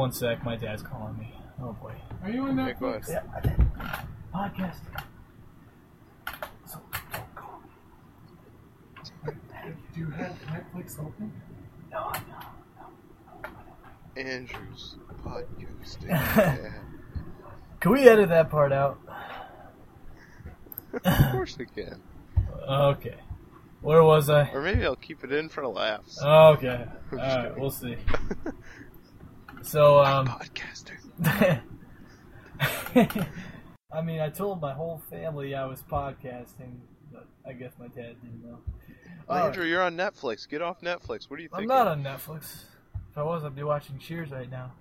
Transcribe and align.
one 0.00 0.12
sec. 0.12 0.42
My 0.42 0.56
dad's 0.56 0.82
calling 0.82 1.18
me. 1.18 1.30
Oh 1.62 1.74
boy. 1.74 1.92
Are 2.22 2.30
you 2.30 2.44
on 2.44 2.58
Okay, 2.58 2.74
go 2.80 2.98
Yeah, 3.06 3.20
I 3.36 3.40
did. 3.40 3.52
Podcast. 4.34 4.80
So 6.64 6.80
don't 7.12 7.34
call 7.34 7.60
me. 9.26 9.32
Do 9.92 10.00
you 10.00 10.10
have 10.10 10.32
Netflix 10.46 10.98
open? 10.98 11.30
No, 11.92 12.12
Andrew's 14.16 14.96
podcasting. 15.22 16.08
no. 16.08 16.16
yeah. 16.16 16.72
Can 17.80 17.92
we 17.92 18.08
edit 18.08 18.30
that 18.30 18.48
part 18.50 18.72
out? 18.72 18.98
Of 21.04 21.32
course 21.32 21.58
we 21.58 21.66
can. 21.66 22.00
Okay. 22.66 23.16
Where 23.82 24.02
was 24.02 24.30
I? 24.30 24.50
Or 24.50 24.62
maybe 24.62 24.84
I'll 24.84 24.96
keep 24.96 25.24
it 25.24 25.32
in 25.32 25.50
for 25.50 25.66
laughs. 25.66 26.22
Okay. 26.22 26.86
Alright, 27.12 27.58
we'll 27.58 27.70
see. 27.70 27.96
So, 29.62 30.00
um. 30.00 30.26
Podcasting. 30.26 30.98
I 33.92 34.02
mean, 34.02 34.20
I 34.20 34.28
told 34.28 34.60
my 34.60 34.72
whole 34.72 35.02
family 35.10 35.54
I 35.54 35.66
was 35.66 35.82
podcasting, 35.82 36.78
but 37.12 37.26
I 37.46 37.52
guess 37.52 37.72
my 37.78 37.88
dad 37.88 38.16
didn't 38.22 38.42
know. 38.44 38.58
Andrew, 39.28 39.64
you're 39.64 39.82
on 39.82 39.96
Netflix. 39.96 40.48
Get 40.48 40.62
off 40.62 40.80
Netflix. 40.80 41.30
What 41.30 41.38
are 41.38 41.42
you 41.42 41.48
think? 41.48 41.52
I'm 41.52 41.68
thinking? 41.68 41.68
not 41.68 41.86
on 41.88 42.02
Netflix. 42.02 42.64
If 43.10 43.18
I 43.18 43.22
was, 43.22 43.44
I'd 43.44 43.54
be 43.54 43.62
watching 43.62 43.98
Cheers 43.98 44.30
right 44.30 44.50
now. 44.50 44.72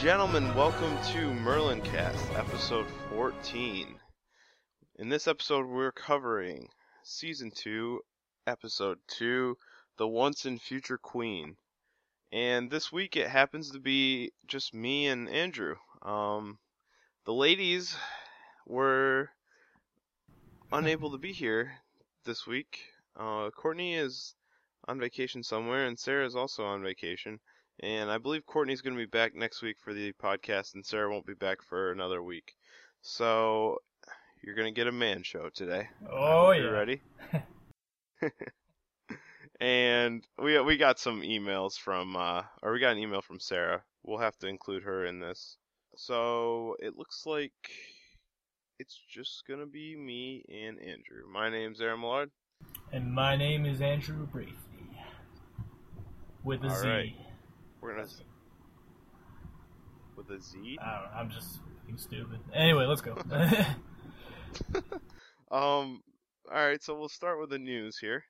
Gentlemen, 0.00 0.54
welcome 0.54 0.96
to 1.12 1.34
Merlin 1.34 1.82
Cast, 1.82 2.32
episode 2.32 2.86
14. 3.10 3.96
In 4.98 5.10
this 5.10 5.28
episode, 5.28 5.66
we're 5.66 5.92
covering 5.92 6.70
season 7.02 7.50
2, 7.54 8.00
episode 8.46 8.98
2, 9.08 9.58
The 9.98 10.08
Once 10.08 10.46
and 10.46 10.58
Future 10.58 10.96
Queen. 10.96 11.54
And 12.32 12.70
this 12.70 12.90
week 12.90 13.14
it 13.14 13.28
happens 13.28 13.72
to 13.72 13.78
be 13.78 14.32
just 14.46 14.72
me 14.72 15.06
and 15.06 15.28
Andrew. 15.28 15.76
Um, 16.00 16.58
the 17.26 17.34
ladies 17.34 17.94
were 18.66 19.28
unable 20.72 21.10
to 21.10 21.18
be 21.18 21.34
here 21.34 21.74
this 22.24 22.46
week. 22.46 22.86
Uh, 23.18 23.50
Courtney 23.50 23.96
is 23.96 24.34
on 24.88 24.98
vacation 24.98 25.42
somewhere, 25.42 25.84
and 25.84 25.98
Sarah 25.98 26.24
is 26.24 26.36
also 26.36 26.64
on 26.64 26.82
vacation. 26.82 27.38
And 27.82 28.10
I 28.10 28.18
believe 28.18 28.44
Courtney's 28.44 28.82
going 28.82 28.94
to 28.94 29.00
be 29.02 29.06
back 29.06 29.34
next 29.34 29.62
week 29.62 29.76
for 29.80 29.94
the 29.94 30.12
podcast, 30.12 30.74
and 30.74 30.84
Sarah 30.84 31.10
won't 31.10 31.26
be 31.26 31.34
back 31.34 31.62
for 31.62 31.92
another 31.92 32.22
week. 32.22 32.54
So 33.00 33.78
you're 34.42 34.54
going 34.54 34.72
to 34.72 34.78
get 34.78 34.86
a 34.86 34.92
man 34.92 35.22
show 35.22 35.48
today. 35.48 35.88
Oh, 36.10 36.50
yeah. 36.50 36.60
You're 36.60 36.72
ready? 36.72 37.00
and 39.60 40.26
we 40.38 40.60
we 40.60 40.76
got 40.76 40.98
some 40.98 41.22
emails 41.22 41.78
from, 41.78 42.16
uh, 42.16 42.42
or 42.62 42.72
we 42.72 42.80
got 42.80 42.92
an 42.92 42.98
email 42.98 43.22
from 43.22 43.40
Sarah. 43.40 43.82
We'll 44.02 44.18
have 44.18 44.36
to 44.38 44.46
include 44.46 44.82
her 44.82 45.06
in 45.06 45.20
this. 45.20 45.56
So 45.96 46.76
it 46.80 46.98
looks 46.98 47.24
like 47.24 47.52
it's 48.78 48.98
just 49.08 49.44
going 49.46 49.60
to 49.60 49.66
be 49.66 49.96
me 49.96 50.44
and 50.48 50.78
Andrew. 50.78 51.24
My 51.32 51.48
name's 51.48 51.80
Aaron 51.80 52.00
Millard. 52.00 52.30
And 52.92 53.12
my 53.12 53.36
name 53.36 53.64
is 53.64 53.80
Andrew 53.80 54.26
Braithey. 54.26 54.54
With 56.44 56.64
a 56.64 56.70
Z. 56.70 56.86
Alright. 56.86 57.14
We're 57.80 57.94
going 57.94 58.06
to. 58.06 58.14
With 60.16 60.30
a 60.30 60.40
Z? 60.40 60.78
I 60.80 60.94
don't 60.94 61.02
know, 61.04 61.10
I'm 61.16 61.30
just 61.30 61.60
being 61.86 61.98
stupid. 61.98 62.40
Anyway, 62.52 62.84
let's 62.84 63.00
go. 63.00 63.16
Um. 65.50 66.02
All 66.52 66.66
right, 66.66 66.82
so 66.82 66.96
we'll 66.96 67.08
start 67.08 67.40
with 67.40 67.50
the 67.50 67.58
news 67.58 67.98
here. 67.98 68.24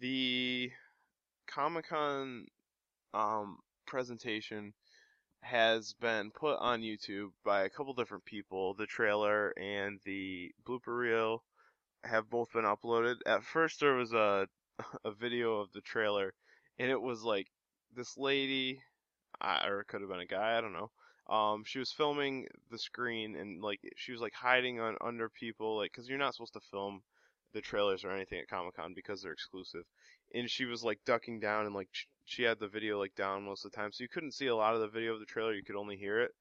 The 0.00 0.70
Comic 1.46 1.88
Con 1.88 2.46
um 3.12 3.58
presentation 3.86 4.72
has 5.42 5.94
been 6.00 6.30
put 6.30 6.58
on 6.60 6.80
YouTube 6.80 7.30
by 7.44 7.62
a 7.62 7.68
couple 7.68 7.92
different 7.92 8.24
people. 8.24 8.74
The 8.74 8.86
trailer 8.86 9.50
and 9.58 10.00
the 10.04 10.50
blooper 10.66 10.98
reel 10.98 11.44
have 12.04 12.30
both 12.30 12.52
been 12.52 12.64
uploaded. 12.64 13.16
At 13.26 13.44
first, 13.44 13.80
there 13.80 13.94
was 13.94 14.14
a 14.14 14.48
a 15.04 15.12
video 15.12 15.60
of 15.60 15.72
the 15.72 15.82
trailer, 15.82 16.32
and 16.78 16.90
it 16.90 17.02
was 17.02 17.22
like 17.22 17.48
this 17.94 18.16
lady, 18.16 18.82
or 19.42 19.80
it 19.80 19.88
could 19.88 20.00
have 20.00 20.10
been 20.10 20.20
a 20.20 20.26
guy, 20.26 20.56
I 20.56 20.60
don't 20.60 20.72
know. 20.72 20.90
Um, 21.28 21.62
she 21.64 21.78
was 21.78 21.92
filming 21.92 22.46
the 22.70 22.78
screen 22.78 23.36
and 23.36 23.62
like 23.62 23.80
she 23.96 24.12
was 24.12 24.20
like 24.20 24.32
hiding 24.32 24.80
on 24.80 24.96
under 25.00 25.28
people, 25.28 25.76
like 25.76 25.92
because 25.92 26.08
you're 26.08 26.18
not 26.18 26.34
supposed 26.34 26.54
to 26.54 26.60
film 26.70 27.02
the 27.52 27.60
trailers 27.60 28.04
or 28.04 28.10
anything 28.10 28.38
at 28.38 28.48
Comic 28.48 28.76
Con 28.76 28.94
because 28.94 29.22
they're 29.22 29.32
exclusive. 29.32 29.84
And 30.34 30.50
she 30.50 30.64
was 30.64 30.82
like 30.82 31.00
ducking 31.04 31.40
down 31.40 31.66
and 31.66 31.74
like 31.74 31.88
sh- 31.92 32.06
she 32.24 32.42
had 32.42 32.58
the 32.58 32.68
video 32.68 32.98
like 32.98 33.14
down 33.14 33.44
most 33.44 33.64
of 33.64 33.70
the 33.70 33.76
time, 33.76 33.92
so 33.92 34.02
you 34.02 34.08
couldn't 34.08 34.34
see 34.34 34.46
a 34.46 34.56
lot 34.56 34.74
of 34.74 34.80
the 34.80 34.88
video 34.88 35.14
of 35.14 35.20
the 35.20 35.26
trailer. 35.26 35.52
You 35.52 35.64
could 35.64 35.76
only 35.76 35.96
hear 35.96 36.20
it. 36.20 36.32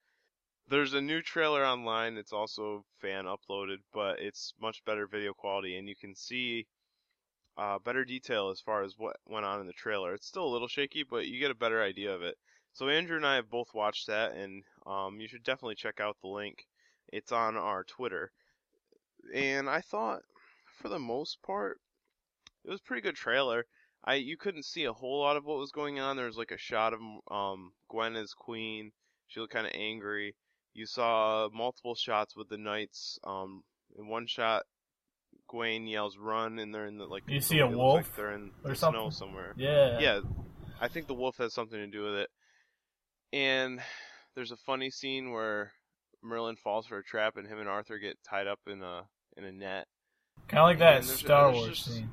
There's 0.70 0.94
a 0.94 1.02
new 1.02 1.22
trailer 1.22 1.66
online. 1.66 2.18
It's 2.18 2.34
also 2.34 2.86
fan 3.02 3.26
uploaded, 3.26 3.78
but 3.94 4.20
it's 4.20 4.54
much 4.62 4.84
better 4.86 5.08
video 5.08 5.34
quality, 5.34 5.78
and 5.78 5.88
you 5.88 5.96
can 5.96 6.16
see 6.16 6.68
uh, 7.58 7.80
better 7.80 8.06
detail 8.06 8.50
as 8.50 8.62
far 8.62 8.84
as 8.84 8.94
what 8.98 9.18
went 9.26 9.46
on 9.46 9.60
in 9.60 9.68
the 9.68 9.74
trailer. 9.74 10.14
It's 10.14 10.28
still 10.28 10.46
a 10.46 10.54
little 10.54 10.68
shaky, 10.68 11.04
but 11.04 11.28
you 11.28 11.40
get 11.40 11.52
a 11.52 11.56
better 11.56 11.82
idea 11.82 12.14
of 12.14 12.22
it. 12.22 12.36
So 12.74 12.90
Andrew 12.90 13.18
and 13.18 13.26
I 13.26 13.36
have 13.36 13.50
both 13.50 13.74
watched 13.74 14.08
that, 14.08 14.34
and 14.34 14.64
um, 14.86 15.20
you 15.20 15.28
should 15.28 15.44
definitely 15.44 15.76
check 15.76 16.00
out 16.00 16.18
the 16.22 16.28
link. 16.28 16.68
It's 17.08 17.32
on 17.32 17.58
our 17.58 17.84
Twitter. 17.84 18.32
And 19.34 19.70
I 19.70 19.82
thought, 19.82 20.22
for 20.80 20.90
the 20.90 21.00
most 21.00 21.42
part, 21.42 21.80
it 22.64 22.70
was 22.70 22.82
pretty 22.82 23.02
good 23.02 23.16
trailer. 23.16 23.66
I 24.04 24.16
you 24.16 24.38
couldn't 24.38 24.66
see 24.66 24.84
a 24.84 24.94
whole 24.94 25.20
lot 25.22 25.38
of 25.38 25.46
what 25.46 25.58
was 25.58 25.72
going 25.72 26.00
on. 26.00 26.16
There 26.16 26.28
was 26.28 26.38
like 26.38 26.52
a 26.52 26.58
shot 26.58 26.94
of 26.94 27.00
um, 27.32 27.74
Gwen 27.90 28.16
as 28.16 28.34
queen. 28.34 28.92
She 29.28 29.40
looked 29.40 29.54
kind 29.54 29.66
of 29.66 29.74
angry. 29.74 30.36
You 30.74 30.86
saw 30.86 31.50
multiple 31.52 31.96
shots 31.96 32.36
with 32.36 32.48
the 32.50 32.58
knights. 32.58 33.18
Um, 33.24 33.64
in 33.98 34.08
one 34.08 34.28
shot, 34.28 34.64
Gwen 35.48 35.88
yells 35.88 36.18
"run," 36.18 36.60
and 36.60 36.74
they're 36.74 36.86
in 36.88 36.98
the 36.98 37.06
like. 37.06 37.24
You 37.28 37.42
see 37.42 37.60
a 37.60 37.68
wolf 37.68 37.96
Like 38.08 38.16
they're 38.16 38.32
in 38.34 38.52
or 38.64 38.72
the 38.72 38.76
something? 38.76 39.00
snow 39.02 39.10
somewhere. 39.10 39.54
yeah. 39.58 40.00
Yeah, 40.00 40.20
I 40.82 40.88
think 40.88 41.08
the 41.08 41.14
wolf 41.14 41.38
has 41.38 41.54
something 41.54 41.78
to 41.80 41.88
do 41.88 42.04
with 42.04 42.16
it. 42.16 42.30
And 43.34 43.80
there's 44.36 44.52
a 44.52 44.58
funny 44.58 44.90
scene 44.90 45.32
where 45.32 45.72
Merlin 46.24 46.56
falls 46.56 46.86
for 46.88 46.98
a 46.98 47.04
trap, 47.04 47.38
and 47.38 47.48
him 47.48 47.60
and 47.60 47.70
Arthur 47.70 47.98
get 48.00 48.18
tied 48.28 48.48
up 48.48 48.60
in 48.68 48.82
a 48.84 49.04
in 49.36 49.44
a 49.44 49.52
net. 49.52 49.88
Kind 50.48 50.60
of 50.62 50.66
like 50.66 50.80
that 50.80 51.04
Star 51.04 51.52
there's 51.52 51.56
Wars 51.66 51.70
just- 51.80 51.96
scene. 51.96 52.10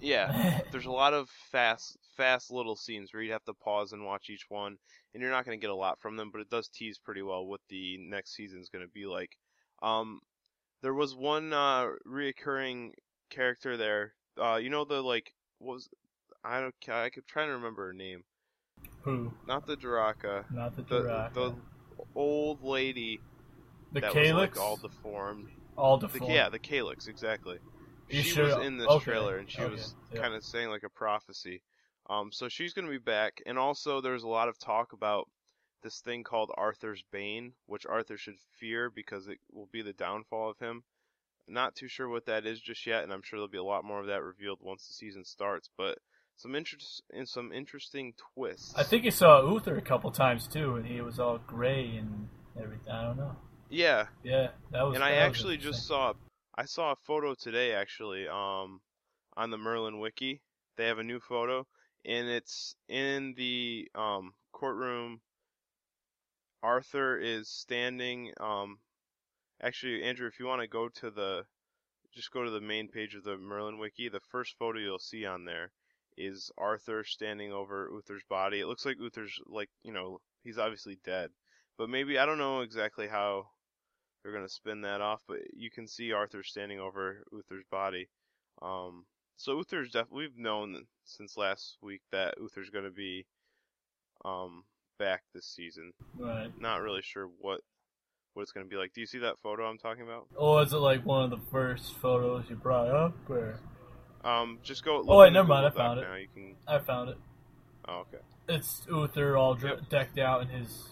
Yeah, 0.00 0.60
there's 0.72 0.86
a 0.86 0.90
lot 0.90 1.14
of 1.14 1.28
fast 1.50 1.96
fast 2.16 2.50
little 2.50 2.76
scenes 2.76 3.12
where 3.12 3.22
you'd 3.22 3.32
have 3.32 3.44
to 3.44 3.54
pause 3.54 3.92
and 3.92 4.04
watch 4.04 4.28
each 4.30 4.46
one, 4.48 4.76
and 5.12 5.22
you're 5.22 5.30
not 5.32 5.44
going 5.44 5.58
to 5.58 5.60
get 5.62 5.70
a 5.70 5.74
lot 5.76 5.98
from 6.00 6.16
them, 6.16 6.30
but 6.30 6.40
it 6.40 6.50
does 6.50 6.68
tease 6.68 6.98
pretty 6.98 7.22
well 7.22 7.46
what 7.46 7.60
the 7.70 7.96
next 7.98 8.34
season's 8.34 8.68
going 8.68 8.84
to 8.84 8.90
be 8.90 9.06
like. 9.06 9.30
Um, 9.82 10.20
there 10.84 10.92
was 10.94 11.16
one 11.16 11.52
uh 11.54 11.86
reoccurring 12.06 12.90
character 13.30 13.76
there. 13.78 14.12
Uh, 14.40 14.56
you 14.56 14.68
know 14.68 14.84
the 14.84 15.00
like 15.02 15.32
what 15.58 15.74
was 15.76 15.88
I 16.44 16.60
don't 16.60 16.74
I 16.90 17.08
keep 17.08 17.26
trying 17.26 17.48
to 17.48 17.54
remember 17.54 17.86
her 17.86 17.92
name. 17.94 18.22
Who? 19.02 19.32
Not 19.48 19.66
the 19.66 19.76
Dorocha. 19.76 20.44
Not 20.52 20.76
the 20.76 20.82
The 20.82 21.02
Dorocha. 21.02 21.34
the 21.34 21.54
old 22.14 22.62
lady 22.62 23.20
The 23.92 24.00
that 24.02 24.12
Cailleach? 24.12 24.32
was 24.34 24.40
like 24.56 24.60
all 24.60 24.76
deformed. 24.76 25.48
All 25.76 25.96
The, 25.96 26.06
deformed. 26.08 26.34
yeah, 26.34 26.48
the 26.50 26.58
Cailleach, 26.58 27.08
exactly. 27.08 27.58
You 28.10 28.22
she 28.22 28.30
sure- 28.30 28.44
was 28.44 28.66
in 28.66 28.76
this 28.76 28.86
okay, 28.88 29.04
trailer, 29.04 29.38
and 29.38 29.50
she 29.50 29.62
okay, 29.62 29.72
was 29.72 29.94
yeah. 30.12 30.20
kind 30.20 30.34
of 30.34 30.44
saying 30.44 30.68
like 30.68 30.82
a 30.84 30.90
prophecy. 30.90 31.62
Um, 32.10 32.30
so 32.30 32.50
she's 32.50 32.74
gonna 32.74 32.90
be 32.90 32.98
back, 32.98 33.40
and 33.46 33.58
also 33.58 34.02
there's 34.02 34.22
a 34.24 34.28
lot 34.28 34.48
of 34.50 34.58
talk 34.58 34.92
about 34.92 35.26
this 35.84 36.00
thing 36.00 36.24
called 36.24 36.50
Arthur's 36.56 37.04
Bane, 37.12 37.52
which 37.66 37.86
Arthur 37.86 38.16
should 38.16 38.34
fear 38.58 38.90
because 38.90 39.28
it 39.28 39.38
will 39.52 39.68
be 39.70 39.82
the 39.82 39.92
downfall 39.92 40.50
of 40.50 40.58
him. 40.58 40.82
Not 41.46 41.76
too 41.76 41.88
sure 41.88 42.08
what 42.08 42.26
that 42.26 42.46
is 42.46 42.58
just 42.58 42.86
yet, 42.86 43.04
and 43.04 43.12
I'm 43.12 43.22
sure 43.22 43.38
there'll 43.38 43.48
be 43.48 43.58
a 43.58 43.62
lot 43.62 43.84
more 43.84 44.00
of 44.00 44.06
that 44.06 44.22
revealed 44.22 44.58
once 44.62 44.88
the 44.88 44.94
season 44.94 45.24
starts. 45.24 45.68
But 45.76 45.98
some 46.36 46.54
interest 46.54 47.02
and 47.12 47.28
some 47.28 47.52
interesting 47.52 48.14
twists. 48.34 48.74
I 48.76 48.82
think 48.82 49.04
you 49.04 49.10
saw 49.10 49.46
Uther 49.52 49.76
a 49.76 49.82
couple 49.82 50.10
times 50.10 50.48
too, 50.48 50.76
and 50.76 50.86
he 50.86 51.00
was 51.02 51.20
all 51.20 51.38
gray 51.38 51.96
and 51.96 52.28
everything. 52.60 52.90
I 52.90 53.04
don't 53.04 53.18
know. 53.18 53.36
Yeah, 53.68 54.06
Yeah, 54.22 54.48
that 54.72 54.82
was. 54.82 54.94
and 54.94 55.04
I 55.04 55.12
actually 55.16 55.56
just 55.58 55.86
saw 55.86 56.14
I 56.56 56.64
saw 56.64 56.92
a 56.92 56.96
photo 57.06 57.34
today 57.34 57.72
actually 57.72 58.26
um 58.28 58.80
on 59.36 59.50
the 59.50 59.58
Merlin 59.58 60.00
wiki. 60.00 60.40
They 60.76 60.86
have 60.86 60.98
a 60.98 61.02
new 61.04 61.20
photo 61.20 61.66
and 62.04 62.28
it's 62.28 62.76
in 62.88 63.34
the 63.36 63.88
um 63.94 64.34
courtroom 64.52 65.20
Arthur 66.64 67.18
is 67.18 67.48
standing 67.48 68.32
um 68.40 68.78
Actually, 69.62 70.02
Andrew, 70.02 70.26
if 70.26 70.38
you 70.38 70.46
want 70.46 70.60
to 70.60 70.68
go 70.68 70.88
to 70.88 71.10
the, 71.10 71.46
just 72.12 72.32
go 72.32 72.42
to 72.42 72.50
the 72.50 72.60
main 72.60 72.88
page 72.88 73.14
of 73.14 73.24
the 73.24 73.38
Merlin 73.38 73.78
wiki. 73.78 74.08
The 74.08 74.20
first 74.20 74.56
photo 74.58 74.78
you'll 74.78 74.98
see 74.98 75.24
on 75.24 75.44
there 75.44 75.72
is 76.16 76.50
Arthur 76.58 77.04
standing 77.04 77.52
over 77.52 77.88
Uther's 77.92 78.24
body. 78.28 78.60
It 78.60 78.66
looks 78.66 78.84
like 78.84 78.98
Uther's 79.00 79.40
like 79.46 79.70
you 79.82 79.92
know 79.92 80.20
he's 80.42 80.58
obviously 80.58 80.98
dead, 81.04 81.30
but 81.78 81.88
maybe 81.88 82.18
I 82.18 82.26
don't 82.26 82.38
know 82.38 82.60
exactly 82.60 83.08
how 83.08 83.46
they're 84.22 84.34
gonna 84.34 84.48
spin 84.48 84.82
that 84.82 85.00
off. 85.00 85.22
But 85.26 85.38
you 85.54 85.70
can 85.70 85.86
see 85.88 86.12
Arthur 86.12 86.42
standing 86.42 86.78
over 86.78 87.24
Uther's 87.32 87.64
body. 87.70 88.08
Um, 88.60 89.06
so 89.36 89.56
Uther's 89.56 89.92
def 89.92 90.08
we've 90.10 90.36
known 90.36 90.84
since 91.04 91.36
last 91.36 91.78
week 91.80 92.02
that 92.12 92.34
Uther's 92.38 92.70
gonna 92.70 92.90
be 92.90 93.24
um 94.24 94.64
back 94.98 95.22
this 95.34 95.46
season. 95.46 95.92
Right. 96.18 96.50
Not 96.60 96.80
really 96.82 97.02
sure 97.02 97.28
what 97.38 97.60
what 98.34 98.42
it's 98.42 98.52
gonna 98.52 98.66
be 98.66 98.76
like. 98.76 98.92
Do 98.92 99.00
you 99.00 99.06
see 99.06 99.18
that 99.18 99.38
photo 99.42 99.64
I'm 99.64 99.78
talking 99.78 100.02
about? 100.02 100.26
Oh, 100.36 100.58
is 100.58 100.72
it 100.72 100.76
like 100.78 101.04
one 101.06 101.22
of 101.24 101.30
the 101.30 101.44
first 101.50 101.94
photos 101.98 102.44
you 102.50 102.56
brought 102.56 102.88
up? 102.88 103.14
Or 103.30 103.60
Um, 104.24 104.58
just 104.62 104.84
go. 104.84 104.98
Look 104.98 105.06
Oh, 105.08 105.18
wait, 105.18 105.32
never 105.32 105.46
mind, 105.48 105.66
I 105.66 105.70
found 105.70 106.00
it. 106.00 106.02
Now 106.02 106.14
you 106.16 106.28
can. 106.34 106.56
I 106.66 106.78
found 106.78 107.10
it. 107.10 107.18
Oh, 107.86 108.00
okay. 108.00 108.18
It's 108.48 108.86
Uther 108.90 109.36
all 109.36 109.54
dre- 109.54 109.70
Yep. 109.72 109.88
decked 109.88 110.18
out 110.18 110.42
in 110.42 110.48
his 110.48 110.88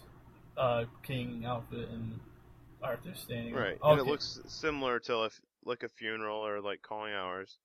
uh, 0.56 0.84
king 1.02 1.44
outfit 1.46 1.88
and 1.88 2.20
Arthur 2.82 3.14
standing. 3.14 3.54
Right, 3.54 3.78
Okay. 3.80 3.90
and 3.90 4.00
it 4.00 4.04
looks 4.04 4.38
similar 4.46 4.98
to 5.00 5.30
like 5.64 5.82
a 5.82 5.88
funeral 5.88 6.46
or 6.46 6.60
like 6.60 6.82
calling 6.82 7.12
hours, 7.14 7.58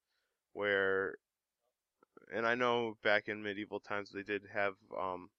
where, 0.53 1.15
and 2.33 2.45
I 2.47 2.55
know 2.55 2.97
back 3.03 3.27
in 3.27 3.43
medieval 3.43 3.79
times 3.79 4.11
they 4.11 4.23
did 4.23 4.43
have 4.53 4.73
um, 4.97 5.29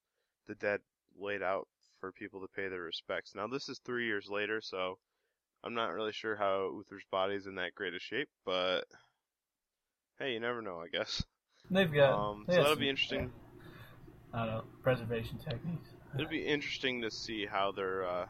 the 0.49 0.55
dead 0.56 0.81
laid 1.19 1.43
out 1.43 1.69
for 2.00 2.11
people 2.12 2.41
to 2.41 2.49
pay 2.49 2.69
their 2.69 2.83
respects. 2.83 3.35
Now 3.35 3.47
this 3.47 3.69
is 3.69 3.79
three 3.85 4.06
years 4.06 4.29
later, 4.29 4.61
so 4.61 4.99
I'm 5.62 5.75
not 5.75 5.93
really 5.93 6.12
sure 6.12 6.35
how 6.37 6.73
Uther's 6.77 7.05
body's 7.11 7.47
in 7.47 7.55
that 7.56 7.75
great 7.75 7.95
a 7.95 7.99
shape, 8.00 8.29
but 8.45 8.83
hey, 10.19 10.33
you 10.33 10.41
never 10.41 10.62
know, 10.62 10.81
I 10.81 10.89
guess. 10.89 11.23
They've 11.71 11.93
got. 11.93 12.12
Um, 12.12 12.45
they 12.47 12.55
so 12.55 12.61
that'll 12.61 12.75
some- 12.75 12.81
be 12.81 12.89
interesting. 12.89 13.33
I 14.33 14.45
don't 14.47 14.55
know 14.55 14.65
preservation 14.83 15.39
techniques. 15.39 15.91
It'll 16.15 16.29
be 16.29 16.45
interesting 16.47 17.03
to 17.03 17.11
see 17.11 17.47
how 17.47 17.73
they're 17.73 18.06
uh, 18.06 18.27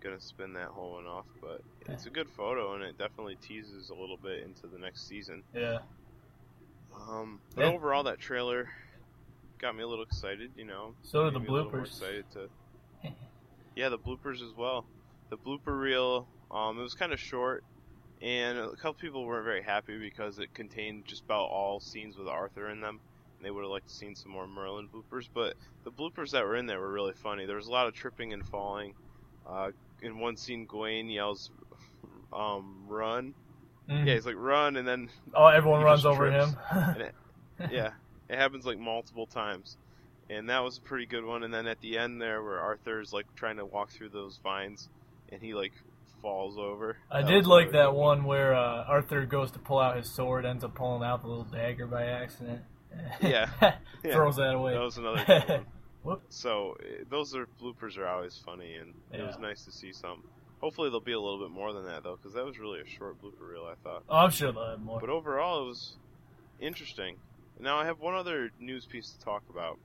gonna 0.00 0.20
spin 0.20 0.52
that 0.54 0.68
whole 0.68 0.92
one 0.92 1.06
off, 1.06 1.26
but 1.40 1.60
it's 1.88 2.06
a 2.06 2.10
good 2.10 2.28
photo 2.28 2.74
and 2.74 2.82
it 2.84 2.96
definitely 2.98 3.36
teases 3.42 3.90
a 3.90 3.94
little 3.94 4.16
bit 4.22 4.42
into 4.44 4.66
the 4.66 4.78
next 4.78 5.08
season. 5.08 5.42
Yeah. 5.54 5.78
Um, 6.94 7.40
but 7.54 7.62
Yeah. 7.62 7.72
overall, 7.72 8.02
that 8.04 8.18
trailer 8.18 8.68
got 9.60 9.76
me 9.76 9.82
a 9.82 9.86
little 9.88 10.04
excited. 10.04 10.50
You 10.56 10.64
know, 10.64 10.94
So 11.02 11.24
did 11.24 11.34
the 11.34 11.40
me 11.40 11.46
a 11.48 11.52
little 11.52 11.70
more 11.70 11.80
bloopers. 11.82 11.86
Excited 11.86 12.24
to, 12.32 12.48
yeah, 13.76 13.88
the 13.88 13.98
bloopers 13.98 14.42
as 14.42 14.52
well. 14.56 14.86
The 15.30 15.36
blooper 15.36 15.78
reel, 15.78 16.28
um, 16.50 16.78
it 16.78 16.82
was 16.82 16.94
kind 16.94 17.12
of 17.12 17.18
short, 17.20 17.64
and 18.22 18.58
a 18.58 18.70
couple 18.76 18.94
people 18.94 19.24
weren't 19.26 19.44
very 19.44 19.62
happy 19.62 19.98
because 19.98 20.38
it 20.38 20.54
contained 20.54 21.04
just 21.06 21.24
about 21.24 21.46
all 21.50 21.80
scenes 21.80 22.16
with 22.16 22.28
Arthur 22.28 22.70
in 22.70 22.80
them. 22.80 23.00
And 23.38 23.44
they 23.44 23.50
would 23.50 23.62
have 23.62 23.70
liked 23.70 23.88
to 23.88 23.94
seen 23.94 24.14
some 24.14 24.32
more 24.32 24.46
Merlin 24.46 24.88
bloopers, 24.88 25.28
but 25.34 25.54
the 25.84 25.90
bloopers 25.90 26.30
that 26.30 26.44
were 26.44 26.56
in 26.56 26.64
there 26.66 26.80
were 26.80 26.90
really 26.92 27.12
funny. 27.12 27.44
There 27.44 27.56
was 27.56 27.66
a 27.66 27.70
lot 27.72 27.86
of 27.86 27.92
tripping 27.94 28.32
and 28.32 28.46
falling. 28.48 28.94
Uh, 29.46 29.72
in 30.00 30.18
one 30.18 30.36
scene, 30.36 30.64
Gawain 30.66 31.08
yells, 31.10 31.50
um, 32.32 32.84
"Run!" 32.88 33.34
Mhm. 33.88 34.06
Yeah, 34.06 34.14
he's 34.14 34.26
like, 34.26 34.36
"Run!" 34.38 34.76
and 34.76 34.86
then 34.88 35.10
Oh, 35.34 35.46
everyone 35.48 35.82
runs 35.82 36.04
over 36.06 36.30
trips. 36.30 36.52
him. 36.70 37.00
It- 37.00 37.14
yeah, 37.70 37.90
it 38.28 38.36
happens 38.38 38.64
like 38.66 38.78
multiple 38.78 39.26
times, 39.26 39.76
and 40.30 40.48
that 40.50 40.62
was 40.62 40.78
a 40.78 40.80
pretty 40.80 41.06
good 41.06 41.24
one. 41.24 41.42
And 41.42 41.52
then 41.52 41.66
at 41.66 41.80
the 41.80 41.98
end 41.98 42.20
there, 42.20 42.42
where 42.42 42.58
Arthur's 42.60 43.12
like 43.12 43.26
trying 43.34 43.56
to 43.56 43.64
walk 43.66 43.90
through 43.90 44.10
those 44.10 44.38
vines, 44.42 44.88
and 45.30 45.40
he 45.42 45.54
like 45.54 45.72
falls 46.22 46.58
over. 46.58 46.96
I 47.10 47.22
That 47.22 47.28
did 47.30 47.46
like 47.46 47.72
that 47.72 47.94
one 47.94 48.24
where 48.24 48.54
uh, 48.54 48.84
Arthur 48.84 49.26
goes 49.26 49.50
to 49.52 49.58
pull 49.58 49.78
out 49.78 49.96
his 49.96 50.10
sword, 50.10 50.44
ends 50.46 50.64
up 50.64 50.74
pulling 50.74 51.02
out 51.02 51.22
the 51.22 51.28
little 51.28 51.44
dagger 51.44 51.86
by 51.86 52.04
accident. 52.06 52.62
Yeah. 53.20 53.50
Yeah. 54.04 54.12
Throws 54.12 54.36
that 54.36 54.54
away. 54.54 54.74
That 54.74 54.82
was 54.82 54.98
another 54.98 55.24
one. 55.48 55.66
Whoop. 56.04 56.22
So 56.28 56.76
eh, 56.80 57.02
those 57.10 57.34
are 57.34 57.48
bloopers 57.60 57.98
are 57.98 58.06
always 58.06 58.40
funny, 58.46 58.76
and 58.76 58.94
it 59.12 59.26
was 59.26 59.36
nice 59.40 59.64
to 59.64 59.72
see 59.72 59.92
some. 59.92 60.22
Hopefully 60.60 60.88
there'll 60.90 61.00
be 61.00 61.12
a 61.12 61.20
little 61.20 61.40
bit 61.40 61.50
more 61.50 61.72
than 61.72 61.84
that 61.86 62.04
though, 62.04 62.14
because 62.16 62.34
that 62.34 62.44
was 62.44 62.56
really 62.58 62.80
a 62.80 62.86
short 62.86 63.20
blooper 63.20 63.50
reel. 63.50 63.64
I 63.68 63.74
thought. 63.82 64.04
Oh, 64.08 64.16
I'm 64.18 64.30
sure 64.30 64.52
they'll 64.52 64.70
have 64.70 64.80
more. 64.80 65.00
But 65.00 65.10
overall, 65.10 65.64
it 65.64 65.66
was 65.66 65.96
interesting. 66.60 67.16
Now, 67.58 67.78
I 67.78 67.84
have 67.86 68.00
one 68.00 68.14
other 68.14 68.50
news 68.60 68.86
piece 68.86 69.10
to 69.10 69.18
talk 69.24 69.42
about. 69.50 69.78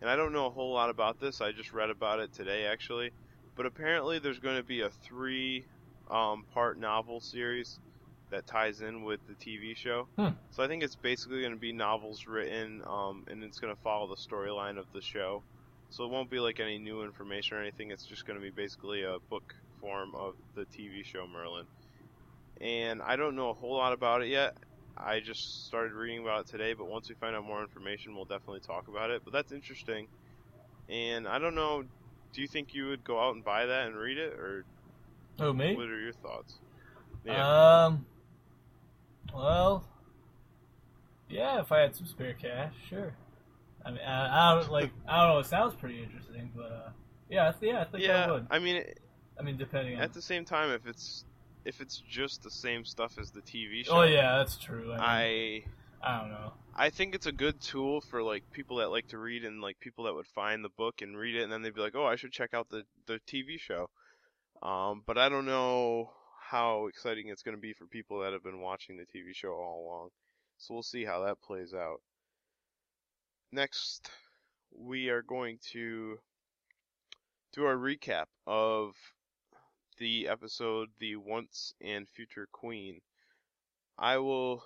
And 0.00 0.08
I 0.08 0.16
don't 0.16 0.32
know 0.32 0.46
a 0.46 0.50
whole 0.50 0.72
lot 0.72 0.90
about 0.90 1.20
this. 1.20 1.40
I 1.40 1.52
just 1.52 1.72
read 1.72 1.90
about 1.90 2.20
it 2.20 2.32
today, 2.32 2.66
actually. 2.66 3.10
But 3.56 3.66
apparently, 3.66 4.18
there's 4.18 4.38
going 4.38 4.56
to 4.56 4.62
be 4.62 4.82
a 4.82 4.90
three 4.90 5.64
um, 6.10 6.44
part 6.54 6.78
novel 6.78 7.20
series 7.20 7.80
that 8.30 8.46
ties 8.46 8.82
in 8.82 9.02
with 9.02 9.20
the 9.26 9.34
TV 9.34 9.76
show. 9.76 10.06
Hmm. 10.16 10.28
So 10.50 10.62
I 10.62 10.68
think 10.68 10.82
it's 10.82 10.94
basically 10.94 11.40
going 11.40 11.52
to 11.52 11.58
be 11.58 11.72
novels 11.72 12.26
written, 12.26 12.82
um, 12.86 13.24
and 13.28 13.42
it's 13.42 13.58
going 13.58 13.74
to 13.74 13.80
follow 13.82 14.06
the 14.06 14.16
storyline 14.16 14.78
of 14.78 14.86
the 14.92 15.00
show. 15.00 15.42
So 15.90 16.04
it 16.04 16.10
won't 16.10 16.30
be 16.30 16.38
like 16.38 16.60
any 16.60 16.78
new 16.78 17.02
information 17.02 17.56
or 17.56 17.60
anything. 17.60 17.90
It's 17.90 18.04
just 18.04 18.26
going 18.26 18.38
to 18.38 18.42
be 18.42 18.50
basically 18.50 19.02
a 19.04 19.16
book 19.30 19.54
form 19.80 20.14
of 20.14 20.34
the 20.54 20.66
TV 20.66 21.04
show 21.04 21.26
Merlin. 21.26 21.64
And 22.60 23.00
I 23.00 23.16
don't 23.16 23.34
know 23.34 23.50
a 23.50 23.54
whole 23.54 23.76
lot 23.76 23.92
about 23.92 24.22
it 24.22 24.28
yet. 24.28 24.56
I 24.98 25.20
just 25.20 25.66
started 25.66 25.92
reading 25.92 26.20
about 26.20 26.40
it 26.42 26.46
today, 26.48 26.74
but 26.74 26.88
once 26.88 27.08
we 27.08 27.14
find 27.14 27.34
out 27.36 27.44
more 27.44 27.62
information, 27.62 28.14
we'll 28.14 28.24
definitely 28.24 28.60
talk 28.60 28.88
about 28.88 29.10
it. 29.10 29.22
But 29.24 29.32
that's 29.32 29.52
interesting. 29.52 30.08
And 30.88 31.28
I 31.28 31.38
don't 31.38 31.54
know, 31.54 31.84
do 32.32 32.42
you 32.42 32.48
think 32.48 32.74
you 32.74 32.88
would 32.88 33.04
go 33.04 33.20
out 33.20 33.34
and 33.34 33.44
buy 33.44 33.66
that 33.66 33.86
and 33.86 33.96
read 33.96 34.18
it, 34.18 34.32
or 34.34 34.64
oh 35.40 35.52
me? 35.52 35.76
what 35.76 35.86
are 35.88 36.00
your 36.00 36.12
thoughts? 36.12 36.54
Yeah. 37.24 37.84
Um. 37.84 38.06
Well. 39.34 39.84
Yeah, 41.28 41.60
if 41.60 41.70
I 41.72 41.80
had 41.80 41.94
some 41.94 42.06
spare 42.06 42.32
cash, 42.32 42.72
sure. 42.88 43.14
I 43.84 43.90
mean, 43.90 44.00
I, 44.00 44.52
I 44.52 44.54
don't 44.54 44.70
like. 44.72 44.90
I 45.08 45.24
don't 45.24 45.34
know. 45.34 45.38
It 45.40 45.46
sounds 45.46 45.74
pretty 45.74 46.02
interesting, 46.02 46.50
but 46.56 46.72
uh, 46.72 46.88
yeah, 47.28 47.48
I 47.48 47.54
yeah, 47.60 47.80
I 47.80 47.84
think 47.84 48.04
I 48.04 48.06
yeah, 48.06 48.30
would. 48.30 48.46
I 48.50 48.58
mean, 48.58 48.76
it- 48.76 49.00
I 49.38 49.42
mean, 49.44 49.56
depending 49.56 49.96
on. 49.96 50.02
at 50.02 50.12
the 50.12 50.22
same 50.22 50.44
time, 50.44 50.70
if 50.70 50.86
it's 50.86 51.24
if 51.68 51.82
it's 51.82 52.02
just 52.08 52.42
the 52.42 52.50
same 52.50 52.82
stuff 52.82 53.18
as 53.20 53.30
the 53.30 53.42
TV 53.42 53.84
show, 53.84 54.00
oh 54.00 54.02
yeah, 54.02 54.38
that's 54.38 54.56
true. 54.56 54.90
I, 54.94 54.96
mean, 54.96 55.00
I 55.00 55.62
I 56.02 56.20
don't 56.20 56.30
know. 56.30 56.54
I 56.74 56.88
think 56.88 57.14
it's 57.14 57.26
a 57.26 57.32
good 57.32 57.60
tool 57.60 58.00
for 58.00 58.22
like 58.22 58.50
people 58.52 58.78
that 58.78 58.90
like 58.90 59.08
to 59.08 59.18
read 59.18 59.44
and 59.44 59.60
like 59.60 59.78
people 59.78 60.04
that 60.04 60.14
would 60.14 60.26
find 60.26 60.64
the 60.64 60.70
book 60.70 61.02
and 61.02 61.16
read 61.16 61.36
it 61.36 61.42
and 61.42 61.52
then 61.52 61.60
they'd 61.60 61.74
be 61.74 61.82
like, 61.82 61.94
"Oh, 61.94 62.06
I 62.06 62.16
should 62.16 62.32
check 62.32 62.54
out 62.54 62.70
the 62.70 62.84
the 63.06 63.20
TV 63.28 63.60
show." 63.60 63.90
Um, 64.62 65.02
but 65.06 65.18
I 65.18 65.28
don't 65.28 65.44
know 65.44 66.10
how 66.40 66.86
exciting 66.86 67.28
it's 67.28 67.42
going 67.42 67.56
to 67.56 67.60
be 67.60 67.74
for 67.74 67.86
people 67.86 68.20
that 68.20 68.32
have 68.32 68.42
been 68.42 68.62
watching 68.62 68.96
the 68.96 69.04
TV 69.04 69.34
show 69.34 69.50
all 69.50 69.84
along. 69.84 70.08
So 70.56 70.72
we'll 70.72 70.82
see 70.82 71.04
how 71.04 71.22
that 71.24 71.42
plays 71.42 71.74
out. 71.74 72.00
Next, 73.52 74.10
we 74.74 75.10
are 75.10 75.22
going 75.22 75.58
to 75.72 76.18
do 77.52 77.64
our 77.66 77.76
recap 77.76 78.26
of 78.46 78.94
the 79.98 80.28
episode 80.28 80.88
The 80.98 81.16
Once 81.16 81.74
and 81.80 82.08
Future 82.08 82.48
Queen. 82.52 83.00
I 83.98 84.18
will 84.18 84.62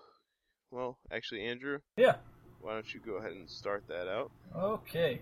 well, 0.71 0.99
actually 1.11 1.45
Andrew, 1.45 1.81
Yeah. 1.97 2.17
why 2.61 2.73
don't 2.73 2.95
you 2.95 3.01
go 3.01 3.15
ahead 3.17 3.33
and 3.33 3.49
start 3.49 3.85
that 3.89 4.09
out? 4.09 4.31
Okay. 4.57 5.21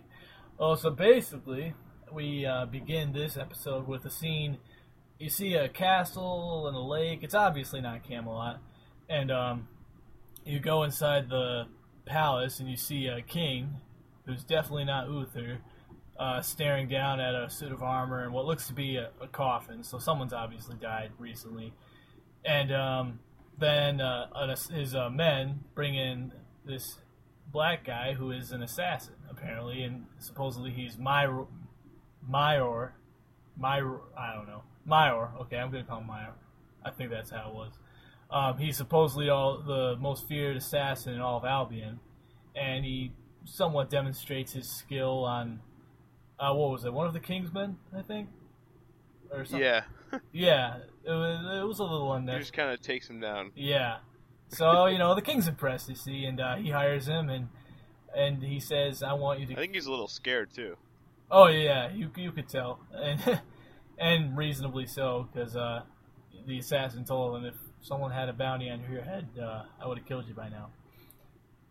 Well, 0.58 0.76
so 0.76 0.90
basically, 0.90 1.74
we 2.12 2.46
uh, 2.46 2.66
begin 2.66 3.12
this 3.12 3.36
episode 3.36 3.88
with 3.88 4.04
a 4.04 4.10
scene. 4.10 4.58
You 5.18 5.28
see 5.28 5.54
a 5.54 5.68
castle 5.68 6.66
and 6.68 6.76
a 6.76 6.80
lake. 6.80 7.20
It's 7.22 7.34
obviously 7.34 7.80
not 7.80 8.04
Camelot, 8.04 8.60
and 9.08 9.30
um, 9.30 9.68
you 10.44 10.60
go 10.60 10.82
inside 10.84 11.28
the 11.28 11.64
palace 12.06 12.60
and 12.60 12.68
you 12.68 12.76
see 12.76 13.06
a 13.06 13.22
king, 13.22 13.76
who's 14.26 14.44
definitely 14.44 14.84
not 14.84 15.08
Uther, 15.08 15.58
uh, 16.20 16.42
staring 16.42 16.86
down 16.86 17.18
at 17.18 17.34
a 17.34 17.48
suit 17.48 17.72
of 17.72 17.82
armor 17.82 18.22
and 18.22 18.32
what 18.32 18.44
looks 18.44 18.66
to 18.66 18.74
be 18.74 18.96
a, 18.96 19.08
a 19.22 19.26
coffin. 19.26 19.82
So 19.82 19.98
someone's 19.98 20.34
obviously 20.34 20.76
died 20.76 21.12
recently, 21.18 21.72
and 22.44 22.70
um, 22.72 23.20
then 23.58 24.02
uh, 24.02 24.54
his 24.70 24.94
uh, 24.94 25.08
men 25.08 25.60
bring 25.74 25.94
in 25.94 26.32
this 26.66 26.98
black 27.50 27.84
guy 27.84 28.12
who 28.12 28.32
is 28.32 28.52
an 28.52 28.62
assassin 28.62 29.14
apparently, 29.30 29.82
and 29.82 30.04
supposedly 30.18 30.70
he's 30.70 30.98
Myr, 30.98 31.46
Myor, 32.30 32.90
Myr, 33.56 34.00
I 34.16 34.34
don't 34.34 34.46
know, 34.46 34.62
Myor. 34.86 35.40
Okay, 35.40 35.56
I'm 35.56 35.70
gonna 35.70 35.84
call 35.84 36.00
him 36.00 36.08
Myor. 36.08 36.34
I 36.84 36.90
think 36.90 37.10
that's 37.10 37.30
how 37.30 37.48
it 37.48 37.54
was. 37.54 37.72
Um, 38.30 38.58
he's 38.58 38.76
supposedly 38.76 39.30
all 39.30 39.58
the 39.58 39.96
most 39.98 40.28
feared 40.28 40.58
assassin 40.58 41.14
in 41.14 41.20
all 41.20 41.38
of 41.38 41.46
Albion, 41.46 41.98
and 42.54 42.84
he 42.84 43.12
somewhat 43.46 43.88
demonstrates 43.88 44.52
his 44.52 44.70
skill 44.70 45.24
on 45.24 45.60
uh, 46.40 46.54
what 46.54 46.70
was 46.70 46.84
it? 46.84 46.92
One 46.92 47.06
of 47.06 47.12
the 47.12 47.20
Kingsmen, 47.20 47.76
I 47.96 48.02
think, 48.02 48.28
or 49.30 49.44
something. 49.44 49.60
Yeah, 49.60 49.82
yeah. 50.32 50.76
It 51.04 51.10
was, 51.10 51.62
it 51.62 51.66
was 51.66 51.78
a 51.78 51.82
little 51.82 52.12
unnecessary. 52.12 52.42
just 52.42 52.52
kind 52.52 52.70
of 52.70 52.80
takes 52.80 53.08
him 53.08 53.20
down. 53.20 53.52
Yeah. 53.54 53.98
So 54.48 54.86
you 54.86 54.98
know 54.98 55.14
the 55.14 55.22
king's 55.22 55.46
impressed, 55.46 55.88
you 55.88 55.94
see, 55.94 56.24
and 56.24 56.40
uh, 56.40 56.56
he 56.56 56.70
hires 56.70 57.06
him, 57.06 57.28
and 57.30 57.48
and 58.16 58.42
he 58.42 58.58
says, 58.58 59.02
"I 59.02 59.12
want 59.12 59.40
you 59.40 59.46
to." 59.46 59.52
I 59.52 59.56
think 59.56 59.74
he's 59.74 59.86
a 59.86 59.90
little 59.90 60.08
scared 60.08 60.52
too. 60.52 60.76
Oh 61.30 61.46
yeah, 61.46 61.92
you 61.92 62.10
you 62.16 62.32
could 62.32 62.48
tell, 62.48 62.80
and 62.92 63.40
and 63.98 64.36
reasonably 64.36 64.86
so, 64.86 65.28
because 65.32 65.54
uh, 65.56 65.82
the 66.46 66.58
assassin 66.58 67.04
told 67.04 67.36
him, 67.36 67.44
if 67.44 67.54
someone 67.80 68.10
had 68.10 68.28
a 68.28 68.32
bounty 68.32 68.68
on 68.70 68.80
your 68.90 69.02
head, 69.02 69.28
uh, 69.40 69.62
I 69.80 69.86
would 69.86 69.98
have 69.98 70.06
killed 70.06 70.26
you 70.26 70.34
by 70.34 70.48
now. 70.48 70.70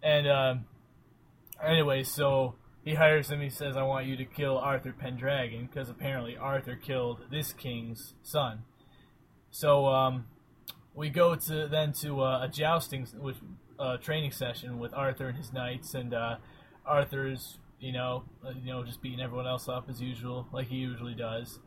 And 0.01 0.27
um, 0.27 0.65
anyway, 1.61 2.03
so 2.03 2.55
he 2.83 2.95
hires 2.95 3.29
him. 3.29 3.41
He 3.41 3.49
says, 3.49 3.75
"I 3.75 3.83
want 3.83 4.05
you 4.05 4.15
to 4.17 4.25
kill 4.25 4.57
Arthur 4.57 4.93
Pendragon 4.93 5.67
because 5.67 5.89
apparently 5.89 6.37
Arthur 6.37 6.75
killed 6.75 7.21
this 7.31 7.53
king's 7.53 8.13
son." 8.23 8.63
So 9.51 9.87
um, 9.87 10.25
we 10.93 11.09
go 11.09 11.35
to 11.35 11.67
then 11.67 11.93
to 12.01 12.21
uh, 12.21 12.43
a 12.43 12.47
jousting 12.47 13.05
which, 13.19 13.37
uh, 13.79 13.97
training 13.97 14.31
session 14.31 14.79
with 14.79 14.93
Arthur 14.93 15.29
and 15.29 15.37
his 15.37 15.53
knights, 15.53 15.93
and 15.93 16.13
uh, 16.13 16.37
Arthur's 16.85 17.59
you 17.79 17.91
know 17.91 18.23
uh, 18.45 18.51
you 18.51 18.71
know 18.71 18.83
just 18.83 19.01
beating 19.01 19.21
everyone 19.21 19.47
else 19.47 19.67
up 19.67 19.89
as 19.89 20.01
usual, 20.01 20.47
like 20.51 20.67
he 20.67 20.75
usually 20.75 21.15
does, 21.15 21.59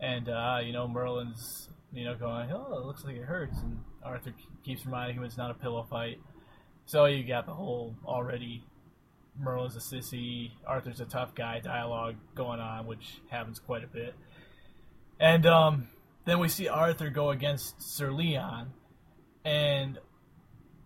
and 0.00 0.28
uh, 0.28 0.58
you 0.62 0.72
know 0.72 0.86
Merlin's 0.86 1.68
you 1.92 2.04
know 2.04 2.14
going, 2.14 2.50
"Oh, 2.52 2.78
it 2.78 2.86
looks 2.86 3.04
like 3.04 3.16
it 3.16 3.24
hurts," 3.24 3.58
and 3.60 3.78
Arthur 4.02 4.34
keeps 4.64 4.84
reminding 4.84 5.16
him 5.16 5.24
it's 5.24 5.36
not 5.36 5.50
a 5.50 5.54
pillow 5.54 5.86
fight. 5.88 6.18
So 6.86 7.04
you 7.04 7.26
got 7.26 7.46
the 7.46 7.54
whole 7.54 7.94
already 8.04 8.64
Merlin's 9.38 9.76
a 9.76 9.80
sissy, 9.80 10.52
Arthur's 10.66 11.00
a 11.00 11.04
tough 11.04 11.34
guy 11.34 11.60
dialogue 11.60 12.16
going 12.34 12.60
on, 12.60 12.86
which 12.86 13.20
happens 13.30 13.58
quite 13.58 13.84
a 13.84 13.86
bit. 13.86 14.14
And 15.18 15.46
um, 15.46 15.88
then 16.24 16.38
we 16.38 16.48
see 16.48 16.68
Arthur 16.68 17.10
go 17.10 17.30
against 17.30 17.82
Sir 17.82 18.10
Leon, 18.10 18.72
and 19.44 19.98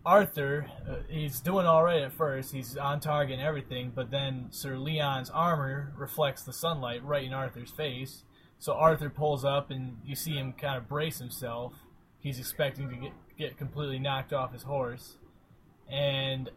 Arthur, 0.07 0.67
uh, 0.89 0.97
he's 1.09 1.41
doing 1.41 1.67
all 1.67 1.83
right 1.83 2.03
at 2.03 2.13
first. 2.13 2.53
He's 2.53 2.77
on 2.77 3.01
target 3.01 3.39
and 3.39 3.47
everything, 3.47 3.93
but 3.95 4.11
then 4.11 4.49
Sir 4.51 4.77
Leon's 4.77 5.31
armor 5.31 5.93
reflects 5.97 6.43
the 6.43 6.53
sunlight 6.53 7.03
right 7.05 7.25
in 7.25 7.33
Arthur's 7.33 7.71
face. 7.71 8.25
So 8.59 8.75
Arthur 8.75 9.09
pulls 9.09 9.45
up, 9.45 9.71
and 9.71 9.99
you 10.05 10.15
see 10.15 10.33
him 10.33 10.53
kind 10.53 10.77
of 10.77 10.89
brace 10.89 11.19
himself. 11.19 11.73
He's 12.21 12.39
expecting 12.39 12.89
to 12.91 12.97
get 12.97 13.13
get 13.37 13.57
completely 13.59 13.99
knocked 13.99 14.33
off 14.33 14.53
his 14.53 14.63
horse, 14.63 15.17
and 15.91 16.51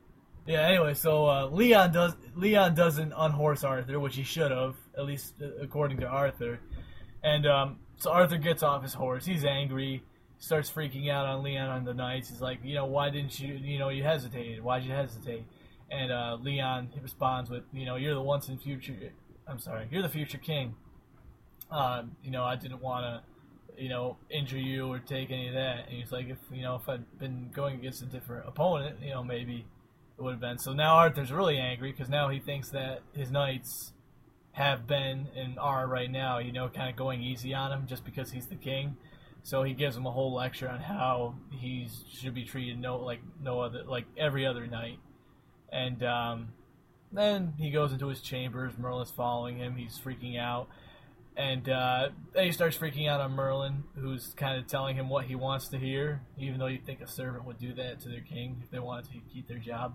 yeah. 0.47 0.61
Anyway, 0.61 0.93
so 0.93 1.27
uh, 1.27 1.45
Leon 1.47 1.91
does 1.91 2.15
Leon 2.35 2.73
doesn't 2.75 3.13
unhorse 3.15 3.63
Arthur, 3.63 3.99
which 3.99 4.15
he 4.15 4.23
should 4.23 4.51
have, 4.51 4.75
at 4.97 5.05
least 5.05 5.35
uh, 5.41 5.47
according 5.61 5.97
to 5.99 6.07
Arthur. 6.07 6.59
And 7.23 7.45
um, 7.45 7.79
so 7.97 8.11
Arthur 8.11 8.37
gets 8.37 8.63
off 8.63 8.83
his 8.83 8.93
horse. 8.93 9.25
He's 9.25 9.43
angry, 9.43 10.03
starts 10.39 10.69
freaking 10.69 11.09
out 11.09 11.25
on 11.25 11.43
Leon 11.43 11.69
on 11.69 11.83
the 11.83 11.93
knights. 11.93 12.29
He's 12.29 12.41
like, 12.41 12.59
you 12.63 12.75
know, 12.75 12.85
why 12.85 13.09
didn't 13.09 13.39
you, 13.39 13.55
you 13.55 13.79
know, 13.79 13.89
you 13.89 14.03
hesitated? 14.03 14.63
Why'd 14.63 14.83
you 14.83 14.91
hesitate? 14.91 15.45
And 15.89 16.11
uh, 16.11 16.37
Leon 16.41 16.89
responds 17.01 17.49
with, 17.49 17.63
you 17.73 17.85
know, 17.85 17.95
you're 17.95 18.13
the 18.13 18.21
once 18.21 18.49
in 18.49 18.57
future. 18.57 19.13
I'm 19.47 19.59
sorry, 19.59 19.87
you're 19.91 20.01
the 20.01 20.09
future 20.09 20.37
king. 20.37 20.75
Um, 21.71 22.11
you 22.23 22.31
know, 22.31 22.43
I 22.43 22.55
didn't 22.55 22.81
want 22.81 23.05
to, 23.05 23.81
you 23.81 23.89
know, 23.89 24.17
injure 24.29 24.57
you 24.57 24.87
or 24.87 24.99
take 24.99 25.31
any 25.31 25.47
of 25.47 25.53
that. 25.53 25.87
And 25.87 25.97
he's 25.97 26.11
like, 26.11 26.29
if 26.29 26.37
you 26.51 26.61
know, 26.61 26.75
if 26.75 26.87
I'd 26.87 27.19
been 27.19 27.49
going 27.53 27.75
against 27.75 28.01
a 28.01 28.05
different 28.05 28.47
opponent, 28.47 28.97
you 29.01 29.11
know, 29.11 29.23
maybe 29.23 29.65
it 30.17 30.21
would 30.21 30.31
have 30.31 30.39
been. 30.41 30.57
So 30.57 30.73
now 30.73 30.95
Arthur's 30.95 31.31
really 31.31 31.57
angry 31.57 31.91
because 31.91 32.09
now 32.09 32.29
he 32.29 32.39
thinks 32.39 32.69
that 32.69 33.01
his 33.13 33.31
knights 33.31 33.93
have 34.51 34.87
been 34.87 35.27
and 35.35 35.59
are 35.59 35.85
right 35.87 36.09
now, 36.09 36.39
you 36.39 36.51
know, 36.51 36.67
kind 36.67 36.89
of 36.89 36.95
going 36.95 37.21
easy 37.21 37.53
on 37.53 37.71
him 37.71 37.85
just 37.87 38.03
because 38.03 38.31
he's 38.31 38.47
the 38.47 38.55
king. 38.55 38.97
So 39.43 39.63
he 39.63 39.73
gives 39.73 39.95
him 39.95 40.05
a 40.05 40.11
whole 40.11 40.33
lecture 40.33 40.67
on 40.67 40.79
how 40.79 41.35
he 41.51 41.89
should 42.11 42.33
be 42.33 42.43
treated 42.43 42.79
no 42.79 42.97
like 42.97 43.21
no 43.41 43.61
other 43.61 43.83
like 43.85 44.05
every 44.17 44.45
other 44.45 44.65
knight. 44.65 44.99
And 45.71 46.03
um, 46.03 46.47
then 47.11 47.53
he 47.57 47.69
goes 47.69 47.93
into 47.93 48.07
his 48.07 48.19
chambers. 48.19 48.73
Merlin's 48.77 49.11
following 49.11 49.57
him. 49.57 49.75
He's 49.75 49.97
freaking 49.97 50.39
out. 50.39 50.67
And 51.37 51.69
uh, 51.69 52.09
then 52.33 52.45
he 52.45 52.51
starts 52.51 52.75
freaking 52.75 53.07
out 53.07 53.21
on 53.21 53.33
Merlin, 53.33 53.83
who's 53.95 54.33
kind 54.33 54.57
of 54.59 54.65
telling 54.65 54.95
him 54.95 55.07
what 55.07 55.25
he 55.25 55.35
wants 55.35 55.67
to 55.67 55.77
hear, 55.77 56.23
even 56.39 56.59
though 56.59 56.65
you'd 56.65 56.83
think 56.83 56.99
a 56.99 57.07
servant 57.07 57.45
would 57.45 57.59
do 57.59 57.75
that 57.75 57.99
to 58.01 58.09
their 58.09 58.21
king 58.21 58.59
if 58.63 58.71
they 58.71 58.79
wanted 58.79 59.05
to 59.11 59.19
keep 59.31 59.47
their 59.47 59.59
job. 59.59 59.93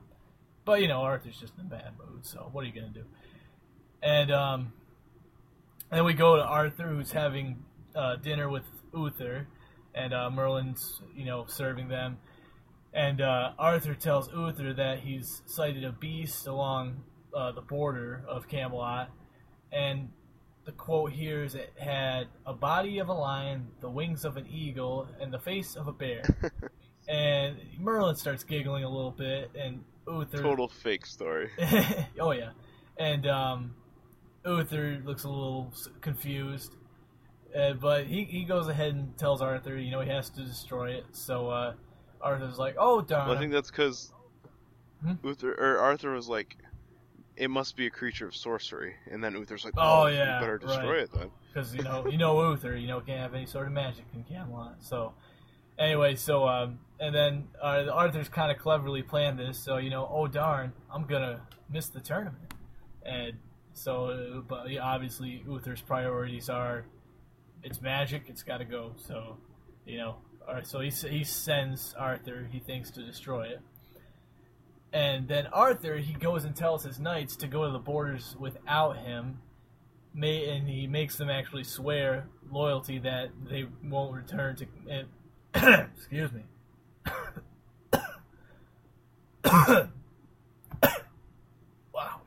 But, 0.65 0.81
you 0.81 0.89
know, 0.89 1.01
Arthur's 1.01 1.39
just 1.39 1.55
in 1.59 1.67
a 1.67 1.69
bad 1.69 1.93
mood, 1.99 2.25
so 2.25 2.49
what 2.53 2.63
are 2.63 2.67
you 2.69 2.73
to 2.73 3.01
do? 3.01 3.05
And 4.03 4.31
um, 4.31 4.73
then 5.91 6.05
we 6.05 6.13
go 6.13 6.37
to 6.37 6.43
Arthur, 6.43 6.89
who's 6.89 7.13
having 7.13 7.65
uh, 7.95 8.17
dinner 8.17 8.49
with 8.49 8.65
Uther, 8.95 9.47
and 9.95 10.15
uh, 10.15 10.31
Merlin's, 10.31 11.01
you 11.15 11.25
know, 11.25 11.47
serving 11.49 11.89
them. 11.89 12.19
And 12.93 13.21
uh, 13.21 13.53
Arthur 13.59 13.95
tells 13.95 14.31
Uther 14.33 14.75
that 14.75 15.01
he's 15.01 15.43
sighted 15.47 15.85
a 15.85 15.93
beast 15.93 16.47
along 16.47 17.03
uh, 17.35 17.53
the 17.53 17.63
border 17.63 18.25
of 18.29 18.49
Camelot, 18.49 19.11
and 19.73 20.11
the 20.65 20.73
quote 20.73 21.13
here 21.13 21.43
is 21.43 21.55
it 21.55 21.73
had 21.79 22.29
a 22.47 22.53
body 22.53 22.99
of 22.99 23.09
a 23.09 23.13
lion, 23.13 23.69
the 23.81 23.89
wings 23.89 24.25
of 24.25 24.37
an 24.37 24.47
eagle, 24.47 25.09
and 25.21 25.33
the 25.33 25.39
face 25.39 25.75
of 25.75 25.89
a 25.89 25.93
bear. 25.93 26.23
and 27.09 27.57
Merlin 27.79 28.17
starts 28.17 28.45
giggling 28.45 28.85
a 28.85 28.89
little 28.89 29.11
bit, 29.11 29.51
and 29.59 29.85
Uther. 30.07 30.43
Total 30.43 30.69
fake 30.69 31.07
story. 31.07 31.51
oh 32.21 32.33
yeah, 32.33 32.51
and 32.97 33.27
um, 33.27 33.75
Uther 34.45 35.01
looks 35.05 35.25
a 35.25 35.29
little 35.29 35.73
confused, 36.01 36.77
uh, 37.57 37.75
but 37.75 38.07
he 38.07 38.25
he 38.25 38.45
goes 38.45 38.69
ahead 38.69 38.95
and 38.95 39.17
tells 39.19 39.43
Arthur, 39.43 39.77
you 39.77 39.91
know, 39.91 40.01
he 40.01 40.11
has 40.11 40.31
to 40.31 40.43
destroy 40.43 40.93
it. 40.93 41.05
So 41.13 41.51
uh, 41.51 41.75
Arthur's 42.21 42.59
like, 42.59 42.77
"Oh 42.79 43.01
darn!" 43.01 43.29
Well, 43.29 43.37
I 43.37 43.41
think 43.41 43.53
that's 43.53 43.71
because 43.71 44.13
Hmm? 45.03 45.15
Uther 45.23 45.53
or 45.53 45.79
Arthur 45.79 46.13
was 46.13 46.29
like, 46.29 46.57
"It 47.37 47.49
must 47.49 47.77
be 47.77 47.87
a 47.87 47.91
creature 47.91 48.27
of 48.27 48.37
sorcery," 48.37 48.95
and 49.11 49.23
then 49.23 49.35
Uther's 49.35 49.65
like, 49.65 49.75
Oh, 49.77 50.05
"Oh, 50.05 50.07
yeah, 50.07 50.37
you 50.37 50.41
better 50.41 50.59
destroy 50.59 50.91
right. 50.91 51.03
it 51.03 51.13
then." 51.13 51.31
because 51.53 51.75
you 51.75 51.83
know 51.83 52.07
you 52.11 52.19
know 52.19 52.41
Uther, 52.51 52.77
you 52.77 52.87
know 52.87 53.01
can't 53.01 53.21
have 53.21 53.35
any 53.35 53.47
sort 53.47 53.67
of 53.67 53.73
magic 53.73 54.05
in 54.15 54.23
Camelot. 54.25 54.77
So 54.81 55.13
anyway, 55.79 56.15
so 56.15 56.47
um, 56.49 56.79
and 57.03 57.13
then 57.13 57.49
uh, 57.61 57.85
Arthur's 57.93 58.29
kind 58.29 58.53
of 58.53 58.59
cleverly 58.59 59.03
planned 59.03 59.37
this. 59.37 59.59
So 59.59 59.79
you 59.79 59.91
know, 59.91 60.09
oh 60.11 60.29
darn, 60.29 60.73
I'm 60.91 61.05
gonna 61.05 61.41
miss 61.69 61.89
the 61.89 62.01
tournament, 62.01 62.55
and 63.05 63.33
so 63.75 64.07
uh, 64.07 64.41
but 64.41 64.71
yeah, 64.71 64.83
obviously 64.83 65.43
Uther's 65.45 65.83
priorities 65.83 66.49
are 66.49 66.87
it's 67.65 67.81
magic, 67.81 68.25
it's 68.29 68.45
got 68.45 68.59
to 68.59 68.65
go. 68.65 68.93
So 69.09 69.37
you 69.85 69.99
know, 69.99 70.17
so 70.63 70.79
he 70.79 70.91
he 70.91 71.25
sends 71.25 71.93
Arthur, 71.99 72.49
he 72.53 72.61
thinks 72.61 72.93
to 72.93 73.03
destroy 73.03 73.49
it. 73.49 73.61
And 74.93 75.27
then 75.27 75.47
Arthur, 75.47 75.97
he 75.97 76.13
goes 76.13 76.45
and 76.45 76.55
tells 76.55 76.85
his 76.85 77.01
knights 77.01 77.35
to 77.37 77.49
go 77.49 77.65
to 77.65 77.73
the 77.73 77.79
borders 77.79 78.37
without 78.39 78.99
him, 78.99 79.39
may, 80.15 80.55
and 80.55 80.69
he 80.69 80.87
makes 80.87 81.17
them 81.17 81.31
actually 81.31 81.65
swear 81.65 82.29
loyalty 82.51 82.99
that 82.99 83.31
they 83.49 83.65
won't 83.83 84.15
return 84.15 84.55
to. 84.57 84.67
And, 84.89 85.89
excuse 85.97 86.31
me. 86.31 86.43
Wow. 91.93 92.21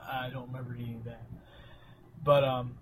I 0.00 0.30
don't 0.30 0.46
remember 0.48 0.74
eating 0.74 1.02
that, 1.04 1.26
but 2.22 2.44
um, 2.44 2.78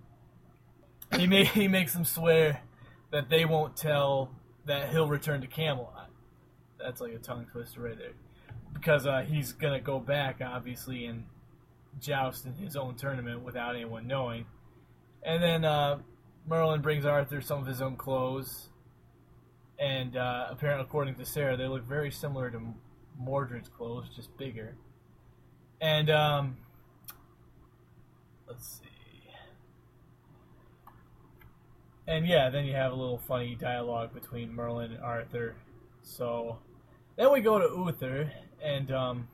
he 1.17 1.27
may, 1.27 1.45
he 1.45 1.69
makes 1.69 1.93
them 1.95 2.05
swear 2.05 2.63
that 3.11 3.29
they 3.31 3.45
won't 3.45 3.77
tell 3.77 4.31
that 4.67 4.91
he'll 4.91 5.09
return 5.09 5.41
to 5.41 5.47
Camelot. 5.47 6.11
That's 6.79 7.01
like 7.01 7.13
a 7.13 7.19
tongue 7.19 7.47
twister 7.51 7.81
right 7.81 7.99
there, 7.99 8.13
because 8.73 9.07
uh, 9.07 9.23
he's 9.27 9.53
gonna 9.53 9.81
go 9.81 9.99
back 9.99 10.41
obviously 10.45 11.07
and 11.07 11.25
joust 12.01 12.47
in 12.47 12.55
his 12.55 12.77
own 12.77 12.95
tournament 12.95 13.43
without 13.43 13.75
anyone 13.75 14.07
knowing. 14.07 14.47
And 15.23 15.43
then 15.43 15.65
uh, 15.65 15.99
Merlin 16.47 16.81
brings 16.81 17.05
Arthur 17.05 17.41
some 17.41 17.61
of 17.61 17.67
his 17.67 17.83
own 17.83 17.97
clothes, 17.97 18.69
and 19.79 20.17
uh, 20.17 20.47
apparently, 20.51 20.85
according 20.85 21.15
to 21.17 21.25
Sarah, 21.25 21.57
they 21.57 21.69
look 21.69 21.85
very 21.85 22.11
similar 22.11 22.51
to 22.51 22.61
Mordred's 23.21 23.69
clothes, 23.69 24.09
just 24.15 24.37
bigger. 24.37 24.75
And 25.81 26.11
um, 26.11 26.57
let's 28.49 28.67
see. 28.81 28.85
And 32.09 32.27
yeah, 32.27 32.49
then 32.49 32.65
you 32.65 32.73
have 32.75 32.93
a 32.93 32.95
little 32.95 33.19
funny 33.19 33.55
dialogue 33.55 34.15
between 34.15 34.53
Merlin 34.53 34.93
and 34.93 35.03
Arthur. 35.03 35.57
So 36.03 36.59
then 37.17 37.33
we 37.33 37.41
go 37.41 37.59
to 37.59 37.67
Uther, 37.67 38.33
and 38.63 38.91
um, 38.91 39.29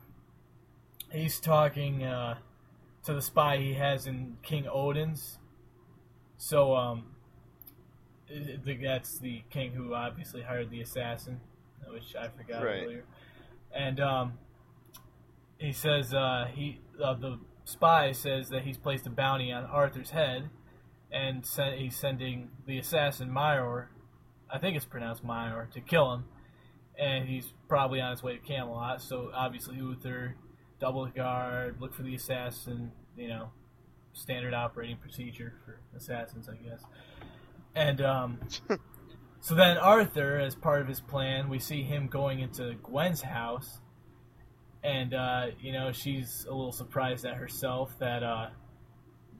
he's 1.10 1.38
talking 1.38 2.02
uh, 2.02 2.36
to 3.04 3.14
the 3.14 3.22
spy 3.22 3.58
he 3.58 3.74
has 3.74 4.06
in 4.06 4.36
King 4.42 4.66
Odin's. 4.66 5.38
So 6.36 6.74
um, 6.74 7.13
that's 8.82 9.18
the 9.18 9.42
king 9.50 9.72
who 9.72 9.94
obviously 9.94 10.42
hired 10.42 10.70
the 10.70 10.80
assassin, 10.80 11.40
which 11.88 12.14
I 12.16 12.28
forgot 12.28 12.62
Right. 12.64 12.82
earlier. 12.84 13.04
And 13.74 14.00
um, 14.00 14.32
he 15.58 15.72
says 15.72 16.12
uh, 16.14 16.46
he 16.54 16.80
uh, 17.02 17.14
the 17.14 17.38
spy 17.64 18.12
says 18.12 18.48
that 18.50 18.62
he's 18.62 18.78
placed 18.78 19.06
a 19.06 19.10
bounty 19.10 19.52
on 19.52 19.64
Arthur's 19.64 20.10
head, 20.10 20.48
and 21.10 21.44
sen- 21.44 21.78
he's 21.78 21.96
sending 21.96 22.50
the 22.66 22.78
assassin 22.78 23.30
Maior, 23.30 23.86
I 24.50 24.58
think 24.58 24.76
it's 24.76 24.84
pronounced 24.86 25.24
Maior, 25.24 25.70
to 25.72 25.80
kill 25.80 26.12
him. 26.14 26.24
And 26.96 27.28
he's 27.28 27.52
probably 27.68 28.00
on 28.00 28.12
his 28.12 28.22
way 28.22 28.34
to 28.36 28.38
Camelot. 28.38 29.02
So 29.02 29.30
obviously 29.34 29.76
Uther, 29.76 30.36
double 30.78 31.06
guard, 31.06 31.80
look 31.80 31.92
for 31.92 32.02
the 32.04 32.14
assassin. 32.14 32.92
You 33.16 33.28
know, 33.28 33.48
standard 34.12 34.54
operating 34.54 34.96
procedure 34.98 35.54
for 35.64 35.80
assassins, 35.96 36.48
I 36.48 36.54
guess. 36.54 36.82
And 37.74 38.00
um, 38.00 38.38
so 39.40 39.54
then 39.54 39.76
Arthur, 39.78 40.38
as 40.38 40.54
part 40.54 40.80
of 40.80 40.88
his 40.88 41.00
plan, 41.00 41.48
we 41.48 41.58
see 41.58 41.82
him 41.82 42.08
going 42.08 42.40
into 42.40 42.74
Gwen's 42.82 43.22
house, 43.22 43.80
and 44.82 45.14
uh, 45.14 45.46
you 45.60 45.72
know 45.72 45.92
she's 45.92 46.46
a 46.48 46.54
little 46.54 46.72
surprised 46.72 47.24
at 47.24 47.34
herself 47.36 47.98
that 47.98 48.22
uh, 48.22 48.50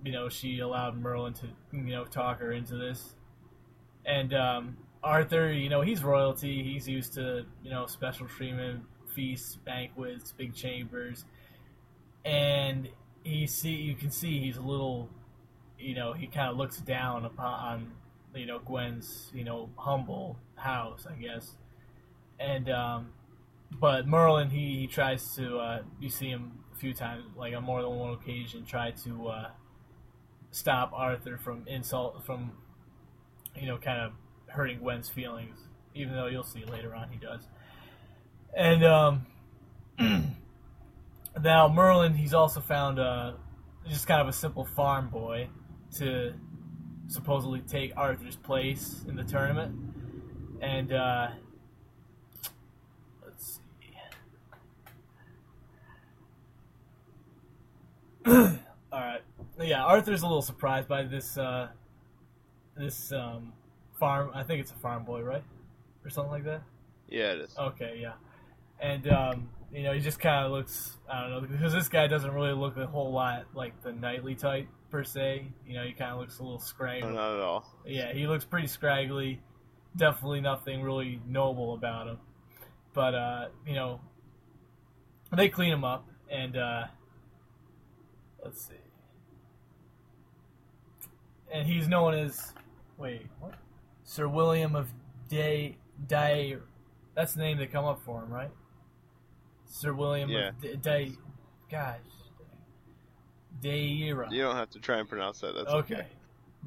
you 0.04 0.12
know 0.12 0.28
she 0.28 0.58
allowed 0.60 0.96
Merlin 0.96 1.34
to 1.34 1.48
you 1.72 1.92
know 1.92 2.04
talk 2.04 2.40
her 2.40 2.52
into 2.52 2.76
this, 2.76 3.14
and 4.04 4.34
um, 4.34 4.76
Arthur, 5.02 5.52
you 5.52 5.68
know 5.68 5.82
he's 5.82 6.02
royalty. 6.02 6.62
He's 6.62 6.88
used 6.88 7.14
to 7.14 7.46
you 7.62 7.70
know 7.70 7.86
special 7.86 8.26
treatment, 8.26 8.84
feasts, 9.14 9.56
banquets, 9.64 10.32
big 10.32 10.54
chambers, 10.54 11.24
and 12.24 12.88
he 13.24 13.46
see 13.46 13.70
you 13.70 13.94
can 13.94 14.10
see 14.10 14.38
he's 14.40 14.56
a 14.56 14.62
little, 14.62 15.08
you 15.78 15.94
know, 15.94 16.12
he 16.12 16.26
kind 16.26 16.50
of 16.50 16.56
looks 16.56 16.78
down 16.78 17.24
upon 17.24 17.92
you 18.34 18.46
know 18.46 18.58
Gwen's 18.58 19.30
you 19.34 19.44
know 19.44 19.70
humble 19.76 20.38
house, 20.56 21.06
I 21.08 21.14
guess, 21.14 21.56
and 22.38 22.68
um, 22.70 23.12
but 23.80 24.06
Merlin 24.06 24.50
he, 24.50 24.80
he 24.80 24.86
tries 24.86 25.34
to 25.36 25.58
uh, 25.58 25.82
you 26.00 26.10
see 26.10 26.28
him 26.28 26.52
a 26.72 26.76
few 26.76 26.94
times 26.94 27.24
like 27.36 27.54
on 27.54 27.62
more 27.64 27.82
than 27.82 27.90
one 27.92 28.14
occasion 28.14 28.64
try 28.64 28.90
to 29.04 29.28
uh, 29.28 29.50
stop 30.50 30.92
Arthur 30.94 31.38
from 31.38 31.64
insult 31.66 32.24
from 32.24 32.52
you 33.56 33.66
know 33.66 33.78
kind 33.78 34.00
of 34.00 34.12
hurting 34.46 34.78
Gwen's 34.78 35.08
feelings, 35.08 35.58
even 35.94 36.14
though 36.14 36.26
you'll 36.26 36.44
see 36.44 36.64
later 36.64 36.94
on 36.94 37.08
he 37.10 37.18
does, 37.18 37.48
and 38.56 38.84
um. 38.84 39.26
now 41.42 41.68
Merlin, 41.68 42.14
he's 42.14 42.34
also 42.34 42.60
found 42.60 42.98
uh, 42.98 43.32
just 43.88 44.06
kind 44.06 44.20
of 44.20 44.28
a 44.28 44.32
simple 44.32 44.64
farm 44.64 45.08
boy 45.08 45.48
to 45.98 46.34
supposedly 47.08 47.60
take 47.60 47.92
Arthur's 47.96 48.36
place 48.36 49.04
in 49.08 49.16
the 49.16 49.24
tournament, 49.24 49.74
and 50.60 50.92
uh, 50.92 51.28
let's 53.24 53.60
see. 58.24 58.30
All 58.92 59.00
right, 59.00 59.22
yeah, 59.60 59.84
Arthur's 59.84 60.22
a 60.22 60.26
little 60.26 60.42
surprised 60.42 60.88
by 60.88 61.02
this 61.02 61.36
uh, 61.36 61.68
this 62.76 63.12
um, 63.12 63.52
farm. 63.98 64.30
I 64.34 64.42
think 64.42 64.60
it's 64.60 64.70
a 64.70 64.76
farm 64.76 65.04
boy, 65.04 65.22
right, 65.22 65.44
or 66.04 66.10
something 66.10 66.32
like 66.32 66.44
that. 66.44 66.62
Yeah, 67.08 67.32
it 67.32 67.40
is. 67.40 67.54
Okay, 67.58 67.98
yeah, 68.00 68.14
and 68.80 69.06
um, 69.08 69.48
you 69.74 69.82
know, 69.82 69.92
he 69.92 70.00
just 70.00 70.20
kind 70.20 70.46
of 70.46 70.52
looks, 70.52 70.96
I 71.10 71.22
don't 71.22 71.30
know, 71.30 71.40
because 71.40 71.72
this 71.72 71.88
guy 71.88 72.06
doesn't 72.06 72.32
really 72.32 72.52
look 72.52 72.76
a 72.76 72.86
whole 72.86 73.12
lot 73.12 73.46
like 73.54 73.82
the 73.82 73.92
knightly 73.92 74.36
type 74.36 74.68
per 74.94 75.02
se. 75.02 75.44
You 75.66 75.74
know, 75.74 75.82
he 75.82 75.92
kind 75.92 76.12
of 76.12 76.20
looks 76.20 76.38
a 76.38 76.42
little 76.44 76.60
scraggly. 76.60 77.08
No, 77.10 77.16
not 77.16 77.34
at 77.34 77.40
all. 77.40 77.66
Yeah, 77.84 78.12
he 78.12 78.28
looks 78.28 78.44
pretty 78.44 78.68
scraggly. 78.68 79.40
Definitely 79.96 80.40
nothing 80.40 80.82
really 80.82 81.20
noble 81.26 81.74
about 81.74 82.06
him. 82.06 82.18
But 82.92 83.12
uh, 83.16 83.48
you 83.66 83.74
know, 83.74 84.00
they 85.36 85.48
clean 85.48 85.72
him 85.72 85.82
up, 85.82 86.06
and 86.30 86.56
uh, 86.56 86.84
let's 88.44 88.64
see. 88.68 88.74
And 91.52 91.66
he's 91.66 91.88
known 91.88 92.14
as, 92.14 92.52
wait, 92.96 93.26
what? 93.40 93.54
Sir 94.04 94.28
William 94.28 94.76
of 94.76 94.86
Day 95.28 95.76
Day. 96.06 96.56
That's 97.16 97.32
the 97.34 97.40
name 97.40 97.58
they 97.58 97.66
come 97.66 97.84
up 97.84 98.00
for 98.04 98.22
him, 98.22 98.30
right? 98.30 98.50
Sir 99.66 99.92
William 99.92 100.30
Yeah. 100.30 100.50
of 100.50 100.60
D- 100.60 100.76
Day. 100.76 101.12
Gosh. 101.68 101.98
Deira. 103.62 104.30
You 104.30 104.42
don't 104.42 104.56
have 104.56 104.70
to 104.70 104.78
try 104.78 104.98
and 104.98 105.08
pronounce 105.08 105.40
that. 105.40 105.54
That's 105.54 105.68
okay. 105.68 105.94
okay. 105.94 106.06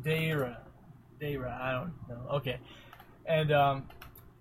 Deira. 0.04 0.58
Deira, 1.22 1.60
I 1.60 1.72
don't 1.72 1.94
know. 2.10 2.36
Okay. 2.38 2.60
And 3.26 3.52
um, 3.52 3.84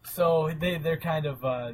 so 0.04 0.50
they, 0.58 0.78
they're 0.78 0.98
kind 0.98 1.26
of 1.26 1.44
uh, 1.44 1.72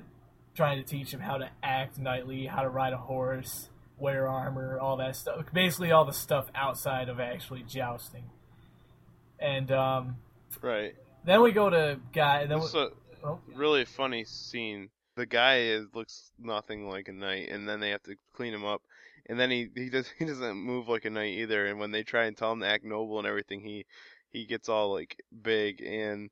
trying 0.55 0.79
to 0.79 0.85
teach 0.85 1.13
him 1.13 1.21
how 1.21 1.39
to 1.39 1.51
act 1.63 1.99
knightly, 1.99 2.47
how 2.47 2.63
to 2.63 2.69
ride 2.69 2.93
a 2.93 2.99
horse, 2.99 3.69
wear 3.99 4.29
armor, 4.29 4.79
all 4.79 4.97
that 4.99 5.17
stuff. 5.17 5.45
Basically, 5.53 5.93
all 5.93 6.05
the 6.05 6.13
stuff 6.13 6.47
outside 6.55 7.09
of 7.09 7.21
actually 7.21 7.63
jousting. 7.63 8.25
And 9.39 9.71
um, 9.73 10.17
Right. 10.61 10.95
then 11.25 11.43
we 11.43 11.53
go 11.53 11.69
to 11.71 11.99
guy. 12.13 12.47
Then 12.47 12.59
we, 12.59 12.63
This 12.63 12.71
is 12.71 12.75
a 12.75 12.91
oh, 13.25 13.41
really 13.55 13.85
funny 13.85 14.25
scene. 14.25 14.91
The 15.17 15.27
guy 15.27 15.59
is, 15.61 15.87
looks 15.95 16.31
nothing 16.39 16.89
like 16.89 17.09
a 17.09 17.13
knight, 17.13 17.51
and 17.51 17.69
then 17.69 17.81
they 17.81 17.91
have 17.91 18.03
to 18.05 18.15
clean 18.35 18.55
him 18.55 18.65
up. 18.65 18.83
And 19.27 19.39
then 19.39 19.51
he 19.51 19.69
he 19.75 19.89
does 19.89 20.09
he 20.19 20.25
doesn't 20.25 20.57
move 20.57 20.89
like 20.89 21.05
a 21.05 21.11
knight 21.11 21.35
either. 21.39 21.67
And 21.67 21.79
when 21.79 21.91
they 21.91 22.03
try 22.03 22.25
and 22.25 22.37
tell 22.37 22.53
him 22.53 22.61
to 22.61 22.67
act 22.67 22.85
noble 22.85 23.19
and 23.19 23.27
everything, 23.27 23.61
he 23.61 23.87
he 24.31 24.47
gets 24.47 24.69
all 24.69 24.93
like 24.93 25.17
big. 25.43 25.83
And 25.83 26.31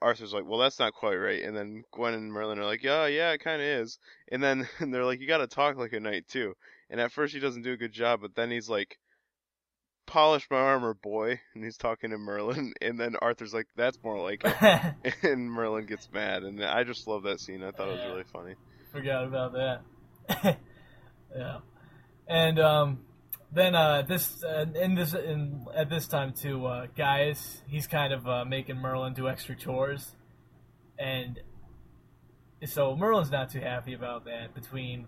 Arthur's 0.00 0.34
like, 0.34 0.46
well, 0.46 0.58
that's 0.58 0.78
not 0.78 0.92
quite 0.92 1.16
right. 1.16 1.42
And 1.42 1.56
then 1.56 1.84
Gwen 1.90 2.14
and 2.14 2.32
Merlin 2.32 2.58
are 2.58 2.64
like, 2.64 2.82
yeah, 2.82 3.06
yeah, 3.06 3.32
it 3.32 3.38
kind 3.38 3.60
of 3.60 3.66
is. 3.66 3.98
And 4.30 4.42
then 4.42 4.68
and 4.78 4.92
they're 4.92 5.04
like, 5.04 5.20
you 5.20 5.26
got 5.26 5.38
to 5.38 5.46
talk 5.46 5.76
like 5.76 5.92
a 5.92 6.00
knight 6.00 6.28
too. 6.28 6.54
And 6.90 7.00
at 7.00 7.12
first 7.12 7.34
he 7.34 7.40
doesn't 7.40 7.62
do 7.62 7.72
a 7.72 7.78
good 7.78 7.92
job, 7.92 8.20
but 8.20 8.34
then 8.34 8.50
he's 8.50 8.68
like, 8.68 8.98
polish 10.06 10.46
my 10.50 10.58
armor, 10.58 10.94
boy. 10.94 11.40
And 11.54 11.64
he's 11.64 11.76
talking 11.76 12.10
to 12.10 12.18
Merlin. 12.18 12.74
And 12.82 13.00
then 13.00 13.16
Arthur's 13.20 13.54
like, 13.54 13.66
that's 13.76 13.98
more 14.04 14.20
like 14.20 14.42
it 14.44 15.14
and 15.22 15.50
Merlin 15.50 15.86
gets 15.86 16.08
mad, 16.12 16.42
and 16.42 16.62
I 16.62 16.84
just 16.84 17.06
love 17.06 17.22
that 17.24 17.40
scene. 17.40 17.62
I 17.62 17.70
thought 17.70 17.88
it 17.88 17.92
was 17.92 18.06
really 18.06 18.24
funny. 18.24 18.54
Forgot 18.92 19.24
about 19.24 19.52
that. 19.54 20.58
yeah, 21.34 21.58
and 22.26 22.58
um, 22.58 23.00
then 23.52 23.74
uh, 23.74 24.02
this 24.02 24.42
uh, 24.42 24.66
in 24.74 24.94
this 24.94 25.14
in 25.14 25.66
at 25.74 25.88
this 25.88 26.08
time 26.08 26.32
too, 26.32 26.66
uh, 26.66 26.86
Gaius, 26.96 27.62
he's 27.68 27.86
kind 27.86 28.12
of 28.12 28.26
uh, 28.26 28.44
making 28.44 28.76
Merlin 28.76 29.14
do 29.14 29.28
extra 29.28 29.54
chores, 29.54 30.16
and 30.98 31.40
so 32.66 32.96
Merlin's 32.96 33.30
not 33.30 33.50
too 33.50 33.60
happy 33.60 33.94
about 33.94 34.24
that. 34.24 34.54
Between 34.54 35.06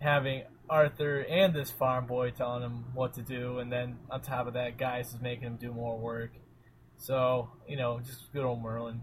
having 0.00 0.44
Arthur 0.70 1.20
and 1.20 1.54
this 1.54 1.70
farm 1.70 2.06
boy 2.06 2.30
telling 2.30 2.62
him 2.62 2.84
what 2.94 3.14
to 3.14 3.22
do, 3.22 3.58
and 3.58 3.70
then 3.70 3.98
on 4.10 4.22
top 4.22 4.46
of 4.46 4.54
that, 4.54 4.78
Gaius 4.78 5.08
is 5.08 5.20
making 5.20 5.44
him 5.44 5.56
do 5.56 5.72
more 5.72 5.98
work. 5.98 6.30
So 6.96 7.50
you 7.68 7.76
know, 7.76 8.00
just 8.00 8.32
good 8.32 8.44
old 8.44 8.62
Merlin 8.62 9.02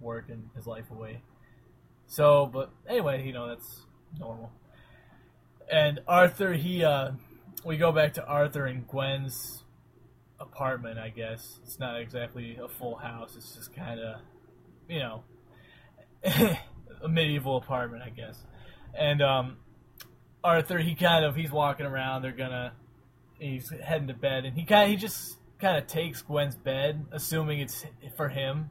working 0.00 0.50
his 0.56 0.66
life 0.66 0.90
away. 0.90 1.22
So, 2.06 2.46
but 2.46 2.72
anyway, 2.88 3.24
you 3.24 3.32
know 3.32 3.48
that's 3.48 3.82
normal. 4.18 4.50
And 5.70 6.00
Arthur, 6.08 6.54
he, 6.54 6.84
uh, 6.84 7.12
we 7.64 7.76
go 7.76 7.92
back 7.92 8.14
to 8.14 8.24
Arthur 8.24 8.66
and 8.66 8.86
Gwen's 8.86 9.62
apartment. 10.40 10.98
I 10.98 11.10
guess 11.10 11.58
it's 11.64 11.78
not 11.78 12.00
exactly 12.00 12.58
a 12.62 12.68
full 12.68 12.96
house. 12.96 13.34
It's 13.36 13.54
just 13.54 13.74
kind 13.74 14.00
of, 14.00 14.20
you 14.88 15.00
know, 15.00 15.22
a 16.24 17.08
medieval 17.08 17.56
apartment, 17.56 18.02
I 18.02 18.10
guess. 18.10 18.38
And 18.94 19.22
um, 19.22 19.56
Arthur, 20.42 20.78
he 20.78 20.94
kind 20.94 21.24
of 21.24 21.36
he's 21.36 21.52
walking 21.52 21.86
around. 21.86 22.22
They're 22.22 22.32
gonna, 22.32 22.72
he's 23.38 23.70
heading 23.70 24.08
to 24.08 24.14
bed, 24.14 24.44
and 24.44 24.56
he 24.56 24.64
kind 24.64 24.84
of 24.84 24.90
he 24.90 24.96
just 24.96 25.36
kind 25.58 25.76
of 25.76 25.86
takes 25.86 26.22
Gwen's 26.22 26.56
bed, 26.56 27.06
assuming 27.12 27.60
it's 27.60 27.84
for 28.16 28.28
him. 28.28 28.70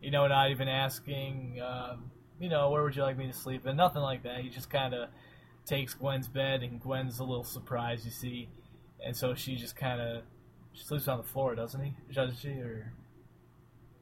You 0.00 0.10
know, 0.10 0.26
not 0.26 0.50
even 0.50 0.68
asking. 0.68 1.60
Um, 1.60 2.10
you 2.38 2.48
know, 2.50 2.70
where 2.70 2.82
would 2.82 2.94
you 2.94 3.02
like 3.02 3.16
me 3.16 3.26
to 3.26 3.32
sleep? 3.32 3.64
And 3.64 3.76
nothing 3.76 4.02
like 4.02 4.22
that. 4.24 4.40
He 4.40 4.50
just 4.50 4.68
kind 4.68 4.94
of 4.94 5.08
takes 5.66 5.94
Gwen's 5.94 6.28
bed, 6.28 6.62
and 6.62 6.80
Gwen's 6.80 7.18
a 7.18 7.24
little 7.24 7.44
surprised, 7.44 8.04
you 8.04 8.10
see, 8.10 8.48
and 9.04 9.16
so 9.16 9.34
she 9.34 9.56
just 9.56 9.76
kind 9.76 10.00
of 10.00 10.22
she 10.72 10.84
sleeps 10.84 11.08
on 11.08 11.18
the 11.18 11.24
floor, 11.24 11.54
doesn't 11.54 11.82
he? 11.82 11.94
Doesn't 12.12 12.36
she? 12.38 12.50
Or 12.60 12.92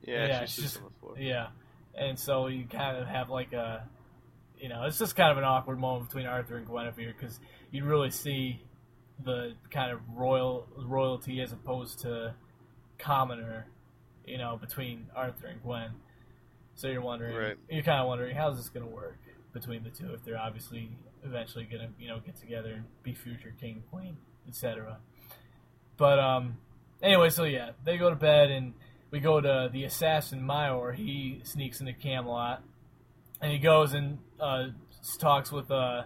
Yeah, 0.03 0.27
Yeah, 0.27 0.41
just 0.43 0.61
just- 0.61 0.77
on 0.79 0.85
the 0.85 0.91
floor. 1.01 1.19
yeah, 1.19 1.49
and 1.95 2.19
so 2.19 2.49
you 2.49 2.67
kind 2.67 2.97
of 2.97 3.07
have 3.07 3.31
like 3.31 3.53
a, 3.53 3.89
you 4.59 4.69
know, 4.69 4.85
it's 4.85 4.99
just 4.99 5.17
kind 5.17 5.31
of 5.33 5.39
an 5.39 5.45
awkward 5.45 5.79
moment 5.79 6.09
between 6.09 6.27
Arthur 6.27 6.57
and 6.57 6.67
Guinevere 6.67 7.13
because 7.19 7.41
you 7.71 7.85
really 7.85 8.11
see 8.11 8.61
the 9.25 9.55
kind 9.71 9.93
of 9.93 10.01
royal 10.15 10.67
royalty 10.77 11.41
as 11.41 11.53
opposed 11.53 12.01
to 12.01 12.35
commoner, 12.99 13.67
you 14.27 14.37
know, 14.39 14.57
between 14.57 15.07
Arthur 15.15 15.47
and 15.47 15.63
Gwen. 15.63 15.91
So 16.75 16.89
you're 16.89 17.01
wondering, 17.03 17.37
Right. 17.37 17.57
you're 17.71 17.83
kind 17.85 18.01
of 18.01 18.09
wondering 18.09 18.35
how's 18.35 18.57
this 18.57 18.69
going 18.69 18.85
to 18.87 18.93
work 18.93 19.19
between 19.53 19.85
the 19.85 19.91
two 19.91 20.13
if 20.13 20.25
they're 20.25 20.37
obviously 20.39 20.91
eventually 21.25 21.67
to, 21.67 21.89
you 21.99 22.09
know, 22.09 22.21
get 22.21 22.37
together 22.37 22.75
and 22.75 22.85
be 23.03 23.15
future 23.15 23.55
king 23.61 23.75
and 23.77 23.91
queen, 23.91 24.17
etc. 24.49 24.99
But 25.97 26.19
um, 26.19 26.59
anyway, 27.03 27.31
so 27.31 27.45
yeah, 27.45 27.71
they 27.85 27.97
go 27.99 28.11
to 28.11 28.17
bed 28.17 28.51
and 28.51 28.75
we 29.11 29.21
go 29.21 29.41
to 29.41 29.71
the 29.73 29.85
assassin 29.85 30.45
Mayor. 30.45 30.93
He 30.93 31.41
sneaks 31.45 31.81
into 31.81 31.93
Camelot, 31.93 32.63
and 33.41 33.53
he 33.53 33.59
goes 33.59 33.93
and 33.95 34.19
uh, 34.41 34.69
talks 35.19 35.53
with. 35.53 35.71
Uh, 35.71 36.03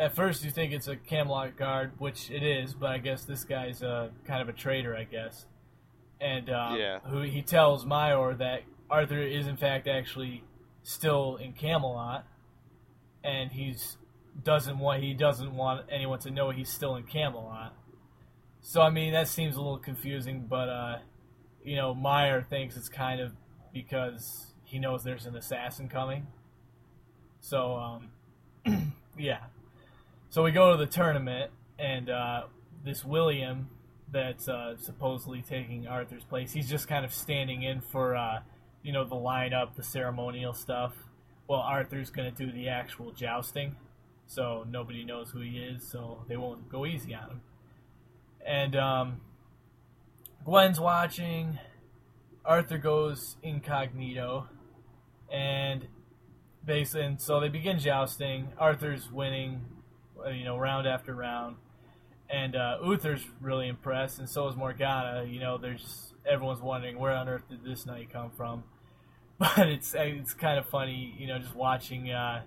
at 0.00 0.14
first, 0.14 0.44
you 0.44 0.50
think 0.52 0.72
it's 0.72 0.86
a 0.88 0.94
Camelot 0.96 1.56
guard, 1.56 1.92
which 1.98 2.30
it 2.30 2.42
is, 2.44 2.72
but 2.74 2.90
I 2.90 2.98
guess 2.98 3.24
this 3.24 3.42
guy's 3.44 3.82
uh, 3.82 4.10
kind 4.24 4.40
of 4.40 4.48
a 4.48 4.52
traitor, 4.52 4.96
I 4.96 5.04
guess. 5.04 5.46
And 6.20 6.48
um, 6.50 6.76
Yeah. 6.78 7.00
who 7.00 7.22
he 7.22 7.42
tells 7.42 7.84
Mayor 7.84 8.34
that 8.34 8.62
Arthur 8.90 9.18
is 9.20 9.46
in 9.46 9.56
fact 9.56 9.86
actually 9.88 10.44
still 10.84 11.36
in 11.36 11.52
Camelot, 11.52 12.24
and 13.24 13.50
he's 13.52 13.97
doesn't 14.44 14.78
want 14.78 15.02
he 15.02 15.14
doesn't 15.14 15.54
want 15.54 15.86
anyone 15.90 16.18
to 16.20 16.30
know 16.30 16.50
he's 16.50 16.70
still 16.70 16.96
in 16.96 17.04
Camelot. 17.04 17.74
So 18.60 18.80
I 18.80 18.90
mean 18.90 19.12
that 19.12 19.28
seems 19.28 19.56
a 19.56 19.58
little 19.58 19.78
confusing, 19.78 20.46
but 20.48 20.68
uh, 20.68 20.98
you 21.64 21.76
know 21.76 21.94
Meyer 21.94 22.42
thinks 22.42 22.76
it's 22.76 22.88
kind 22.88 23.20
of 23.20 23.32
because 23.72 24.54
he 24.64 24.78
knows 24.78 25.02
there's 25.02 25.26
an 25.26 25.36
assassin 25.36 25.88
coming. 25.88 26.26
So 27.40 27.76
um, 27.76 28.92
yeah. 29.18 29.38
So 30.30 30.42
we 30.42 30.52
go 30.52 30.72
to 30.72 30.76
the 30.76 30.86
tournament, 30.86 31.50
and 31.78 32.10
uh, 32.10 32.42
this 32.84 33.04
William 33.04 33.70
that's 34.10 34.48
uh, 34.48 34.76
supposedly 34.78 35.42
taking 35.42 35.86
Arthur's 35.86 36.24
place, 36.24 36.52
he's 36.52 36.68
just 36.68 36.88
kind 36.88 37.04
of 37.04 37.12
standing 37.14 37.62
in 37.62 37.80
for 37.80 38.16
uh, 38.16 38.40
you 38.82 38.92
know 38.92 39.04
the 39.04 39.16
lineup, 39.16 39.74
the 39.74 39.82
ceremonial 39.82 40.52
stuff. 40.52 40.94
Well, 41.48 41.60
Arthur's 41.60 42.10
gonna 42.10 42.30
do 42.30 42.52
the 42.52 42.68
actual 42.68 43.12
jousting, 43.12 43.76
so 44.28 44.66
nobody 44.68 45.04
knows 45.04 45.30
who 45.30 45.40
he 45.40 45.58
is, 45.58 45.82
so 45.90 46.24
they 46.28 46.36
won't 46.36 46.68
go 46.68 46.84
easy 46.84 47.14
on 47.14 47.30
him. 47.30 47.40
And 48.46 48.76
um, 48.76 49.20
Gwen's 50.44 50.78
watching. 50.78 51.58
Arthur 52.44 52.78
goes 52.78 53.36
incognito, 53.42 54.48
and 55.32 55.88
basically, 56.64 57.06
and 57.06 57.20
so 57.20 57.40
they 57.40 57.48
begin 57.48 57.78
jousting. 57.78 58.52
Arthur's 58.58 59.10
winning, 59.10 59.62
uh, 60.24 60.30
you 60.30 60.44
know, 60.44 60.58
round 60.58 60.86
after 60.86 61.14
round, 61.14 61.56
and 62.30 62.54
uh, 62.54 62.78
Uther's 62.84 63.24
really 63.40 63.68
impressed, 63.68 64.18
and 64.18 64.28
so 64.28 64.46
is 64.48 64.56
Morgana. 64.56 65.24
You 65.26 65.40
know, 65.40 65.58
there's 65.58 66.12
everyone's 66.30 66.60
wondering 66.60 66.98
where 66.98 67.12
on 67.12 67.28
earth 67.28 67.48
did 67.48 67.64
this 67.64 67.86
knight 67.86 68.12
come 68.12 68.30
from, 68.30 68.64
but 69.38 69.68
it's 69.68 69.94
it's 69.96 70.34
kind 70.34 70.58
of 70.58 70.66
funny, 70.68 71.14
you 71.18 71.26
know, 71.26 71.38
just 71.38 71.54
watching 71.54 72.10
uh, 72.10 72.42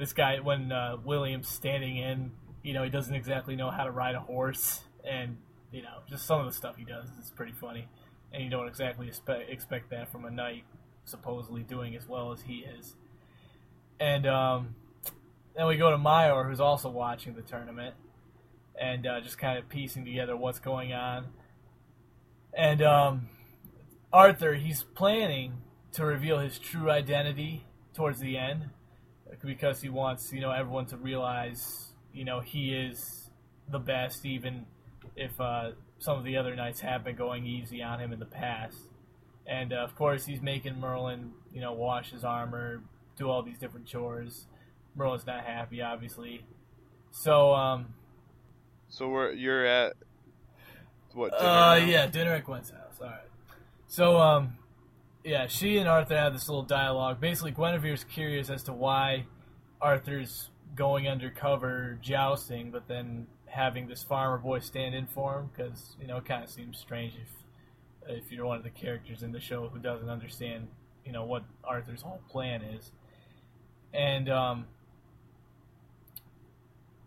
this 0.00 0.14
guy 0.14 0.40
when 0.40 0.72
uh, 0.72 0.96
William's 1.04 1.48
standing 1.48 1.98
in. 1.98 2.32
You 2.62 2.74
know, 2.74 2.82
he 2.82 2.90
doesn't 2.90 3.14
exactly 3.14 3.54
know 3.54 3.70
how 3.70 3.84
to 3.84 3.90
ride 3.90 4.14
a 4.14 4.20
horse, 4.20 4.80
and 5.08 5.36
you 5.70 5.82
know, 5.82 6.00
just 6.08 6.26
some 6.26 6.40
of 6.40 6.46
the 6.46 6.52
stuff 6.52 6.76
he 6.76 6.84
does 6.84 7.08
is 7.22 7.30
pretty 7.30 7.52
funny, 7.52 7.86
and 8.32 8.42
you 8.42 8.50
don't 8.50 8.66
exactly 8.66 9.06
expect 9.06 9.48
expect 9.48 9.90
that 9.90 10.10
from 10.10 10.24
a 10.24 10.30
knight 10.30 10.64
supposedly 11.04 11.62
doing 11.62 11.94
as 11.94 12.08
well 12.08 12.32
as 12.32 12.42
he 12.42 12.64
is. 12.78 12.96
And 13.98 14.26
um, 14.26 14.74
then 15.56 15.66
we 15.66 15.76
go 15.76 15.90
to 15.90 15.98
Mayor, 15.98 16.44
who's 16.44 16.60
also 16.60 16.88
watching 16.88 17.34
the 17.34 17.42
tournament, 17.42 17.94
and 18.80 19.06
uh, 19.06 19.20
just 19.20 19.38
kind 19.38 19.58
of 19.58 19.68
piecing 19.68 20.04
together 20.04 20.36
what's 20.36 20.58
going 20.58 20.92
on. 20.92 21.26
And 22.54 22.82
um, 22.82 23.28
Arthur, 24.12 24.54
he's 24.54 24.82
planning 24.82 25.58
to 25.92 26.04
reveal 26.04 26.38
his 26.38 26.58
true 26.58 26.90
identity 26.90 27.66
towards 27.94 28.20
the 28.20 28.38
end 28.38 28.70
because 29.44 29.80
he 29.80 29.88
wants, 29.88 30.32
you 30.32 30.40
know, 30.40 30.50
everyone 30.50 30.86
to 30.86 30.96
realize, 30.96 31.92
you 32.12 32.24
know, 32.24 32.40
he 32.40 32.74
is 32.74 33.30
the 33.68 33.78
best, 33.78 34.24
even 34.26 34.66
if 35.16 35.40
uh, 35.40 35.70
some 35.98 36.18
of 36.18 36.24
the 36.24 36.36
other 36.36 36.54
knights 36.56 36.80
have 36.80 37.04
been 37.04 37.16
going 37.16 37.46
easy 37.46 37.82
on 37.82 38.00
him 38.00 38.12
in 38.12 38.18
the 38.18 38.26
past. 38.26 38.76
And 39.46 39.72
uh, 39.72 39.76
of 39.76 39.94
course, 39.96 40.26
he's 40.26 40.40
making 40.40 40.78
Merlin, 40.78 41.32
you 41.52 41.60
know, 41.60 41.72
wash 41.72 42.10
his 42.10 42.24
armor, 42.24 42.82
do 43.16 43.28
all 43.28 43.42
these 43.42 43.58
different 43.58 43.86
chores. 43.86 44.46
Merlin's 44.94 45.26
not 45.26 45.44
happy, 45.44 45.82
obviously. 45.82 46.44
So, 47.10 47.52
um, 47.54 47.94
So 48.88 49.08
we're 49.08 49.32
you're 49.32 49.64
at 49.66 49.94
what? 51.12 51.32
Dinner 51.32 51.50
uh, 51.50 51.78
now? 51.78 51.84
yeah, 51.84 52.06
dinner 52.06 52.32
at 52.32 52.44
Gwen's 52.44 52.70
house. 52.70 52.98
All 53.00 53.06
right. 53.08 53.20
So, 53.88 54.18
um, 54.18 54.56
yeah, 55.30 55.46
she 55.46 55.78
and 55.78 55.88
Arthur 55.88 56.16
have 56.16 56.32
this 56.32 56.48
little 56.48 56.64
dialogue. 56.64 57.20
Basically, 57.20 57.52
Guinevere's 57.52 58.02
curious 58.02 58.50
as 58.50 58.64
to 58.64 58.72
why 58.72 59.26
Arthur's 59.80 60.50
going 60.74 61.06
undercover 61.06 62.00
jousting, 62.02 62.72
but 62.72 62.88
then 62.88 63.28
having 63.46 63.86
this 63.86 64.02
farmer 64.02 64.38
boy 64.38 64.58
stand 64.58 64.92
in 64.92 65.06
for 65.06 65.38
him 65.38 65.50
because 65.54 65.94
you 66.00 66.08
know 66.08 66.16
it 66.16 66.24
kind 66.24 66.42
of 66.42 66.50
seems 66.50 66.78
strange 66.78 67.12
if 67.14 68.16
if 68.16 68.32
you're 68.32 68.44
one 68.44 68.56
of 68.56 68.64
the 68.64 68.70
characters 68.70 69.22
in 69.22 69.30
the 69.30 69.38
show 69.38 69.68
who 69.68 69.78
doesn't 69.78 70.08
understand 70.08 70.66
you 71.04 71.12
know 71.12 71.24
what 71.24 71.44
Arthur's 71.62 72.02
whole 72.02 72.20
plan 72.28 72.62
is. 72.62 72.90
And 73.94 74.28
um, 74.28 74.66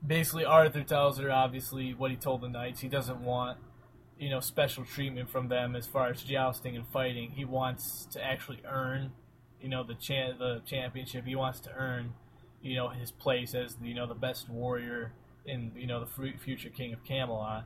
basically, 0.05 0.45
Arthur 0.45 0.83
tells 0.83 1.19
her 1.19 1.29
obviously 1.29 1.93
what 1.93 2.09
he 2.09 2.15
told 2.15 2.39
the 2.39 2.47
knights. 2.47 2.79
He 2.79 2.87
doesn't 2.87 3.19
want 3.19 3.57
you 4.19 4.29
know 4.29 4.39
special 4.39 4.85
treatment 4.85 5.29
from 5.29 5.47
them 5.49 5.75
as 5.75 5.87
far 5.87 6.09
as 6.09 6.21
jousting 6.23 6.75
and 6.75 6.87
fighting. 6.87 7.31
He 7.31 7.45
wants 7.45 8.05
to 8.11 8.23
actually 8.23 8.61
earn 8.67 9.11
you 9.61 9.69
know 9.69 9.83
the 9.83 9.95
cha- 9.95 10.37
the 10.37 10.61
championship. 10.65 11.25
He 11.25 11.35
wants 11.35 11.59
to 11.61 11.71
earn 11.73 12.13
you 12.61 12.75
know 12.75 12.89
his 12.89 13.11
place 13.11 13.53
as 13.55 13.77
you 13.81 13.93
know 13.93 14.07
the 14.07 14.15
best 14.15 14.49
warrior 14.49 15.13
in 15.45 15.71
you 15.75 15.87
know 15.87 15.99
the 15.99 16.05
fu- 16.07 16.37
future 16.37 16.69
king 16.69 16.93
of 16.93 17.03
Camelot. 17.03 17.65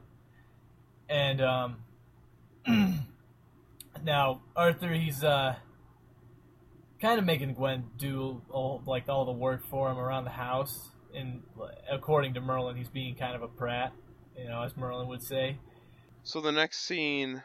And 1.10 1.42
um, 1.42 1.78
now 4.04 4.42
Arthur, 4.56 4.94
he's 4.94 5.24
uh, 5.24 5.56
kind 7.02 7.20
of 7.20 7.26
making 7.26 7.54
Gwen 7.54 7.86
do 7.98 8.42
all 8.50 8.82
like 8.86 9.08
all 9.10 9.26
the 9.26 9.32
work 9.32 9.66
for 9.70 9.90
him 9.92 9.98
around 9.98 10.26
the 10.26 10.32
house. 10.32 10.90
And 11.16 11.42
according 11.90 12.34
to 12.36 12.42
Merlin, 12.42 12.76
he's 12.76 12.90
being 12.90 13.16
kind 13.16 13.36
of 13.36 13.42
a 13.42 13.48
prat, 13.48 13.94
you 14.38 14.48
know, 14.48 14.62
as 14.64 14.76
Merlin 14.76 15.08
would 15.08 15.24
say. 15.24 15.58
So 16.28 16.42
the 16.42 16.52
next 16.52 16.80
scene, 16.80 17.42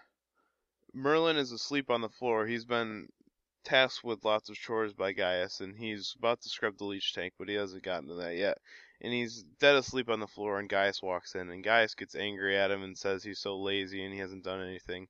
Merlin 0.92 1.36
is 1.36 1.52
asleep 1.52 1.88
on 1.88 2.00
the 2.00 2.08
floor. 2.08 2.48
He's 2.48 2.64
been 2.64 3.10
tasked 3.62 4.02
with 4.02 4.24
lots 4.24 4.48
of 4.50 4.56
chores 4.56 4.92
by 4.92 5.12
Gaius, 5.12 5.60
and 5.60 5.78
he's 5.78 6.16
about 6.18 6.40
to 6.40 6.48
scrub 6.48 6.78
the 6.78 6.86
leech 6.86 7.14
tank, 7.14 7.34
but 7.38 7.48
he 7.48 7.54
hasn't 7.54 7.84
gotten 7.84 8.08
to 8.08 8.16
that 8.16 8.34
yet. 8.34 8.58
And 9.00 9.12
he's 9.12 9.44
dead 9.60 9.76
asleep 9.76 10.10
on 10.10 10.18
the 10.18 10.26
floor, 10.26 10.58
and 10.58 10.68
Gaius 10.68 11.00
walks 11.00 11.36
in, 11.36 11.48
and 11.50 11.62
Gaius 11.62 11.94
gets 11.94 12.16
angry 12.16 12.58
at 12.58 12.72
him 12.72 12.82
and 12.82 12.98
says 12.98 13.22
he's 13.22 13.38
so 13.38 13.56
lazy 13.56 14.04
and 14.04 14.12
he 14.12 14.18
hasn't 14.18 14.42
done 14.42 14.60
anything. 14.60 15.06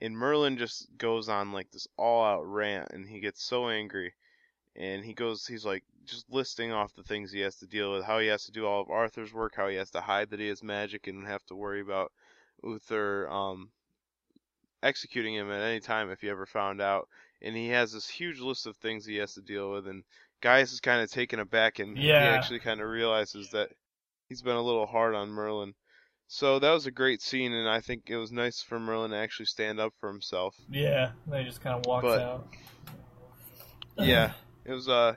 And 0.00 0.16
Merlin 0.16 0.58
just 0.58 0.88
goes 0.98 1.28
on 1.28 1.52
like 1.52 1.70
this 1.70 1.86
all-out 1.96 2.44
rant, 2.44 2.88
and 2.90 3.08
he 3.08 3.20
gets 3.20 3.44
so 3.44 3.68
angry, 3.68 4.14
and 4.74 5.04
he 5.04 5.14
goes, 5.14 5.46
he's 5.46 5.64
like 5.64 5.84
just 6.06 6.28
listing 6.28 6.72
off 6.72 6.92
the 6.96 7.04
things 7.04 7.30
he 7.30 7.42
has 7.42 7.54
to 7.58 7.68
deal 7.68 7.92
with, 7.92 8.04
how 8.04 8.18
he 8.18 8.26
has 8.26 8.46
to 8.46 8.52
do 8.52 8.66
all 8.66 8.80
of 8.80 8.90
Arthur's 8.90 9.32
work, 9.32 9.54
how 9.54 9.68
he 9.68 9.76
has 9.76 9.92
to 9.92 10.00
hide 10.00 10.30
that 10.30 10.40
he 10.40 10.48
has 10.48 10.64
magic, 10.64 11.06
and 11.06 11.24
have 11.24 11.46
to 11.46 11.54
worry 11.54 11.80
about 11.80 12.10
Uther 12.64 13.28
um, 13.30 13.70
executing 14.82 15.34
him 15.34 15.50
at 15.50 15.60
any 15.62 15.80
time 15.80 16.10
if 16.10 16.20
he 16.20 16.28
ever 16.28 16.46
found 16.46 16.80
out. 16.80 17.08
And 17.40 17.56
he 17.56 17.68
has 17.68 17.92
this 17.92 18.08
huge 18.08 18.38
list 18.40 18.66
of 18.66 18.76
things 18.76 19.04
he 19.04 19.16
has 19.16 19.34
to 19.34 19.40
deal 19.42 19.72
with, 19.72 19.88
and 19.88 20.04
Gaius 20.42 20.72
is 20.72 20.80
kind 20.80 21.02
of 21.02 21.10
taken 21.10 21.40
aback, 21.40 21.78
and 21.80 21.98
he 21.98 22.12
actually 22.12 22.60
kind 22.60 22.80
of 22.80 22.88
realizes 22.88 23.50
that 23.50 23.70
he's 24.28 24.42
been 24.42 24.56
a 24.56 24.62
little 24.62 24.86
hard 24.86 25.14
on 25.14 25.30
Merlin. 25.30 25.74
So 26.28 26.58
that 26.60 26.70
was 26.70 26.86
a 26.86 26.90
great 26.92 27.20
scene, 27.20 27.52
and 27.52 27.68
I 27.68 27.80
think 27.80 28.04
it 28.06 28.16
was 28.16 28.30
nice 28.32 28.62
for 28.62 28.78
Merlin 28.78 29.10
to 29.10 29.16
actually 29.16 29.46
stand 29.46 29.80
up 29.80 29.92
for 30.00 30.08
himself. 30.08 30.54
Yeah, 30.70 31.10
and 31.26 31.34
he 31.36 31.44
just 31.44 31.60
kind 31.60 31.76
of 31.76 31.84
walks 31.86 32.04
But- 32.04 32.20
out. 32.20 32.46
Yeah, 33.98 34.32
it 34.64 34.72
was 34.72 34.88
uh, 34.88 35.14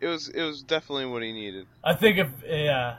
it 0.00 0.06
was 0.08 0.28
it 0.28 0.42
was 0.42 0.62
definitely 0.62 1.06
what 1.06 1.22
he 1.22 1.32
needed. 1.32 1.66
I 1.84 1.94
think 1.94 2.18
if 2.18 2.28
yeah, 2.44 2.96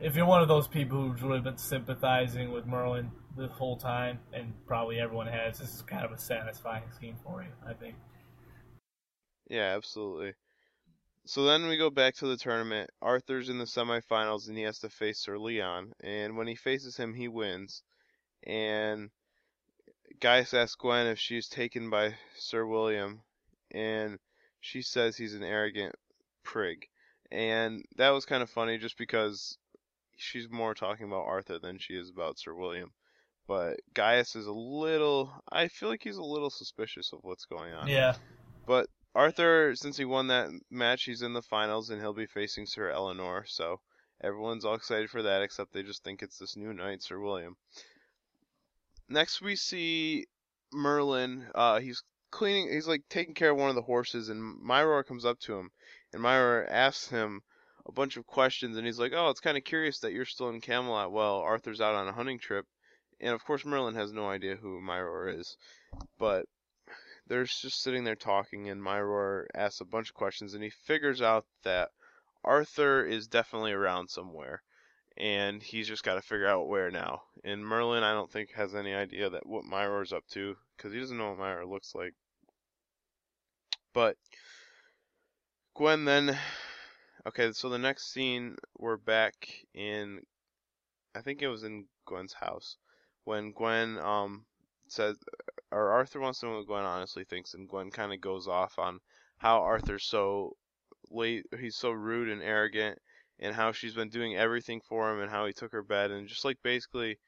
if 0.00 0.16
you're 0.16 0.26
one 0.26 0.42
of 0.42 0.48
those 0.48 0.68
people 0.68 1.08
who's 1.08 1.22
really 1.22 1.40
been 1.40 1.58
sympathizing 1.58 2.52
with 2.52 2.66
Merlin 2.66 3.10
the 3.36 3.48
whole 3.48 3.76
time, 3.76 4.18
and 4.32 4.52
probably 4.66 5.00
everyone 5.00 5.26
has, 5.26 5.58
this 5.58 5.74
is 5.74 5.82
kind 5.82 6.04
of 6.04 6.12
a 6.12 6.18
satisfying 6.18 6.84
scene 6.98 7.16
for 7.24 7.42
you. 7.42 7.48
I 7.66 7.74
think. 7.74 7.96
Yeah, 9.48 9.74
absolutely. 9.76 10.34
So 11.24 11.44
then 11.44 11.68
we 11.68 11.76
go 11.76 11.90
back 11.90 12.14
to 12.16 12.26
the 12.26 12.36
tournament. 12.36 12.90
Arthur's 13.02 13.48
in 13.48 13.58
the 13.58 13.64
semifinals 13.64 14.48
and 14.48 14.56
he 14.56 14.64
has 14.64 14.78
to 14.78 14.88
face 14.88 15.18
Sir 15.18 15.38
Leon. 15.38 15.92
And 16.00 16.38
when 16.38 16.46
he 16.46 16.54
faces 16.54 16.96
him, 16.96 17.12
he 17.12 17.28
wins. 17.28 17.82
And 18.44 19.10
Gaius 20.20 20.54
asks 20.54 20.76
Gwen 20.76 21.06
if 21.06 21.18
she's 21.18 21.48
taken 21.48 21.90
by 21.90 22.14
Sir 22.36 22.66
William. 22.66 23.20
And 23.70 24.18
she 24.60 24.80
says 24.80 25.16
he's 25.16 25.34
an 25.34 25.42
arrogant 25.42 25.94
prig. 26.44 26.86
And 27.30 27.84
that 27.96 28.10
was 28.10 28.24
kind 28.24 28.42
of 28.42 28.48
funny 28.48 28.78
just 28.78 28.96
because 28.96 29.58
she's 30.18 30.48
more 30.50 30.74
talking 30.74 31.06
about 31.06 31.26
Arthur 31.26 31.58
than 31.58 31.78
she 31.78 31.94
is 31.94 32.10
about 32.10 32.38
Sir 32.38 32.54
William. 32.54 32.92
But 33.46 33.80
Gaius 33.94 34.36
is 34.36 34.46
a 34.46 34.52
little. 34.52 35.32
I 35.50 35.68
feel 35.68 35.88
like 35.88 36.02
he's 36.02 36.18
a 36.18 36.22
little 36.22 36.50
suspicious 36.50 37.12
of 37.12 37.20
what's 37.22 37.46
going 37.46 37.72
on. 37.72 37.88
Yeah, 37.88 38.14
But 38.66 38.88
Arthur, 39.14 39.74
since 39.74 39.96
he 39.96 40.04
won 40.04 40.26
that 40.26 40.50
match, 40.70 41.04
he's 41.04 41.22
in 41.22 41.32
the 41.32 41.42
finals 41.42 41.88
and 41.88 42.00
he'll 42.00 42.12
be 42.12 42.26
facing 42.26 42.66
Sir 42.66 42.90
Eleanor. 42.90 43.44
So 43.46 43.80
everyone's 44.22 44.66
all 44.66 44.74
excited 44.74 45.08
for 45.08 45.22
that, 45.22 45.40
except 45.42 45.72
they 45.72 45.82
just 45.82 46.04
think 46.04 46.22
it's 46.22 46.38
this 46.38 46.56
new 46.56 46.74
knight, 46.74 47.02
Sir 47.02 47.18
William. 47.18 47.56
Next, 49.08 49.40
we 49.40 49.56
see 49.56 50.26
Merlin. 50.72 51.46
Uh, 51.54 51.80
he's 51.80 52.02
cleaning. 52.30 52.70
He's 52.70 52.86
like 52.86 53.02
taking 53.08 53.34
care 53.34 53.50
of 53.50 53.56
one 53.56 53.70
of 53.70 53.74
the 53.76 53.82
horses, 53.82 54.28
and 54.28 54.42
Myror 54.62 55.02
comes 55.06 55.24
up 55.24 55.38
to 55.40 55.56
him, 55.58 55.70
and 56.12 56.22
Myror 56.22 56.66
asks 56.68 57.08
him 57.08 57.40
a 57.88 57.92
bunch 57.92 58.16
of 58.16 58.26
questions, 58.26 58.76
and 58.76 58.86
he's 58.86 58.98
like, 58.98 59.12
"Oh, 59.14 59.30
it's 59.30 59.40
kind 59.40 59.56
of 59.56 59.64
curious 59.64 60.00
that 60.00 60.12
you're 60.12 60.26
still 60.26 60.50
in 60.50 60.60
Camelot 60.60 61.10
while 61.10 61.38
Arthur's 61.38 61.80
out 61.80 61.94
on 61.94 62.06
a 62.06 62.12
hunting 62.12 62.38
trip." 62.38 62.66
And 63.20 63.32
of 63.32 63.44
course, 63.44 63.64
Merlin 63.64 63.94
has 63.94 64.12
no 64.12 64.28
idea 64.28 64.56
who 64.56 64.80
Myror 64.80 65.28
is, 65.28 65.56
but 66.18 66.46
they're 67.26 67.44
just 67.44 67.82
sitting 67.82 68.04
there 68.04 68.14
talking, 68.14 68.68
and 68.68 68.82
Myror 68.82 69.46
asks 69.54 69.80
a 69.80 69.84
bunch 69.84 70.10
of 70.10 70.14
questions, 70.14 70.54
and 70.54 70.62
he 70.62 70.70
figures 70.70 71.20
out 71.20 71.46
that 71.64 71.90
Arthur 72.44 73.04
is 73.04 73.26
definitely 73.26 73.72
around 73.72 74.08
somewhere, 74.08 74.62
and 75.16 75.62
he's 75.62 75.88
just 75.88 76.04
got 76.04 76.14
to 76.14 76.22
figure 76.22 76.46
out 76.46 76.68
where 76.68 76.90
now. 76.90 77.22
And 77.42 77.64
Merlin, 77.64 78.04
I 78.04 78.12
don't 78.12 78.30
think, 78.30 78.52
has 78.52 78.74
any 78.74 78.94
idea 78.94 79.30
that 79.30 79.46
what 79.46 79.64
Myror's 79.64 80.12
up 80.12 80.26
to, 80.28 80.56
because 80.76 80.92
he 80.92 81.00
doesn't 81.00 81.18
know 81.18 81.30
what 81.30 81.38
Myror 81.38 81.68
looks 81.68 81.94
like. 81.94 82.14
But 83.92 84.16
Gwen 85.74 86.04
then 86.04 86.38
okay, 87.28 87.52
so 87.52 87.68
the 87.68 87.78
next 87.78 88.12
scene 88.12 88.56
we're 88.78 88.96
back 88.96 89.34
in 89.74 90.20
I 91.14 91.20
think 91.20 91.42
it 91.42 91.48
was 91.48 91.62
in 91.62 91.84
Gwen's 92.06 92.32
house 92.32 92.76
when 93.24 93.52
Gwen 93.52 93.98
um 93.98 94.46
says 94.88 95.16
or 95.70 95.90
Arthur 95.90 96.20
wants 96.20 96.40
to 96.40 96.46
know 96.46 96.56
what 96.56 96.66
Gwen 96.66 96.84
honestly 96.84 97.24
thinks 97.24 97.52
and 97.52 97.68
Gwen 97.68 97.90
kind 97.90 98.14
of 98.14 98.20
goes 98.20 98.48
off 98.48 98.78
on 98.78 98.98
how 99.36 99.60
Arthur's 99.62 100.04
so 100.04 100.56
late 101.10 101.44
he's 101.60 101.76
so 101.76 101.90
rude 101.90 102.30
and 102.30 102.42
arrogant 102.42 102.98
and 103.38 103.54
how 103.54 103.72
she's 103.72 103.94
been 103.94 104.08
doing 104.08 104.34
everything 104.34 104.80
for 104.80 105.12
him 105.12 105.20
and 105.20 105.30
how 105.30 105.44
he 105.44 105.52
took 105.52 105.72
her 105.72 105.82
bed 105.82 106.10
and 106.10 106.28
just 106.28 106.46
like 106.46 106.56
basically 106.62 107.18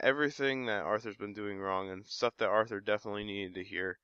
everything 0.00 0.66
that 0.66 0.84
Arthur's 0.84 1.16
been 1.16 1.34
doing 1.34 1.58
wrong 1.58 1.90
and 1.90 2.06
stuff 2.06 2.34
that 2.38 2.48
Arthur 2.48 2.80
definitely 2.80 3.24
needed 3.24 3.54
to 3.54 3.64
hear. 3.64 3.98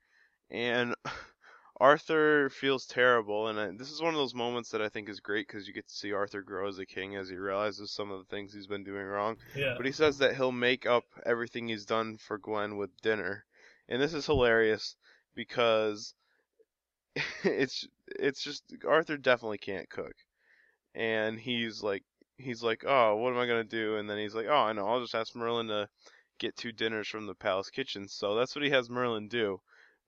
And 0.50 0.96
Arthur 1.80 2.50
feels 2.50 2.86
terrible, 2.86 3.48
and 3.48 3.58
I, 3.58 3.70
this 3.72 3.90
is 3.90 4.00
one 4.00 4.14
of 4.14 4.18
those 4.18 4.34
moments 4.34 4.70
that 4.70 4.80
I 4.80 4.88
think 4.88 5.08
is 5.08 5.18
great 5.18 5.48
because 5.48 5.66
you 5.66 5.74
get 5.74 5.88
to 5.88 5.94
see 5.94 6.12
Arthur 6.12 6.40
grow 6.40 6.68
as 6.68 6.78
a 6.78 6.86
king 6.86 7.16
as 7.16 7.28
he 7.28 7.36
realizes 7.36 7.90
some 7.90 8.12
of 8.12 8.20
the 8.20 8.36
things 8.36 8.52
he's 8.52 8.68
been 8.68 8.84
doing 8.84 9.04
wrong. 9.04 9.36
Yeah. 9.56 9.74
But 9.76 9.86
he 9.86 9.90
says 9.92 10.18
that 10.18 10.36
he'll 10.36 10.52
make 10.52 10.86
up 10.86 11.04
everything 11.26 11.66
he's 11.66 11.84
done 11.84 12.16
for 12.18 12.38
Gwen 12.38 12.76
with 12.76 12.96
dinner, 13.02 13.44
and 13.88 14.00
this 14.00 14.14
is 14.14 14.26
hilarious 14.26 14.94
because 15.34 16.14
it's 17.44 17.88
it's 18.06 18.42
just 18.42 18.62
Arthur 18.86 19.16
definitely 19.16 19.58
can't 19.58 19.90
cook, 19.90 20.14
and 20.94 21.40
he's 21.40 21.82
like 21.82 22.04
he's 22.36 22.62
like 22.62 22.84
oh 22.86 23.16
what 23.16 23.32
am 23.32 23.38
I 23.38 23.46
gonna 23.46 23.64
do, 23.64 23.96
and 23.96 24.08
then 24.08 24.18
he's 24.18 24.34
like 24.34 24.46
oh 24.48 24.54
I 24.54 24.72
know 24.72 24.86
I'll 24.86 25.00
just 25.00 25.14
ask 25.14 25.34
Merlin 25.34 25.68
to 25.68 25.88
get 26.38 26.56
two 26.56 26.70
dinners 26.70 27.08
from 27.08 27.26
the 27.26 27.34
palace 27.34 27.70
kitchen, 27.70 28.08
so 28.08 28.36
that's 28.36 28.54
what 28.54 28.64
he 28.64 28.70
has 28.70 28.88
Merlin 28.88 29.26
do, 29.26 29.60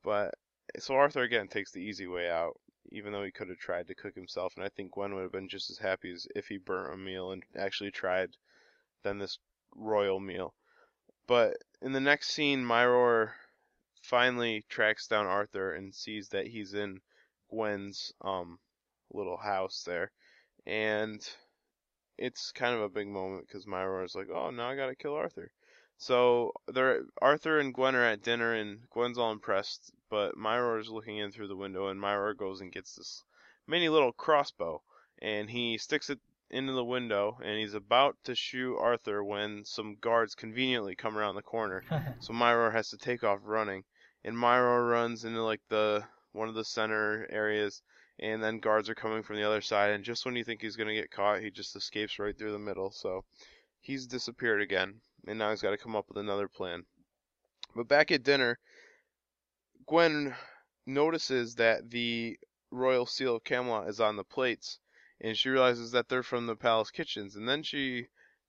but 0.04 0.32
so 0.78 0.94
Arthur 0.94 1.22
again 1.22 1.48
takes 1.48 1.72
the 1.72 1.82
easy 1.82 2.06
way 2.06 2.30
out, 2.30 2.60
even 2.90 3.12
though 3.12 3.24
he 3.24 3.30
could 3.30 3.48
have 3.48 3.58
tried 3.58 3.88
to 3.88 3.94
cook 3.94 4.14
himself, 4.14 4.54
and 4.56 4.64
I 4.64 4.68
think 4.68 4.92
Gwen 4.92 5.14
would 5.14 5.22
have 5.22 5.32
been 5.32 5.48
just 5.48 5.70
as 5.70 5.78
happy 5.78 6.12
as 6.12 6.26
if 6.34 6.48
he 6.48 6.58
burnt 6.58 6.94
a 6.94 6.96
meal 6.96 7.32
and 7.32 7.42
actually 7.56 7.90
tried 7.90 8.36
than 9.02 9.18
this 9.18 9.38
royal 9.74 10.20
meal. 10.20 10.54
But 11.26 11.56
in 11.82 11.92
the 11.92 12.00
next 12.00 12.28
scene, 12.30 12.64
Myror 12.64 13.34
finally 14.02 14.64
tracks 14.68 15.08
down 15.08 15.26
Arthur 15.26 15.72
and 15.72 15.94
sees 15.94 16.28
that 16.28 16.46
he's 16.46 16.74
in 16.74 17.00
Gwen's 17.50 18.12
um 18.20 18.58
little 19.12 19.36
house 19.36 19.82
there, 19.84 20.12
and 20.66 21.20
it's 22.18 22.52
kind 22.52 22.74
of 22.74 22.82
a 22.82 22.88
big 22.88 23.08
moment 23.08 23.46
because 23.46 23.66
Myror 23.66 24.04
is 24.04 24.14
like, 24.14 24.28
"Oh, 24.30 24.50
now 24.50 24.70
I 24.70 24.76
gotta 24.76 24.96
kill 24.96 25.14
Arthur." 25.14 25.52
So 25.98 26.52
they're 26.68 27.06
Arthur 27.22 27.58
and 27.58 27.72
Gwen 27.72 27.94
are 27.94 28.04
at 28.04 28.22
dinner, 28.22 28.52
and 28.52 28.88
Gwen's 28.90 29.16
all 29.16 29.32
impressed, 29.32 29.92
but 30.10 30.36
Myror 30.36 30.78
is 30.78 30.90
looking 30.90 31.16
in 31.16 31.32
through 31.32 31.48
the 31.48 31.56
window, 31.56 31.88
and 31.88 31.98
Myror 31.98 32.34
goes 32.36 32.60
and 32.60 32.70
gets 32.70 32.96
this 32.96 33.24
mini 33.66 33.88
little 33.88 34.12
crossbow, 34.12 34.82
and 35.20 35.48
he 35.48 35.78
sticks 35.78 36.10
it 36.10 36.20
into 36.50 36.74
the 36.74 36.84
window, 36.84 37.38
and 37.42 37.58
he's 37.58 37.72
about 37.72 38.16
to 38.24 38.34
shoot 38.34 38.76
Arthur 38.76 39.24
when 39.24 39.64
some 39.64 39.96
guards 39.96 40.34
conveniently 40.34 40.94
come 40.94 41.16
around 41.16 41.34
the 41.34 41.42
corner. 41.42 41.82
so 42.20 42.32
Myror 42.32 42.72
has 42.72 42.90
to 42.90 42.98
take 42.98 43.24
off 43.24 43.40
running, 43.42 43.82
and 44.22 44.36
Myror 44.36 44.90
runs 44.90 45.24
into 45.24 45.42
like 45.42 45.62
the 45.68 46.04
one 46.32 46.48
of 46.48 46.54
the 46.54 46.64
center 46.64 47.26
areas, 47.30 47.80
and 48.18 48.42
then 48.42 48.60
guards 48.60 48.90
are 48.90 48.94
coming 48.94 49.22
from 49.22 49.36
the 49.36 49.44
other 49.44 49.62
side, 49.62 49.92
and 49.92 50.04
just 50.04 50.26
when 50.26 50.36
you 50.36 50.44
think 50.44 50.60
he's 50.60 50.76
gonna 50.76 50.92
get 50.92 51.10
caught, 51.10 51.40
he 51.40 51.50
just 51.50 51.74
escapes 51.74 52.18
right 52.18 52.36
through 52.36 52.52
the 52.52 52.58
middle. 52.58 52.90
So 52.90 53.24
he's 53.80 54.06
disappeared 54.06 54.60
again, 54.60 55.00
and 55.26 55.38
now 55.38 55.50
he's 55.50 55.62
got 55.62 55.70
to 55.70 55.76
come 55.76 55.96
up 55.96 56.06
with 56.08 56.18
another 56.18 56.48
plan. 56.48 56.84
But 57.74 57.88
back 57.88 58.10
at 58.10 58.22
dinner, 58.22 58.58
Gwen 59.86 60.34
notices 60.86 61.54
that 61.56 61.90
the 61.90 62.38
royal 62.70 63.06
seal 63.06 63.36
of 63.36 63.44
Camelot 63.44 63.88
is 63.88 64.00
on 64.00 64.16
the 64.16 64.24
plates, 64.24 64.78
and 65.20 65.36
she 65.36 65.48
realizes 65.48 65.92
that 65.92 66.08
they're 66.08 66.22
from 66.22 66.46
the 66.46 66.56
palace 66.56 66.90
kitchens. 66.90 67.36
And 67.36 67.48
then 67.48 67.62
she 67.62 68.06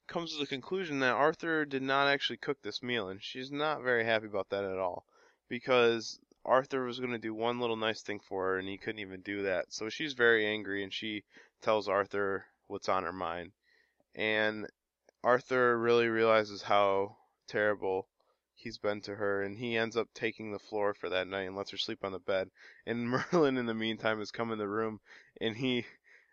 comes 0.08 0.34
to 0.34 0.40
the 0.40 0.48
conclusion 0.48 1.00
that 1.00 1.14
Arthur 1.14 1.66
did 1.66 1.82
not 1.82 2.08
actually 2.08 2.38
cook 2.38 2.62
this 2.62 2.82
meal, 2.82 3.10
and 3.10 3.22
she's 3.22 3.52
not 3.52 3.84
very 3.84 4.06
happy 4.06 4.28
about 4.28 4.50
that 4.50 4.64
at 4.64 4.78
all, 4.78 5.06
because 5.50 6.20
Arthur 6.46 6.86
was 6.86 7.00
going 7.00 7.12
to 7.12 7.18
do 7.18 7.34
one 7.34 7.60
little 7.60 7.76
nice 7.76 8.02
thing 8.02 8.20
for 8.20 8.46
her, 8.46 8.58
and 8.58 8.68
he 8.68 8.78
couldn't 8.78 9.02
even 9.02 9.22
do 9.22 9.44
that. 9.44 9.66
So 9.70 9.90
she's 9.90 10.14
very 10.14 10.46
angry, 10.46 10.84
and 10.84 10.94
she 10.94 11.24
tells 11.62 11.90
Arthur 11.90 12.46
what's 12.68 12.90
on 12.90 13.04
her 13.04 13.14
mind. 13.14 13.52
And 14.16 14.68
Arthur 15.28 15.78
really 15.78 16.08
realizes 16.08 16.62
how 16.62 17.18
terrible 17.48 18.08
he's 18.56 18.78
been 18.78 19.02
to 19.02 19.16
her, 19.16 19.42
and 19.44 19.58
he 19.58 19.76
ends 19.76 19.98
up 19.98 20.08
taking 20.14 20.54
the 20.54 20.58
floor 20.58 20.94
for 20.94 21.10
that 21.10 21.28
night 21.28 21.48
and 21.48 21.56
lets 21.58 21.72
her 21.72 21.78
sleep 21.78 22.06
on 22.06 22.14
the 22.14 22.20
bed. 22.20 22.50
And 22.86 23.10
Merlin, 23.34 23.58
in 23.58 23.66
the 23.66 23.74
meantime, 23.74 24.20
has 24.20 24.32
come 24.32 24.54
in 24.54 24.58
the 24.58 24.70
room, 24.70 25.02
and 25.42 25.58
he 25.58 25.86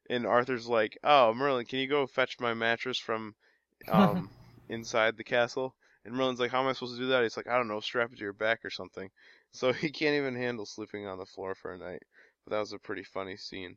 and 0.08 0.24
Arthur's 0.24 0.68
like, 0.68 0.96
"Oh, 1.02 1.34
Merlin, 1.34 1.66
can 1.66 1.80
you 1.80 1.88
go 1.88 2.06
fetch 2.06 2.38
my 2.38 2.54
mattress 2.54 3.00
from 3.00 3.34
um 3.88 4.30
inside 4.68 5.16
the 5.16 5.24
castle?" 5.24 5.74
And 6.04 6.14
Merlin's 6.14 6.38
like, 6.38 6.52
"How 6.52 6.62
am 6.62 6.68
I 6.68 6.72
supposed 6.72 6.94
to 6.94 7.00
do 7.00 7.08
that?" 7.08 7.24
He's 7.24 7.36
like, 7.36 7.48
"I 7.48 7.56
don't 7.56 7.66
know, 7.66 7.80
strap 7.80 8.12
it 8.12 8.18
to 8.18 8.22
your 8.22 8.32
back 8.32 8.64
or 8.64 8.70
something." 8.70 9.10
So 9.50 9.72
he 9.72 9.90
can't 9.90 10.14
even 10.14 10.36
handle 10.36 10.66
sleeping 10.66 11.04
on 11.08 11.18
the 11.18 11.26
floor 11.26 11.56
for 11.56 11.72
a 11.72 11.78
night. 11.78 12.04
But 12.44 12.52
that 12.52 12.60
was 12.60 12.72
a 12.72 12.78
pretty 12.78 13.02
funny 13.02 13.36
scene. 13.36 13.76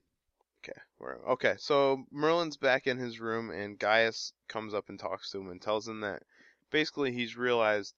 Okay, 0.67 1.21
okay. 1.27 1.55
So 1.59 2.05
Merlin's 2.11 2.57
back 2.57 2.87
in 2.87 2.97
his 2.97 3.19
room, 3.19 3.51
and 3.51 3.79
Gaius 3.79 4.33
comes 4.49 4.73
up 4.73 4.89
and 4.89 4.99
talks 4.99 5.31
to 5.31 5.39
him 5.39 5.49
and 5.49 5.61
tells 5.61 5.87
him 5.87 6.01
that 6.01 6.23
basically 6.71 7.13
he's 7.13 7.37
realized 7.37 7.95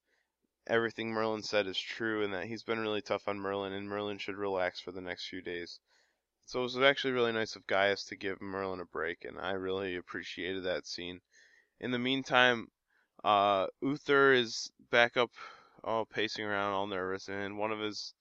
everything 0.67 1.11
Merlin 1.11 1.41
said 1.41 1.65
is 1.65 1.79
true, 1.79 2.23
and 2.23 2.33
that 2.33 2.45
he's 2.45 2.63
been 2.63 2.79
really 2.79 3.01
tough 3.01 3.27
on 3.27 3.39
Merlin, 3.39 3.73
and 3.73 3.87
Merlin 3.87 4.19
should 4.19 4.35
relax 4.35 4.79
for 4.79 4.91
the 4.91 5.01
next 5.01 5.27
few 5.27 5.41
days. 5.41 5.79
So 6.45 6.59
it 6.59 6.63
was 6.63 6.77
actually 6.77 7.13
really 7.13 7.31
nice 7.31 7.55
of 7.55 7.65
Gaius 7.65 8.03
to 8.05 8.15
give 8.15 8.41
Merlin 8.41 8.79
a 8.79 8.85
break, 8.85 9.25
and 9.25 9.39
I 9.39 9.51
really 9.51 9.95
appreciated 9.95 10.63
that 10.63 10.85
scene. 10.85 11.21
In 11.79 11.91
the 11.91 11.99
meantime, 11.99 12.69
uh, 13.23 13.67
Uther 13.81 14.33
is 14.33 14.71
back 14.91 15.17
up, 15.17 15.31
all 15.83 16.05
pacing 16.05 16.45
around, 16.45 16.73
all 16.73 16.87
nervous, 16.87 17.29
and 17.29 17.57
one 17.57 17.71
of 17.71 17.79
his 17.79 18.13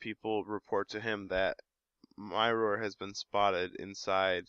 people 0.00 0.44
report 0.44 0.88
to 0.90 1.00
him 1.00 1.28
that 1.28 1.58
Myror 2.20 2.82
has 2.82 2.94
been 2.94 3.14
spotted 3.14 3.74
inside 3.76 4.44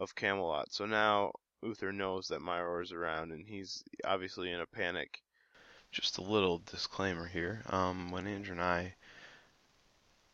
of 0.00 0.16
Camelot. 0.16 0.72
So 0.72 0.84
now 0.84 1.32
Uther 1.62 1.92
knows 1.92 2.28
that 2.28 2.42
Myror 2.42 2.82
is 2.82 2.92
around, 2.92 3.30
and 3.30 3.46
he's 3.46 3.84
obviously 4.04 4.50
in 4.50 4.60
a 4.60 4.66
panic. 4.66 5.22
Just 5.92 6.18
a 6.18 6.22
little 6.22 6.58
disclaimer 6.58 7.26
here. 7.26 7.62
Um, 7.70 8.10
when 8.10 8.26
Andrew 8.26 8.52
and 8.52 8.62
I 8.62 8.94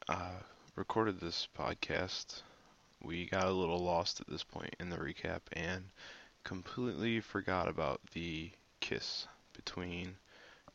uh, 0.09 0.41
recorded 0.75 1.21
this 1.21 1.49
podcast, 1.57 2.43
we 3.03 3.27
got 3.27 3.45
a 3.45 3.53
little 3.53 3.79
lost 3.79 4.21
at 4.21 4.29
this 4.29 4.43
point 4.43 4.75
in 4.81 4.89
the 4.89 4.97
recap 4.97 5.41
and 5.53 5.85
completely 6.45 7.21
forgot 7.21 7.69
about 7.69 8.01
the 8.13 8.51
kiss 8.81 9.27
between 9.53 10.17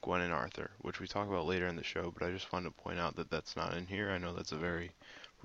Gwen 0.01 0.21
and 0.21 0.33
Arthur, 0.33 0.69
which 0.81 0.99
we 0.99 1.07
talk 1.07 1.27
about 1.27 1.47
later 1.47 1.65
in 1.65 1.75
the 1.75 1.83
show, 1.83 2.13
but 2.15 2.27
I 2.27 2.31
just 2.31 2.53
wanted 2.53 2.69
to 2.69 2.83
point 2.83 2.99
out 2.99 3.15
that 3.15 3.31
that's 3.31 3.55
not 3.55 3.75
in 3.75 3.87
here. 3.87 4.11
I 4.11 4.19
know 4.19 4.33
that's 4.33 4.51
a 4.51 4.57
very 4.57 4.91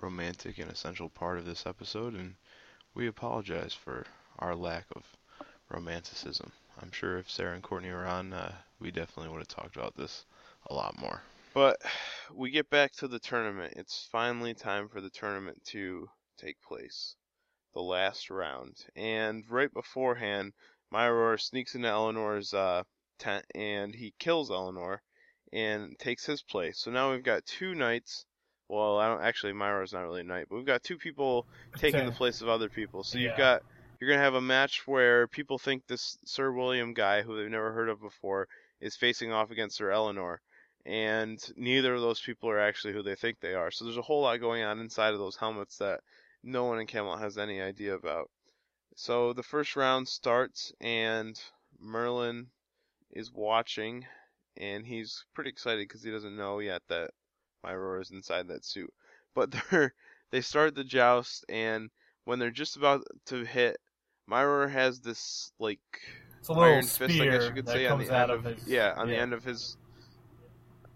romantic 0.00 0.58
and 0.58 0.70
essential 0.70 1.08
part 1.08 1.38
of 1.38 1.44
this 1.44 1.66
episode, 1.66 2.14
and 2.14 2.34
we 2.94 3.06
apologize 3.06 3.74
for 3.74 4.06
our 4.38 4.54
lack 4.54 4.86
of 4.96 5.04
romanticism. 5.68 6.52
I'm 6.80 6.92
sure 6.92 7.18
if 7.18 7.30
Sarah 7.30 7.54
and 7.54 7.62
Courtney 7.62 7.90
were 7.90 8.06
on, 8.06 8.32
uh, 8.32 8.54
we 8.80 8.90
definitely 8.90 9.30
would 9.30 9.40
have 9.40 9.48
talked 9.48 9.76
about 9.76 9.96
this 9.96 10.24
a 10.68 10.74
lot 10.74 10.98
more. 10.98 11.22
But 11.52 11.80
we 12.32 12.50
get 12.50 12.70
back 12.70 12.92
to 12.94 13.08
the 13.08 13.18
tournament. 13.18 13.74
It's 13.76 14.08
finally 14.10 14.54
time 14.54 14.88
for 14.88 15.00
the 15.00 15.10
tournament 15.10 15.62
to 15.66 16.08
take 16.38 16.60
place. 16.62 17.16
The 17.74 17.82
last 17.82 18.30
round. 18.30 18.76
And 18.96 19.44
right 19.48 19.72
beforehand, 19.72 20.52
Myror 20.92 21.38
sneaks 21.38 21.74
into 21.74 21.88
Eleanor's 21.88 22.54
uh, 22.54 22.84
tent 23.18 23.44
and 23.54 23.94
he 23.94 24.14
kills 24.18 24.50
Eleanor 24.50 25.02
and 25.52 25.98
takes 25.98 26.24
his 26.24 26.42
place. 26.42 26.78
So 26.78 26.90
now 26.90 27.12
we've 27.12 27.22
got 27.22 27.44
two 27.46 27.74
knights. 27.74 28.24
Well, 28.70 28.98
I 28.98 29.08
don't 29.08 29.24
actually 29.24 29.52
Myror's 29.52 29.92
not 29.92 30.02
really 30.02 30.20
a 30.20 30.24
knight, 30.24 30.46
but 30.48 30.54
we've 30.54 30.64
got 30.64 30.84
two 30.84 30.96
people 30.96 31.44
taking 31.76 32.06
the 32.06 32.12
place 32.12 32.40
of 32.40 32.48
other 32.48 32.68
people. 32.68 33.02
So 33.02 33.18
you've 33.18 33.36
got 33.36 33.62
you're 33.98 34.08
gonna 34.08 34.22
have 34.22 34.34
a 34.34 34.40
match 34.40 34.86
where 34.86 35.26
people 35.26 35.58
think 35.58 35.88
this 35.88 36.16
Sir 36.24 36.52
William 36.52 36.94
guy, 36.94 37.22
who 37.22 37.36
they've 37.36 37.50
never 37.50 37.72
heard 37.72 37.88
of 37.88 38.00
before, 38.00 38.46
is 38.80 38.94
facing 38.94 39.32
off 39.32 39.50
against 39.50 39.76
Sir 39.76 39.90
Eleanor, 39.90 40.40
and 40.86 41.38
neither 41.56 41.94
of 41.94 42.00
those 42.00 42.20
people 42.20 42.48
are 42.48 42.60
actually 42.60 42.92
who 42.92 43.02
they 43.02 43.16
think 43.16 43.40
they 43.40 43.54
are. 43.54 43.72
So 43.72 43.84
there's 43.84 43.96
a 43.96 44.02
whole 44.02 44.22
lot 44.22 44.38
going 44.38 44.62
on 44.62 44.78
inside 44.78 45.14
of 45.14 45.18
those 45.18 45.34
helmets 45.34 45.78
that 45.78 46.00
no 46.44 46.66
one 46.66 46.78
in 46.78 46.86
Camelot 46.86 47.18
has 47.18 47.38
any 47.38 47.60
idea 47.60 47.96
about. 47.96 48.30
So 48.94 49.32
the 49.32 49.42
first 49.42 49.74
round 49.74 50.06
starts, 50.06 50.72
and 50.80 51.36
Merlin 51.80 52.46
is 53.10 53.32
watching, 53.32 54.06
and 54.56 54.86
he's 54.86 55.24
pretty 55.34 55.50
excited 55.50 55.88
because 55.88 56.04
he 56.04 56.12
doesn't 56.12 56.36
know 56.36 56.60
yet 56.60 56.82
that 56.88 57.10
Myror 57.64 58.00
is 58.00 58.10
inside 58.10 58.48
that 58.48 58.64
suit. 58.64 58.92
But 59.34 59.54
they're 59.70 59.94
they 60.30 60.40
start 60.40 60.74
the 60.74 60.84
joust, 60.84 61.44
and 61.48 61.90
when 62.24 62.38
they're 62.38 62.50
just 62.50 62.76
about 62.76 63.04
to 63.26 63.44
hit, 63.44 63.78
Myror 64.28 64.70
has 64.70 65.00
this 65.00 65.52
like 65.58 65.80
It's 66.38 66.48
a 66.48 66.52
iron 66.52 66.82
fist, 66.82 67.20
I 67.20 67.24
guess 67.26 67.44
you 67.44 67.52
could 67.52 67.68
say, 67.68 67.86
on 67.86 67.98
comes 67.98 68.08
the 68.08 68.14
out 68.14 68.30
end 68.30 68.38
of 68.38 68.44
his 68.44 68.66
yeah, 68.68 68.94
on 68.96 69.08
the 69.08 69.16
end 69.16 69.32
of 69.32 69.44
his 69.44 69.76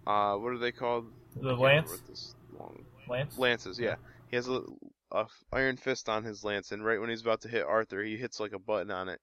uh, 0.06 0.36
what 0.36 0.52
are 0.52 0.58
they 0.58 0.72
called? 0.72 1.06
the 1.36 1.54
lance. 1.54 2.34
long 2.58 2.84
Lance. 3.08 3.38
lances. 3.38 3.78
Yeah, 3.78 3.96
he 4.28 4.36
has 4.36 4.48
a, 4.48 4.62
a 5.10 5.26
iron 5.52 5.76
fist 5.76 6.08
on 6.08 6.24
his 6.24 6.44
lance, 6.44 6.72
and 6.72 6.84
right 6.84 7.00
when 7.00 7.10
he's 7.10 7.22
about 7.22 7.40
to 7.42 7.48
hit 7.48 7.64
Arthur, 7.64 8.02
he 8.02 8.16
hits 8.16 8.40
like 8.40 8.52
a 8.52 8.58
button 8.58 8.90
on 8.90 9.08
it, 9.08 9.20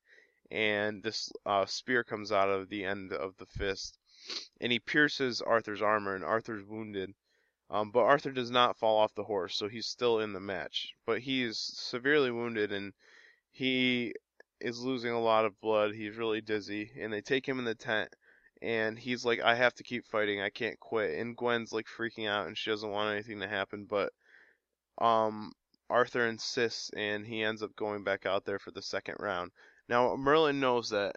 and 0.49 1.01
this 1.01 1.31
uh, 1.45 1.65
spear 1.65 2.03
comes 2.03 2.31
out 2.31 2.49
of 2.49 2.69
the 2.69 2.83
end 2.83 3.13
of 3.13 3.37
the 3.37 3.45
fist, 3.45 3.97
and 4.59 4.71
he 4.71 4.79
pierces 4.79 5.41
Arthur's 5.41 5.81
armor, 5.81 6.15
and 6.15 6.23
Arthur's 6.23 6.65
wounded. 6.65 7.13
Um, 7.71 7.89
but 7.91 8.01
Arthur 8.01 8.31
does 8.31 8.51
not 8.51 8.77
fall 8.77 8.97
off 8.97 9.15
the 9.15 9.23
horse, 9.23 9.55
so 9.55 9.69
he's 9.69 9.87
still 9.87 10.19
in 10.19 10.33
the 10.33 10.41
match. 10.41 10.93
But 11.05 11.19
he 11.19 11.41
is 11.41 11.57
severely 11.57 12.29
wounded, 12.29 12.73
and 12.73 12.91
he 13.51 14.13
is 14.59 14.81
losing 14.81 15.11
a 15.11 15.21
lot 15.21 15.45
of 15.45 15.59
blood. 15.61 15.95
He's 15.95 16.17
really 16.17 16.41
dizzy, 16.41 16.91
and 16.99 17.13
they 17.13 17.21
take 17.21 17.47
him 17.47 17.59
in 17.59 17.65
the 17.65 17.73
tent. 17.73 18.09
And 18.61 18.99
he's 18.99 19.23
like, 19.23 19.39
I 19.39 19.55
have 19.55 19.73
to 19.75 19.83
keep 19.83 20.05
fighting. 20.05 20.41
I 20.41 20.49
can't 20.49 20.79
quit. 20.79 21.17
And 21.17 21.35
Gwen's 21.35 21.71
like 21.71 21.87
freaking 21.87 22.29
out, 22.29 22.47
and 22.47 22.57
she 22.57 22.69
doesn't 22.69 22.91
want 22.91 23.13
anything 23.13 23.39
to 23.39 23.47
happen. 23.47 23.85
But 23.89 24.11
um, 24.99 25.53
Arthur 25.89 26.27
insists, 26.27 26.91
and 26.95 27.25
he 27.25 27.41
ends 27.41 27.63
up 27.63 27.75
going 27.77 28.03
back 28.03 28.25
out 28.25 28.43
there 28.43 28.59
for 28.59 28.71
the 28.71 28.81
second 28.81 29.15
round. 29.19 29.51
Now 29.87 30.15
Merlin 30.17 30.59
knows 30.59 30.89
that 30.89 31.15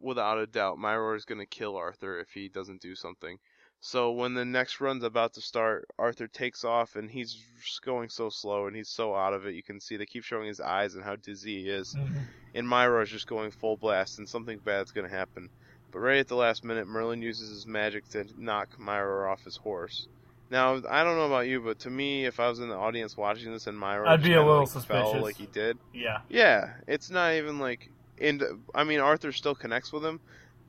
without 0.00 0.38
a 0.38 0.46
doubt, 0.46 0.76
Myror 0.76 1.16
is 1.16 1.24
going 1.24 1.40
to 1.40 1.46
kill 1.46 1.76
Arthur 1.76 2.18
if 2.18 2.30
he 2.30 2.48
doesn't 2.48 2.82
do 2.82 2.94
something. 2.96 3.38
So 3.86 4.12
when 4.12 4.32
the 4.32 4.46
next 4.46 4.80
run's 4.80 5.04
about 5.04 5.34
to 5.34 5.42
start, 5.42 5.86
Arthur 5.98 6.26
takes 6.26 6.64
off, 6.64 6.96
and 6.96 7.10
he's 7.10 7.36
going 7.84 8.08
so 8.08 8.30
slow, 8.30 8.66
and 8.66 8.74
he's 8.74 8.88
so 8.88 9.14
out 9.14 9.34
of 9.34 9.44
it. 9.46 9.54
You 9.54 9.62
can 9.62 9.78
see 9.78 9.98
they 9.98 10.06
keep 10.06 10.24
showing 10.24 10.46
his 10.48 10.58
eyes 10.58 10.94
and 10.94 11.04
how 11.04 11.16
dizzy 11.16 11.64
he 11.64 11.68
is. 11.68 11.94
Mhm. 11.94 12.22
And 12.54 12.66
Myror 12.66 13.02
is 13.02 13.10
just 13.10 13.26
going 13.26 13.50
full 13.50 13.76
blast, 13.76 14.18
and 14.18 14.26
something 14.26 14.56
bad's 14.56 14.90
going 14.90 15.06
to 15.06 15.14
happen. 15.14 15.50
But 15.92 15.98
right 15.98 16.16
at 16.16 16.28
the 16.28 16.34
last 16.34 16.64
minute, 16.64 16.86
Merlin 16.86 17.20
uses 17.20 17.50
his 17.50 17.66
magic 17.66 18.08
to 18.12 18.24
knock 18.38 18.78
Myror 18.78 19.30
off 19.30 19.44
his 19.44 19.58
horse. 19.58 20.08
Now, 20.48 20.80
I 20.88 21.04
don't 21.04 21.18
know 21.18 21.26
about 21.26 21.46
you, 21.46 21.60
but 21.60 21.78
to 21.80 21.90
me, 21.90 22.24
if 22.24 22.40
I 22.40 22.48
was 22.48 22.60
in 22.60 22.70
the 22.70 22.76
audience 22.76 23.18
watching 23.18 23.52
this 23.52 23.66
and 23.66 23.78
Myror 23.78 24.06
I'd 24.08 24.22
be 24.22 24.32
a 24.32 24.42
little 24.42 24.60
like, 24.60 24.68
fell 24.70 24.80
suspicious. 24.80 25.22
like 25.22 25.36
he 25.36 25.46
did, 25.48 25.76
Yeah. 25.92 26.22
yeah, 26.30 26.72
it's 26.86 27.10
not 27.10 27.34
even 27.34 27.58
like, 27.58 27.90
and 28.18 28.42
I 28.74 28.84
mean 28.84 29.00
Arthur 29.00 29.30
still 29.30 29.54
connects 29.54 29.92
with 29.92 30.02
him, 30.06 30.20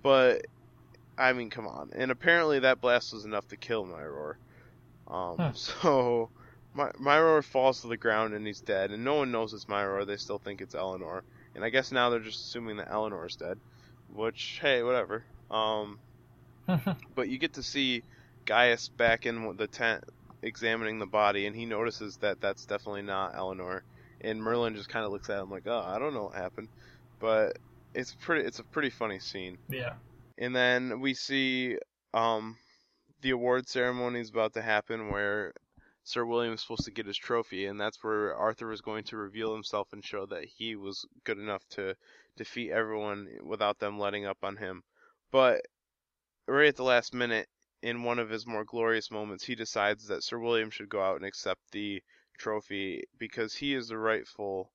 but 0.01 0.47
I 1.17 1.33
mean, 1.33 1.49
come 1.49 1.67
on. 1.67 1.91
And 1.95 2.11
apparently 2.11 2.59
that 2.59 2.81
blast 2.81 3.13
was 3.13 3.25
enough 3.25 3.47
to 3.49 3.57
kill 3.57 3.85
Myror. 3.85 4.35
Um, 5.07 5.37
Huh. 5.37 5.51
so 5.55 6.29
My- 6.73 6.91
Myror 6.99 7.41
falls 7.43 7.81
to 7.81 7.87
the 7.87 7.97
ground 7.97 8.33
and 8.33 8.45
he's 8.45 8.61
dead, 8.61 8.91
and 8.91 9.03
no 9.03 9.15
one 9.15 9.31
knows 9.31 9.53
it's 9.53 9.65
Myror. 9.69 10.05
They 10.05 10.17
still 10.17 10.39
think 10.39 10.61
it's 10.61 10.75
Eleanor, 10.75 11.23
and 11.55 11.63
I 11.63 11.69
guess 11.69 11.91
now 11.91 12.09
they're 12.09 12.19
just 12.19 12.47
assuming 12.47 12.77
that 12.77 12.91
Eleanor 12.91 13.25
is 13.25 13.35
dead, 13.37 13.57
which 14.09 14.59
hey, 14.61 14.83
whatever. 14.83 15.23
Um, 15.49 15.99
but 17.15 17.29
you 17.29 17.37
get 17.37 17.53
to 17.53 17.63
see 17.63 18.03
Gaius 18.45 18.89
back 18.97 19.25
in 19.25 19.55
the 19.57 19.67
tent 19.67 20.03
examining 20.41 20.99
the 20.99 21.05
body, 21.05 21.45
and 21.47 21.55
he 21.55 21.65
notices 21.65 22.17
that 22.17 22.41
that's 22.41 22.65
definitely 22.65 23.03
not 23.03 23.35
Eleanor. 23.35 23.83
And 24.21 24.41
Merlin 24.41 24.75
just 24.75 24.89
kind 24.89 25.05
of 25.05 25.11
looks 25.11 25.29
at 25.29 25.39
him 25.41 25.49
like, 25.51 25.63
"Oh, 25.67 25.79
I 25.85 25.97
don't 25.99 26.13
know 26.13 26.23
what 26.23 26.35
happened," 26.35 26.67
but 27.19 27.57
it's 27.93 28.15
pretty. 28.15 28.45
It's 28.45 28.59
a 28.59 28.63
pretty 28.65 28.89
funny 28.89 29.19
scene. 29.19 29.57
yeah. 29.69 29.93
And 30.37 30.55
then 30.55 30.99
we 30.99 31.13
see 31.13 31.77
um, 32.13 32.57
the 33.21 33.31
award 33.31 33.67
ceremony 33.67 34.19
is 34.19 34.29
about 34.29 34.53
to 34.53 34.61
happen, 34.61 35.09
where 35.09 35.53
Sir 36.03 36.25
William 36.25 36.53
is 36.53 36.61
supposed 36.61 36.85
to 36.85 36.91
get 36.91 37.07
his 37.07 37.17
trophy, 37.17 37.65
and 37.65 37.79
that's 37.79 38.03
where 38.03 38.35
Arthur 38.35 38.71
is 38.71 38.81
going 38.81 39.05
to 39.05 39.17
reveal 39.17 39.53
himself 39.53 39.91
and 39.93 40.03
show 40.03 40.25
that 40.27 40.45
he 40.45 40.75
was 40.75 41.05
good 41.23 41.39
enough 41.39 41.67
to 41.69 41.95
defeat 42.37 42.71
everyone 42.71 43.27
without 43.43 43.79
them 43.79 43.97
letting 43.97 44.25
up 44.25 44.37
on 44.43 44.57
him. 44.57 44.83
But 45.31 45.65
right 46.47 46.67
at 46.67 46.75
the 46.75 46.83
last 46.83 47.13
minute, 47.13 47.47
in 47.81 48.03
one 48.03 48.19
of 48.19 48.29
his 48.29 48.45
more 48.45 48.65
glorious 48.65 49.11
moments, 49.11 49.43
he 49.43 49.55
decides 49.55 50.07
that 50.07 50.23
Sir 50.23 50.37
William 50.37 50.69
should 50.69 50.89
go 50.89 51.01
out 51.01 51.15
and 51.15 51.25
accept 51.25 51.61
the 51.71 52.03
trophy 52.37 53.03
because 53.17 53.53
he 53.53 53.73
is 53.73 53.87
the 53.87 53.97
rightful 53.97 54.71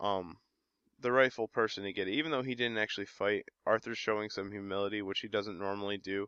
um 0.00 0.36
the 1.00 1.12
rightful 1.12 1.48
person 1.48 1.84
to 1.84 1.92
get 1.92 2.08
it. 2.08 2.14
Even 2.14 2.30
though 2.30 2.42
he 2.42 2.54
didn't 2.54 2.78
actually 2.78 3.06
fight, 3.06 3.44
Arthur's 3.66 3.98
showing 3.98 4.30
some 4.30 4.50
humility, 4.50 5.02
which 5.02 5.20
he 5.20 5.28
doesn't 5.28 5.58
normally 5.58 5.98
do. 5.98 6.26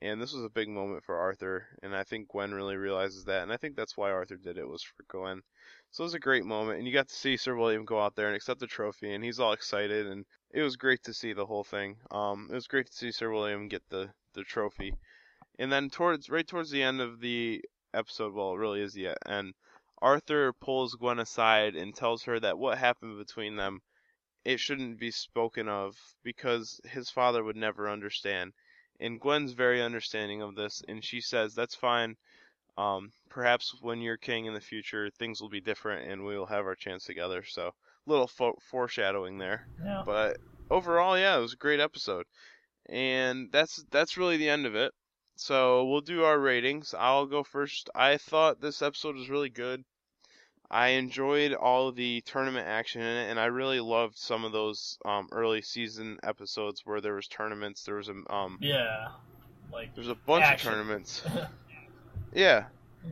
And 0.00 0.20
this 0.20 0.32
was 0.32 0.44
a 0.44 0.50
big 0.50 0.68
moment 0.68 1.04
for 1.04 1.16
Arthur, 1.16 1.68
and 1.82 1.94
I 1.94 2.02
think 2.02 2.28
Gwen 2.28 2.52
really 2.52 2.76
realizes 2.76 3.24
that, 3.24 3.42
and 3.42 3.52
I 3.52 3.56
think 3.56 3.76
that's 3.76 3.96
why 3.96 4.10
Arthur 4.10 4.36
did 4.36 4.58
it 4.58 4.66
was 4.66 4.82
for 4.82 5.04
Gwen. 5.08 5.42
So 5.92 6.02
it 6.02 6.06
was 6.06 6.14
a 6.14 6.18
great 6.18 6.44
moment, 6.44 6.78
and 6.78 6.88
you 6.88 6.92
got 6.92 7.08
to 7.08 7.14
see 7.14 7.36
Sir 7.36 7.54
William 7.54 7.84
go 7.84 8.00
out 8.00 8.16
there 8.16 8.26
and 8.26 8.34
accept 8.34 8.58
the 8.58 8.66
trophy, 8.66 9.14
and 9.14 9.22
he's 9.22 9.38
all 9.38 9.52
excited, 9.52 10.08
and 10.08 10.24
it 10.50 10.62
was 10.62 10.76
great 10.76 11.04
to 11.04 11.14
see 11.14 11.32
the 11.32 11.46
whole 11.46 11.62
thing. 11.62 11.98
Um, 12.10 12.48
it 12.50 12.54
was 12.54 12.66
great 12.66 12.86
to 12.86 12.92
see 12.92 13.12
Sir 13.12 13.30
William 13.30 13.68
get 13.68 13.82
the 13.90 14.12
the 14.34 14.42
trophy, 14.42 14.94
and 15.58 15.70
then 15.70 15.88
towards 15.88 16.28
right 16.28 16.48
towards 16.48 16.70
the 16.70 16.82
end 16.82 17.00
of 17.00 17.20
the 17.20 17.62
episode, 17.94 18.34
well, 18.34 18.54
it 18.54 18.58
really 18.58 18.82
is 18.82 18.94
the 18.94 19.14
end. 19.26 19.54
Arthur 20.00 20.52
pulls 20.52 20.96
Gwen 20.96 21.20
aside 21.20 21.76
and 21.76 21.94
tells 21.94 22.24
her 22.24 22.40
that 22.40 22.58
what 22.58 22.78
happened 22.78 23.18
between 23.18 23.54
them 23.54 23.82
it 24.44 24.58
shouldn't 24.58 24.98
be 24.98 25.10
spoken 25.10 25.68
of 25.68 25.96
because 26.22 26.80
his 26.84 27.10
father 27.10 27.44
would 27.44 27.56
never 27.56 27.88
understand. 27.88 28.52
And 29.00 29.20
Gwen's 29.20 29.52
very 29.52 29.82
understanding 29.82 30.42
of 30.42 30.54
this, 30.54 30.82
and 30.88 31.04
she 31.04 31.20
says, 31.20 31.54
That's 31.54 31.74
fine. 31.74 32.16
Um, 32.76 33.12
perhaps 33.28 33.74
when 33.80 34.00
you're 34.00 34.16
king 34.16 34.46
in 34.46 34.54
the 34.54 34.60
future, 34.60 35.10
things 35.10 35.40
will 35.40 35.50
be 35.50 35.60
different 35.60 36.10
and 36.10 36.24
we 36.24 36.38
will 36.38 36.46
have 36.46 36.64
our 36.64 36.74
chance 36.74 37.04
together. 37.04 37.44
So, 37.44 37.74
little 38.06 38.26
fo- 38.26 38.58
foreshadowing 38.70 39.38
there. 39.38 39.66
Yeah. 39.84 40.02
But 40.06 40.38
overall, 40.70 41.18
yeah, 41.18 41.36
it 41.36 41.40
was 41.40 41.52
a 41.52 41.56
great 41.56 41.80
episode. 41.80 42.26
And 42.86 43.50
that's 43.52 43.84
that's 43.90 44.16
really 44.16 44.38
the 44.38 44.48
end 44.48 44.66
of 44.66 44.74
it. 44.74 44.92
So 45.36 45.86
we'll 45.86 46.00
do 46.00 46.24
our 46.24 46.38
ratings. 46.38 46.94
I'll 46.98 47.26
go 47.26 47.42
first. 47.42 47.90
I 47.94 48.16
thought 48.16 48.60
this 48.60 48.82
episode 48.82 49.16
was 49.16 49.30
really 49.30 49.50
good. 49.50 49.84
I 50.72 50.88
enjoyed 50.88 51.52
all 51.52 51.92
the 51.92 52.22
tournament 52.22 52.66
action 52.66 53.02
in 53.02 53.16
it, 53.18 53.30
and 53.30 53.38
I 53.38 53.44
really 53.46 53.80
loved 53.80 54.16
some 54.16 54.44
of 54.46 54.52
those 54.52 54.98
um, 55.04 55.28
early 55.30 55.60
season 55.60 56.18
episodes 56.22 56.80
where 56.86 57.00
there 57.02 57.14
was 57.14 57.28
tournaments. 57.28 57.82
There 57.84 57.96
was 57.96 58.08
a 58.08 58.14
um, 58.34 58.56
Yeah. 58.60 59.08
Like. 59.70 59.94
there's 59.94 60.08
a 60.08 60.14
bunch 60.14 60.44
Action. 60.44 60.68
of 60.70 60.74
tournaments. 60.74 61.22
Yeah. 62.34 62.64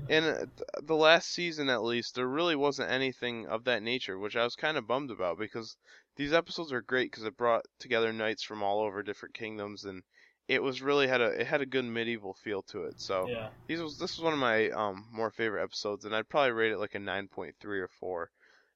And 0.09 0.25
uh, 0.25 0.37
th- 0.39 0.87
the 0.87 0.95
last 0.97 1.31
season, 1.31 1.69
at 1.69 1.83
least, 1.83 2.15
there 2.15 2.27
really 2.27 2.57
wasn't 2.57 2.91
anything 2.91 3.47
of 3.49 3.65
that 3.65 3.83
nature, 3.83 4.19
which 4.19 4.37
I 4.37 4.45
was 4.45 4.57
kind 4.57 4.79
of 4.79 4.87
bummed 4.87 5.11
about 5.11 5.39
because 5.39 5.77
these 6.17 6.33
episodes 6.33 6.73
are 6.73 6.81
great 6.81 7.11
because 7.11 7.25
it 7.25 7.37
brought 7.37 7.67
together 7.79 8.13
knights 8.13 8.43
from 8.43 8.63
all 8.63 8.81
over 8.81 9.03
different 9.03 9.35
kingdoms, 9.35 9.85
and 9.85 10.03
it 10.51 10.61
was 10.61 10.83
really 10.83 11.07
had 11.07 11.21
a 11.21 11.27
it 11.27 11.47
had 11.47 11.61
a 11.61 11.67
good 11.67 11.85
medieval 11.85 12.35
feel 12.35 12.63
to 12.63 12.83
it. 12.83 13.01
So 13.01 13.29
yeah. 13.29 13.51
these 13.69 13.81
was 13.81 13.99
this 13.99 14.17
was 14.17 14.25
one 14.25 14.33
of 14.33 14.39
my 14.41 14.69
um 14.71 15.07
more 15.13 15.31
favorite 15.31 15.63
episodes, 15.63 16.05
and 16.05 16.15
I'd 16.15 16.29
probably 16.29 16.51
rate 16.51 16.73
it 16.73 16.81
like 16.81 16.97
a 16.97 16.99
9.3 16.99 17.55
or 17.65 17.89
4 18.01 18.31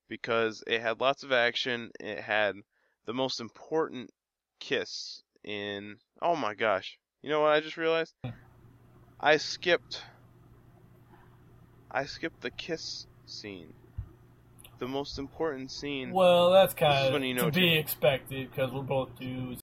because 0.08 0.62
it 0.68 0.80
had 0.80 1.00
lots 1.00 1.24
of 1.24 1.32
action. 1.32 1.90
It 1.98 2.20
had 2.20 2.54
the 3.06 3.12
most 3.12 3.40
important 3.40 4.10
kiss 4.60 5.24
in. 5.42 5.96
Oh 6.22 6.36
my 6.36 6.54
gosh! 6.54 6.96
You 7.22 7.30
know 7.30 7.40
what 7.40 7.50
I 7.50 7.58
just 7.58 7.76
realized? 7.76 8.14
I 9.20 9.36
skipped. 9.38 10.00
I 11.90 12.04
skipped 12.04 12.40
the 12.40 12.52
kiss 12.52 13.04
scene. 13.26 13.72
The 14.78 14.86
most 14.86 15.18
important 15.18 15.72
scene. 15.72 16.12
Well, 16.12 16.52
that's 16.52 16.72
kind 16.72 17.12
when 17.12 17.24
you 17.24 17.32
of 17.32 17.36
know 17.36 17.50
to 17.50 17.60
be 17.60 17.74
expected 17.74 18.48
because 18.48 18.70
we're 18.70 18.82
both 18.82 19.18
dudes. 19.18 19.60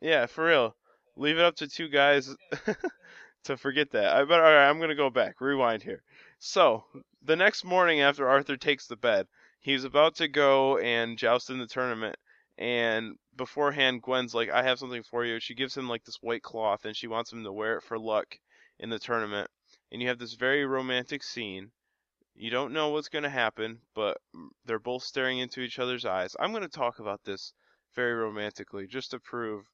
Yeah, 0.00 0.24
for 0.24 0.46
real. 0.46 0.74
Leave 1.16 1.36
it 1.36 1.44
up 1.44 1.56
to 1.56 1.68
two 1.68 1.88
guys 1.88 2.34
to 3.44 3.56
forget 3.56 3.90
that. 3.90 4.16
I 4.16 4.24
better. 4.24 4.44
All 4.44 4.52
right, 4.52 4.68
I'm 4.68 4.80
gonna 4.80 4.94
go 4.94 5.10
back. 5.10 5.40
Rewind 5.40 5.82
here. 5.82 6.02
So 6.38 6.84
the 7.22 7.36
next 7.36 7.64
morning 7.64 8.00
after 8.00 8.28
Arthur 8.28 8.56
takes 8.56 8.86
the 8.86 8.96
bed, 8.96 9.26
he's 9.60 9.84
about 9.84 10.16
to 10.16 10.28
go 10.28 10.78
and 10.78 11.18
joust 11.18 11.50
in 11.50 11.58
the 11.58 11.66
tournament. 11.66 12.16
And 12.56 13.16
beforehand, 13.36 14.02
Gwen's 14.02 14.34
like, 14.34 14.50
"I 14.50 14.62
have 14.62 14.78
something 14.78 15.02
for 15.02 15.24
you." 15.24 15.38
She 15.38 15.54
gives 15.54 15.76
him 15.76 15.88
like 15.88 16.04
this 16.04 16.22
white 16.22 16.42
cloth, 16.42 16.84
and 16.84 16.96
she 16.96 17.08
wants 17.08 17.32
him 17.32 17.44
to 17.44 17.52
wear 17.52 17.76
it 17.76 17.82
for 17.82 17.98
luck 17.98 18.38
in 18.78 18.88
the 18.90 18.98
tournament. 18.98 19.50
And 19.90 20.00
you 20.00 20.08
have 20.08 20.18
this 20.18 20.34
very 20.34 20.64
romantic 20.64 21.22
scene. 21.22 21.72
You 22.34 22.50
don't 22.50 22.72
know 22.72 22.88
what's 22.88 23.08
gonna 23.08 23.28
happen, 23.28 23.82
but 23.94 24.16
they're 24.64 24.78
both 24.78 25.02
staring 25.02 25.38
into 25.38 25.60
each 25.60 25.78
other's 25.78 26.06
eyes. 26.06 26.34
I'm 26.40 26.52
gonna 26.52 26.68
talk 26.68 26.98
about 26.98 27.22
this 27.24 27.52
very 27.94 28.14
romantically, 28.14 28.86
just 28.86 29.10
to 29.10 29.20
prove 29.20 29.66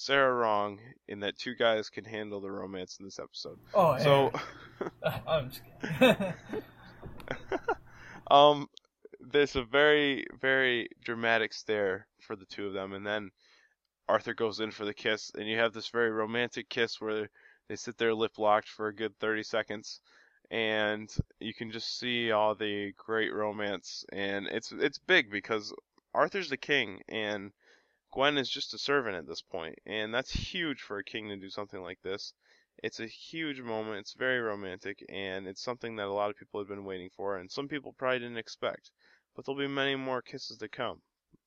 Sarah 0.00 0.32
wrong 0.32 0.78
in 1.08 1.18
that 1.20 1.36
two 1.36 1.56
guys 1.56 1.90
can 1.90 2.04
handle 2.04 2.40
the 2.40 2.52
romance 2.52 2.98
in 3.00 3.04
this 3.04 3.18
episode. 3.18 3.58
Oh, 3.74 3.96
yeah. 3.96 4.04
So, 4.04 4.32
I'm 5.26 5.50
just 5.50 5.62
kidding. 5.98 6.34
um, 8.30 8.68
there's 9.18 9.56
a 9.56 9.64
very, 9.64 10.24
very 10.40 10.88
dramatic 11.04 11.52
stare 11.52 12.06
for 12.20 12.36
the 12.36 12.44
two 12.44 12.68
of 12.68 12.74
them, 12.74 12.92
and 12.92 13.04
then 13.04 13.30
Arthur 14.08 14.34
goes 14.34 14.60
in 14.60 14.70
for 14.70 14.84
the 14.84 14.94
kiss, 14.94 15.32
and 15.36 15.48
you 15.48 15.58
have 15.58 15.72
this 15.72 15.88
very 15.88 16.12
romantic 16.12 16.68
kiss 16.68 17.00
where 17.00 17.28
they 17.68 17.74
sit 17.74 17.98
there 17.98 18.14
lip 18.14 18.38
locked 18.38 18.68
for 18.68 18.86
a 18.86 18.94
good 18.94 19.18
30 19.18 19.42
seconds, 19.42 20.00
and 20.48 21.12
you 21.40 21.52
can 21.52 21.72
just 21.72 21.98
see 21.98 22.30
all 22.30 22.54
the 22.54 22.92
great 22.96 23.34
romance, 23.34 24.04
and 24.12 24.46
it's 24.46 24.70
it's 24.70 25.00
big 25.00 25.28
because 25.28 25.74
Arthur's 26.14 26.50
the 26.50 26.56
king, 26.56 27.00
and 27.08 27.50
Gwen 28.12 28.38
is 28.38 28.48
just 28.48 28.74
a 28.74 28.78
servant 28.78 29.16
at 29.16 29.26
this 29.26 29.42
point, 29.42 29.78
and 29.86 30.12
that's 30.14 30.32
huge 30.32 30.80
for 30.80 30.98
a 30.98 31.04
king 31.04 31.28
to 31.28 31.36
do 31.36 31.50
something 31.50 31.80
like 31.82 32.00
this. 32.02 32.32
It's 32.82 33.00
a 33.00 33.06
huge 33.06 33.60
moment. 33.60 33.98
It's 33.98 34.14
very 34.14 34.40
romantic, 34.40 35.04
and 35.08 35.46
it's 35.46 35.62
something 35.62 35.96
that 35.96 36.06
a 36.06 36.12
lot 36.12 36.30
of 36.30 36.36
people 36.36 36.60
have 36.60 36.68
been 36.68 36.84
waiting 36.84 37.10
for, 37.16 37.36
and 37.36 37.50
some 37.50 37.68
people 37.68 37.92
probably 37.98 38.20
didn't 38.20 38.38
expect. 38.38 38.90
But 39.34 39.44
there'll 39.44 39.58
be 39.58 39.66
many 39.68 39.96
more 39.96 40.22
kisses 40.22 40.58
to 40.58 40.68
come. 40.68 41.00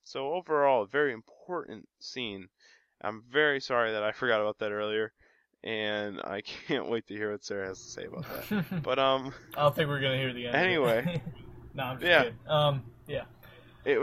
So 0.04 0.34
overall, 0.34 0.84
a 0.84 0.88
very 0.88 1.14
important 1.14 1.88
scene. 2.00 2.48
I'm 3.02 3.24
very 3.32 3.60
sorry 3.60 3.92
that 3.94 4.04
I 4.04 4.12
forgot 4.22 4.42
about 4.42 4.60
that 4.60 4.72
earlier, 4.72 5.14
and 5.64 6.20
I 6.24 6.42
can't 6.42 6.90
wait 6.90 7.08
to 7.08 7.16
hear 7.16 7.32
what 7.32 7.44
Sarah 7.44 7.68
has 7.68 7.82
to 7.82 7.90
say 7.90 8.06
about 8.06 8.26
that. 8.50 8.66
But 8.84 9.00
um, 9.00 9.34
I 9.56 9.62
don't 9.62 9.76
think 9.76 9.88
we're 9.88 10.02
gonna 10.02 10.18
hear 10.18 10.34
the 10.34 10.48
end. 10.48 10.56
Anyway. 10.56 11.22
no, 11.74 11.84
I'm 11.84 11.98
just 11.98 12.08
Yeah. 12.08 12.24
kidding. 12.24 12.40
Um, 12.48 12.84
yeah. 13.08 13.24
it 13.86 14.00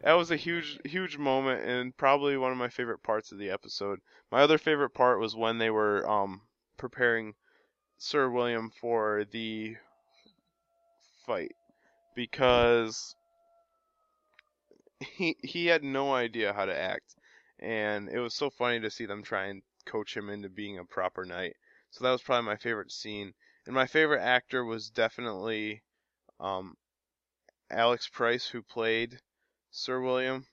that 0.00 0.12
was 0.14 0.30
a 0.30 0.36
huge 0.36 0.78
huge 0.84 1.18
moment 1.18 1.64
and 1.64 1.96
probably 1.96 2.36
one 2.36 2.52
of 2.52 2.58
my 2.58 2.68
favorite 2.68 3.02
parts 3.02 3.32
of 3.32 3.38
the 3.38 3.50
episode. 3.50 4.00
My 4.30 4.40
other 4.42 4.58
favorite 4.58 4.90
part 4.90 5.20
was 5.20 5.34
when 5.36 5.58
they 5.58 5.70
were 5.70 6.08
um 6.08 6.42
preparing 6.76 7.34
Sir 7.98 8.28
William 8.30 8.70
for 8.80 9.24
the 9.30 9.76
fight 11.26 11.54
because 12.14 13.14
he 15.00 15.36
he 15.42 15.66
had 15.66 15.82
no 15.82 16.14
idea 16.14 16.52
how 16.52 16.64
to 16.66 16.76
act 16.76 17.14
and 17.58 18.08
it 18.08 18.18
was 18.18 18.34
so 18.34 18.50
funny 18.50 18.80
to 18.80 18.90
see 18.90 19.06
them 19.06 19.22
try 19.22 19.46
and 19.46 19.62
coach 19.86 20.16
him 20.16 20.28
into 20.28 20.48
being 20.48 20.78
a 20.78 20.84
proper 20.84 21.24
knight. 21.24 21.54
So 21.90 22.04
that 22.04 22.10
was 22.10 22.22
probably 22.22 22.46
my 22.46 22.56
favorite 22.56 22.92
scene. 22.92 23.32
And 23.64 23.74
my 23.74 23.86
favorite 23.86 24.22
actor 24.22 24.64
was 24.64 24.90
definitely 24.90 25.82
um 26.38 26.76
Alex 27.70 28.08
Price 28.08 28.46
who 28.46 28.62
played 28.62 29.18
Sir 29.76 30.00
William 30.00 30.46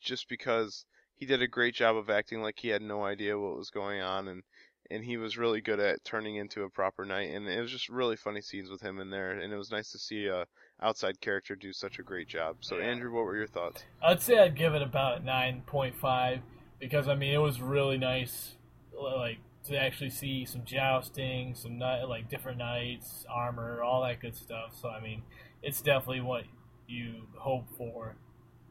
just 0.00 0.28
because 0.28 0.84
he 1.14 1.24
did 1.24 1.40
a 1.40 1.46
great 1.46 1.72
job 1.72 1.96
of 1.96 2.10
acting 2.10 2.42
like 2.42 2.58
he 2.58 2.68
had 2.68 2.82
no 2.82 3.04
idea 3.04 3.38
what 3.38 3.56
was 3.56 3.70
going 3.70 4.00
on 4.00 4.26
and 4.26 4.42
and 4.90 5.04
he 5.04 5.16
was 5.16 5.38
really 5.38 5.60
good 5.60 5.78
at 5.78 6.02
turning 6.02 6.34
into 6.34 6.64
a 6.64 6.70
proper 6.70 7.04
knight 7.04 7.30
and 7.30 7.46
it 7.46 7.60
was 7.60 7.70
just 7.70 7.88
really 7.88 8.16
funny 8.16 8.40
scenes 8.40 8.68
with 8.68 8.80
him 8.80 8.98
in 8.98 9.08
there 9.08 9.30
and 9.30 9.52
it 9.52 9.56
was 9.56 9.70
nice 9.70 9.92
to 9.92 9.98
see 9.98 10.26
a 10.26 10.46
outside 10.82 11.20
character 11.20 11.54
do 11.54 11.72
such 11.72 12.00
a 12.00 12.02
great 12.02 12.26
job. 12.26 12.56
So 12.60 12.76
Yeah. 12.76 12.86
Andrew, 12.86 13.12
what 13.12 13.24
were 13.24 13.36
your 13.36 13.46
thoughts? 13.46 13.84
I'd 14.02 14.20
say 14.20 14.38
I'd 14.38 14.56
give 14.56 14.74
it 14.74 14.82
about 14.82 15.22
nine 15.22 15.62
point 15.64 15.94
five 15.96 16.40
because 16.80 17.06
I 17.06 17.14
mean 17.14 17.32
it 17.32 17.38
was 17.38 17.60
really 17.60 17.98
nice, 17.98 18.56
like 18.92 19.38
to 19.68 19.76
actually 19.76 20.10
see 20.10 20.44
some 20.44 20.64
jousting, 20.64 21.54
some 21.54 21.78
like 21.78 22.28
different 22.28 22.58
knights, 22.58 23.24
armor, 23.30 23.80
all 23.80 24.02
that 24.02 24.18
good 24.18 24.34
stuff. 24.34 24.76
So 24.80 24.88
I 24.88 25.00
mean, 25.00 25.22
it's 25.62 25.80
definitely 25.80 26.22
what 26.22 26.44
you 26.88 27.26
hope 27.36 27.68
for 27.76 28.16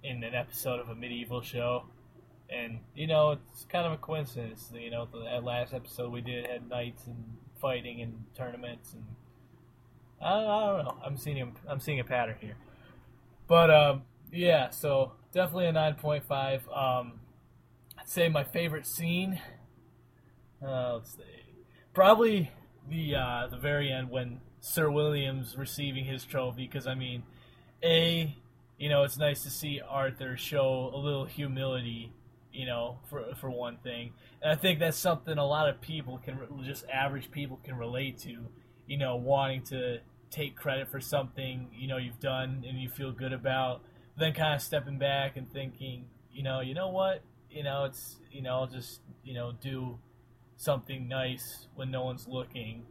in 0.04 0.24
an 0.24 0.34
episode 0.34 0.80
of 0.80 0.90
a 0.90 0.96
medieval 0.96 1.42
show. 1.42 1.86
And 2.50 2.80
you 2.96 3.08
know, 3.08 3.38
it's 3.52 3.66
kind 3.66 3.86
of 3.86 3.92
a 3.94 3.98
coincidence. 3.98 4.72
You 4.74 4.90
know, 4.90 5.08
that 5.14 5.44
last 5.44 5.74
episode 5.74 6.12
we 6.12 6.22
did 6.22 6.48
had 6.48 6.68
knights 6.68 7.06
and 7.06 7.38
fighting 7.62 8.02
and 8.02 8.24
tournaments, 8.36 8.94
and 8.94 9.04
I, 10.22 10.34
I 10.34 10.66
don't 10.66 10.86
know. 10.86 10.98
I'm 11.06 11.18
seeing 11.18 11.56
I'm 11.68 11.80
seeing 11.80 12.00
a 12.00 12.04
pattern 12.04 12.38
here. 12.42 12.56
But 13.48 13.70
um, 13.70 14.04
yeah, 14.32 14.72
so 14.72 15.12
definitely 15.32 15.68
a 15.68 15.72
nine 15.72 15.96
point 15.96 16.24
five. 16.26 16.68
Um, 16.70 17.20
I'd 18.00 18.10
say 18.10 18.30
my 18.30 18.44
favorite 18.44 18.88
scene. 18.88 19.40
Uh, 20.66 20.96
let's 20.96 21.12
see, 21.12 21.24
probably 21.94 22.52
the 22.90 23.16
uh, 23.16 23.48
the 23.52 23.58
very 23.58 23.92
end 23.92 24.10
when 24.10 24.42
Sir 24.60 24.90
William's 24.90 25.56
receiving 25.56 26.06
his 26.06 26.26
trophy. 26.26 26.66
Because 26.66 26.88
I 26.88 26.96
mean, 26.96 27.24
a 27.84 28.36
you 28.80 28.90
know 28.90 29.04
it's 29.04 29.18
nice 29.18 29.44
to 29.44 29.50
see 29.50 29.82
Arthur 29.88 30.38
show 30.38 30.92
a 30.94 30.98
little 30.98 31.26
humility. 31.26 32.14
You 32.52 32.66
know, 32.66 32.98
for 33.10 33.24
for 33.40 33.52
one 33.52 33.78
thing, 33.78 34.12
and 34.42 34.52
I 34.52 34.56
think 34.56 34.80
that's 34.80 34.98
something 34.98 35.38
a 35.38 35.46
lot 35.46 35.70
of 35.70 35.80
people 35.82 36.18
can 36.18 36.40
just 36.64 36.84
average 36.92 37.30
people 37.30 37.60
can 37.64 37.78
relate 37.78 38.18
to. 38.20 38.48
You 38.88 38.98
know, 38.98 39.16
wanting 39.18 39.62
to 39.66 40.00
take 40.32 40.56
credit 40.56 40.90
for 40.90 41.00
something 41.00 41.68
you 41.76 41.88
know 41.88 41.98
you've 41.98 42.20
done 42.20 42.64
and 42.68 42.80
you 42.80 42.90
feel 42.90 43.12
good 43.12 43.34
about 43.34 43.82
then 44.18 44.34
kind 44.34 44.54
of 44.54 44.62
stepping 44.62 44.98
back 44.98 45.38
and 45.38 45.52
thinking 45.52 46.06
you 46.32 46.44
know 46.44 46.60
you 46.60 46.74
know 46.74 46.90
what 46.90 47.24
you 47.50 47.64
know 47.64 47.86
it's 47.86 48.18
you 48.32 48.42
know 48.42 48.52
I'll 48.52 48.68
just 48.68 49.02
you 49.24 49.34
know 49.34 49.54
do 49.60 49.98
something 50.58 51.08
nice 51.08 51.68
when 51.76 51.90
no 51.90 52.04
one's 52.04 52.28
looking 52.28 52.84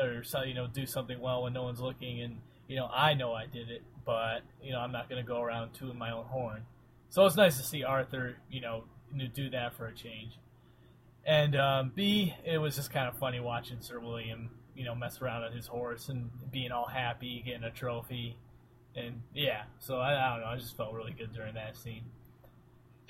or 0.00 0.24
so 0.24 0.42
you 0.42 0.54
know 0.54 0.66
do 0.66 0.86
something 0.86 1.20
well 1.20 1.42
when 1.44 1.52
no 1.52 1.62
one's 1.62 1.80
looking 1.80 2.22
and 2.22 2.38
you 2.66 2.76
know 2.76 2.88
I 2.92 3.14
know 3.14 3.32
I 3.32 3.46
did 3.46 3.70
it 3.70 3.82
but 4.08 4.40
you 4.62 4.72
know 4.72 4.78
I'm 4.78 4.90
not 4.90 5.10
going 5.10 5.22
to 5.22 5.28
go 5.28 5.42
around 5.42 5.74
tooting 5.74 5.98
my 5.98 6.10
own 6.12 6.24
horn. 6.24 6.62
So 7.10 7.26
it's 7.26 7.36
nice 7.36 7.58
to 7.58 7.62
see 7.62 7.84
Arthur 7.84 8.36
you 8.50 8.62
know 8.62 8.84
do 9.34 9.50
that 9.50 9.74
for 9.76 9.86
a 9.86 9.94
change. 9.94 10.38
And 11.26 11.54
um, 11.54 11.92
B 11.94 12.34
it 12.42 12.56
was 12.56 12.74
just 12.74 12.90
kind 12.90 13.06
of 13.06 13.18
funny 13.18 13.38
watching 13.38 13.76
Sir 13.80 14.00
William 14.00 14.48
you 14.74 14.86
know 14.86 14.94
mess 14.94 15.20
around 15.20 15.44
on 15.44 15.52
his 15.52 15.66
horse 15.66 16.08
and 16.08 16.30
being 16.50 16.72
all 16.72 16.86
happy 16.86 17.42
getting 17.44 17.64
a 17.64 17.70
trophy. 17.70 18.38
And 18.96 19.20
yeah 19.34 19.64
so 19.78 19.98
I, 19.98 20.14
I 20.14 20.30
don't 20.32 20.40
know 20.40 20.46
I 20.52 20.56
just 20.56 20.74
felt 20.74 20.94
really 20.94 21.12
good 21.12 21.34
during 21.34 21.54
that 21.54 21.76
scene. 21.76 22.04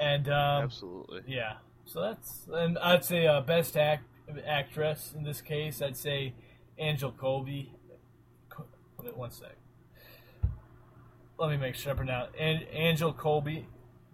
And 0.01 0.28
um, 0.28 0.64
Absolutely. 0.64 1.22
yeah 1.28 1.59
so 1.84 2.01
that's 2.01 2.49
and 2.53 2.76
I'd 2.76 3.05
say 3.05 3.28
uh, 3.28 3.40
best 3.40 3.76
act 3.76 4.03
actress 4.44 5.14
in 5.16 5.22
this 5.22 5.40
case 5.40 5.80
I'd 5.80 5.96
say 5.96 6.34
Angel 6.76 7.12
Coulby 7.12 7.68
wait 9.01 9.16
one 9.16 9.30
sec 9.30 9.55
let 11.39 11.51
me 11.51 11.57
make 11.57 11.74
sure 11.74 11.93
I 11.93 11.97
pronounce 11.97 12.30
An- 12.39 12.66
Angel 12.72 13.12
Coulby? 13.12 13.64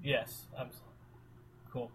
Yes 0.03 0.47
I'm 0.59 0.69
cool. 1.73 1.91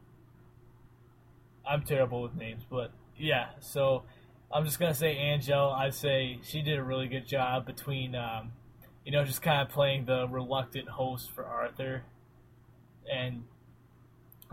I'm 1.68 1.84
terrible 1.84 2.22
with 2.22 2.36
names 2.36 2.64
but 2.70 2.92
yeah 3.18 3.50
so 3.60 4.04
I'm 4.52 4.66
just 4.66 4.80
gonna 4.80 4.96
say 4.96 5.16
Angel. 5.16 5.70
I'd 5.70 5.94
say 5.94 6.40
she 6.42 6.62
did 6.62 6.80
a 6.80 6.84
really 6.84 7.08
good 7.08 7.28
job 7.28 7.66
between, 7.68 8.16
um, 8.16 8.52
you 9.06 9.12
know, 9.12 9.24
just 9.24 9.42
kind 9.44 9.62
of 9.62 9.70
playing 9.70 10.06
the 10.06 10.28
reluctant 10.28 10.90
host 10.90 11.32
for 11.32 11.46
Arthur, 11.46 12.04
and 13.12 13.44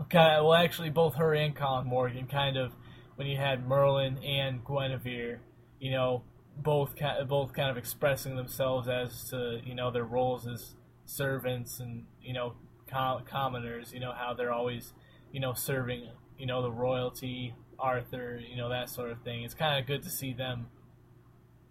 kind 0.09 0.37
of 0.37 0.45
well, 0.45 0.53
actually, 0.53 0.91
both 0.91 1.15
her 1.15 1.33
and 1.33 1.55
Colin 1.55 1.87
Morgan 1.87 2.27
kind 2.27 2.57
of 2.57 2.73
when 3.15 3.27
you 3.27 3.37
had 3.37 3.67
Merlin 3.67 4.19
and 4.19 4.63
Guinevere, 4.63 5.39
you 5.79 5.91
know, 5.91 6.21
both 6.61 6.95
kind 6.95 7.27
both 7.27 7.53
kind 7.53 7.69
of 7.69 7.77
expressing 7.77 8.35
themselves 8.35 8.87
as 8.87 9.29
to 9.29 9.59
you 9.63 9.75
know 9.75 9.91
their 9.91 10.03
roles 10.05 10.47
as 10.47 10.75
servants 11.05 11.79
and 11.79 12.05
you 12.21 12.33
know 12.33 12.53
com- 12.89 13.23
commoners. 13.25 13.93
You 13.93 13.99
know 13.99 14.13
how 14.13 14.33
they're 14.33 14.51
always 14.51 14.93
you 15.31 15.39
know 15.39 15.53
serving 15.53 16.09
you 16.37 16.45
know 16.45 16.61
the 16.61 16.71
royalty 16.71 17.53
Arthur, 17.79 18.39
you 18.39 18.57
know, 18.57 18.69
that 18.69 18.89
sort 18.89 19.11
of 19.11 19.21
thing. 19.21 19.43
It's 19.43 19.53
kind 19.53 19.79
of 19.79 19.85
good 19.85 20.03
to 20.03 20.09
see 20.09 20.33
them 20.33 20.67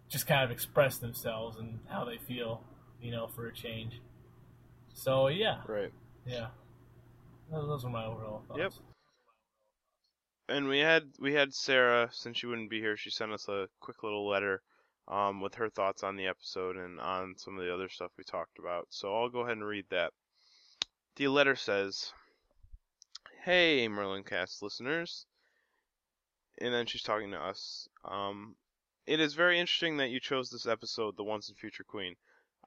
just 0.08 0.26
kind 0.26 0.44
of 0.44 0.50
express 0.50 0.98
themselves 0.98 1.56
and 1.58 1.80
how 1.88 2.04
they 2.04 2.16
feel, 2.16 2.62
you 3.02 3.10
know, 3.10 3.26
for 3.26 3.46
a 3.48 3.52
change. 3.52 4.00
So, 4.94 5.26
yeah, 5.28 5.62
Right. 5.66 5.92
yeah. 6.24 6.48
Those 7.50 7.66
those 7.66 7.84
are 7.84 7.90
my 7.90 8.04
overall 8.04 8.42
thoughts. 8.46 8.60
Yep. 8.60 8.72
And 10.48 10.68
we 10.68 10.78
had 10.78 11.10
we 11.18 11.34
had 11.34 11.52
Sarah 11.52 12.08
since 12.12 12.38
she 12.38 12.46
wouldn't 12.46 12.70
be 12.70 12.80
here. 12.80 12.96
She 12.96 13.10
sent 13.10 13.32
us 13.32 13.48
a 13.48 13.68
quick 13.80 14.02
little 14.02 14.28
letter 14.28 14.62
um, 15.08 15.40
with 15.40 15.54
her 15.56 15.68
thoughts 15.70 16.02
on 16.02 16.16
the 16.16 16.26
episode 16.26 16.76
and 16.76 17.00
on 17.00 17.36
some 17.38 17.58
of 17.58 17.64
the 17.64 17.72
other 17.72 17.88
stuff 17.88 18.10
we 18.16 18.24
talked 18.24 18.58
about. 18.58 18.86
So 18.90 19.14
I'll 19.14 19.28
go 19.28 19.40
ahead 19.40 19.56
and 19.56 19.66
read 19.66 19.86
that. 19.90 20.12
The 21.16 21.28
letter 21.28 21.56
says, 21.56 22.12
"Hey 23.44 23.88
Merlin 23.88 24.24
Cast 24.24 24.62
listeners," 24.62 25.26
and 26.58 26.74
then 26.74 26.86
she's 26.86 27.02
talking 27.02 27.30
to 27.30 27.38
us. 27.38 27.88
Um, 28.04 28.56
it 29.06 29.20
is 29.20 29.34
very 29.34 29.58
interesting 29.58 29.96
that 29.98 30.10
you 30.10 30.20
chose 30.20 30.50
this 30.50 30.66
episode, 30.66 31.16
"The 31.16 31.24
Once 31.24 31.48
and 31.48 31.56
Future 31.56 31.84
Queen." 31.84 32.16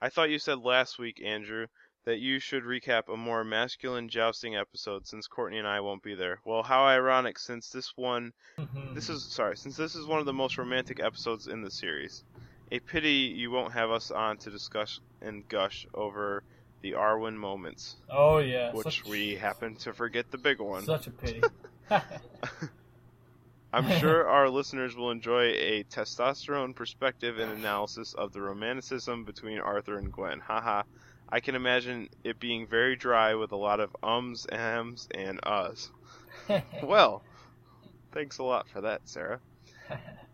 I 0.02 0.10
thought 0.10 0.30
you 0.30 0.40
said 0.40 0.60
last 0.60 0.98
week, 0.98 1.22
Andrew, 1.22 1.68
that 2.06 2.20
you 2.20 2.40
should 2.40 2.64
recap 2.64 3.14
a 3.14 3.18
more 3.18 3.44
masculine 3.44 4.08
jousting 4.08 4.56
episode 4.56 5.06
since 5.06 5.28
Courtney 5.28 5.60
and 5.60 5.68
I 5.68 5.82
won't 5.82 6.02
be 6.02 6.16
there. 6.16 6.40
Well, 6.46 6.64
how 6.64 6.86
ironic 6.86 7.38
since 7.38 7.70
this 7.70 7.92
one 7.98 8.34
Mhm. 8.58 8.96
this 8.96 9.10
is 9.10 9.26
sorry, 9.26 9.58
since 9.58 9.76
this 9.76 9.94
is 9.96 10.06
one 10.08 10.20
of 10.20 10.26
the 10.26 10.34
most 10.34 10.58
romantic 10.58 11.00
episodes 11.00 11.48
in 11.48 11.62
the 11.62 11.70
series. 11.70 12.24
A 12.72 12.80
pity 12.80 13.34
you 13.36 13.52
won't 13.52 13.74
have 13.74 13.90
us 13.92 14.12
on 14.12 14.38
to 14.38 14.52
discuss 14.52 15.00
and 15.22 15.48
gush 15.50 15.88
over 15.94 16.44
the 16.82 16.94
Arwen 16.94 17.36
moments, 17.36 17.98
oh, 18.10 18.38
yeah. 18.38 18.72
which 18.72 18.84
such, 18.84 19.06
we 19.06 19.36
happen 19.36 19.76
to 19.78 19.94
forget 19.94 20.32
the 20.32 20.38
big 20.38 20.60
one. 20.60 20.84
Such 20.84 21.08
a 21.08 21.12
pity. 21.12 21.42
I'm 23.74 24.00
sure 24.00 24.28
our 24.28 24.50
listeners 24.50 24.96
will 24.96 25.12
enjoy 25.12 25.50
a 25.50 25.84
testosterone 25.84 26.74
perspective 26.74 27.38
and 27.38 27.52
analysis 27.52 28.14
of 28.14 28.34
the 28.34 28.42
romanticism 28.42 29.26
between 29.26 29.60
Arthur 29.60 29.98
and 29.98 30.12
Gwen. 30.12 30.40
Haha. 30.40 30.84
I 31.32 31.40
can 31.40 31.54
imagine 31.54 32.10
it 32.24 32.40
being 32.40 32.66
very 32.66 32.96
dry 32.96 33.36
with 33.36 33.52
a 33.52 33.56
lot 33.56 33.80
of 33.80 33.96
ums, 34.02 34.48
ams, 34.52 35.08
and 35.14 35.40
uhs. 35.42 35.90
Well, 36.84 37.22
thanks 38.12 38.40
a 38.40 38.44
lot 38.44 38.68
for 38.68 38.82
that, 38.82 39.02
Sarah. 39.06 39.40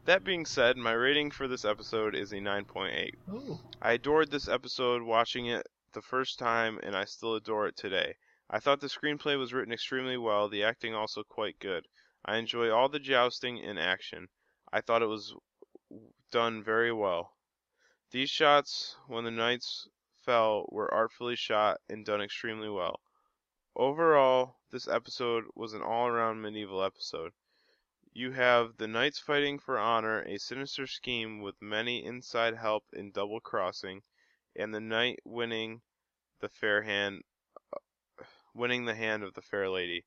That 0.06 0.24
being 0.24 0.45
said, 0.45 0.78
my 0.78 0.91
rating 0.91 1.32
for 1.32 1.47
this 1.47 1.66
episode 1.66 2.14
is 2.14 2.32
a 2.32 2.36
9.8. 2.36 3.16
Ooh. 3.34 3.60
I 3.82 3.93
adored 3.93 4.30
this 4.30 4.47
episode 4.47 5.01
watching 5.01 5.47
it 5.47 5.68
the 5.93 6.01
first 6.03 6.38
time, 6.38 6.80
and 6.84 6.95
I 6.95 7.06
still 7.06 7.34
adore 7.34 7.66
it 7.66 7.76
today. 7.76 8.16
I 8.47 8.60
thought 8.60 8.82
the 8.82 8.88
screenplay 8.88 9.36
was 9.36 9.51
written 9.51 9.74
extremely 9.74 10.16
well, 10.18 10.47
the 10.47 10.64
acting 10.64 10.93
also 10.93 11.24
quite 11.24 11.58
good. 11.58 11.88
I 12.24 12.38
enjoy 12.38 12.70
all 12.70 12.88
the 12.88 12.99
jousting 12.99 13.60
and 13.60 13.80
action. 13.80 14.28
I 14.72 14.82
thought 14.82 15.01
it 15.01 15.08
was 15.08 15.34
done 16.32 16.64
very 16.64 16.93
well. 16.93 17.34
These 18.12 18.30
shots, 18.30 18.97
when 19.08 19.24
the 19.24 19.32
knights 19.32 19.88
fell, 20.24 20.68
were 20.70 20.93
artfully 20.93 21.36
shot 21.36 21.82
and 21.89 22.06
done 22.06 22.22
extremely 22.22 22.70
well. 22.70 22.99
Overall, 23.76 24.58
this 24.70 24.88
episode 24.88 25.45
was 25.56 25.74
an 25.74 25.82
all 25.82 26.06
around 26.06 26.43
medieval 26.43 26.84
episode. 26.84 27.32
You 28.18 28.32
have 28.32 28.78
the 28.78 28.88
knights 28.88 29.20
fighting 29.20 29.59
for 29.59 29.78
honor, 29.78 30.22
a 30.22 30.38
sinister 30.38 30.88
scheme 30.88 31.41
with 31.41 31.61
many 31.61 32.05
inside 32.05 32.55
help 32.55 32.86
in 32.93 33.11
double 33.11 33.41
crossing, 33.41 34.03
and 34.55 34.74
the 34.74 34.80
knight 34.80 35.20
winning 35.26 35.82
the 36.39 36.47
fair 36.47 36.82
hand 36.84 37.26
uh, 37.74 38.24
winning 38.53 38.86
the 38.86 38.95
hand 38.95 39.24
of 39.24 39.34
the 39.34 39.41
fair 39.41 39.70
lady. 39.70 40.05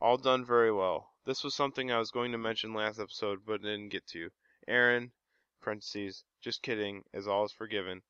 All 0.00 0.16
done 0.16 0.44
very 0.44 0.72
well. 0.72 1.14
This 1.26 1.44
was 1.44 1.54
something 1.54 1.92
I 1.92 2.00
was 2.00 2.10
going 2.10 2.32
to 2.32 2.38
mention 2.38 2.74
last 2.74 2.98
episode 2.98 3.46
but 3.46 3.62
didn't 3.62 3.90
get 3.90 4.04
to. 4.08 4.30
Aaron, 4.66 5.12
parentheses, 5.60 6.24
just 6.40 6.60
kidding, 6.60 7.04
as 7.12 7.28
all 7.28 7.44
is 7.44 7.52
forgiven. 7.52 8.02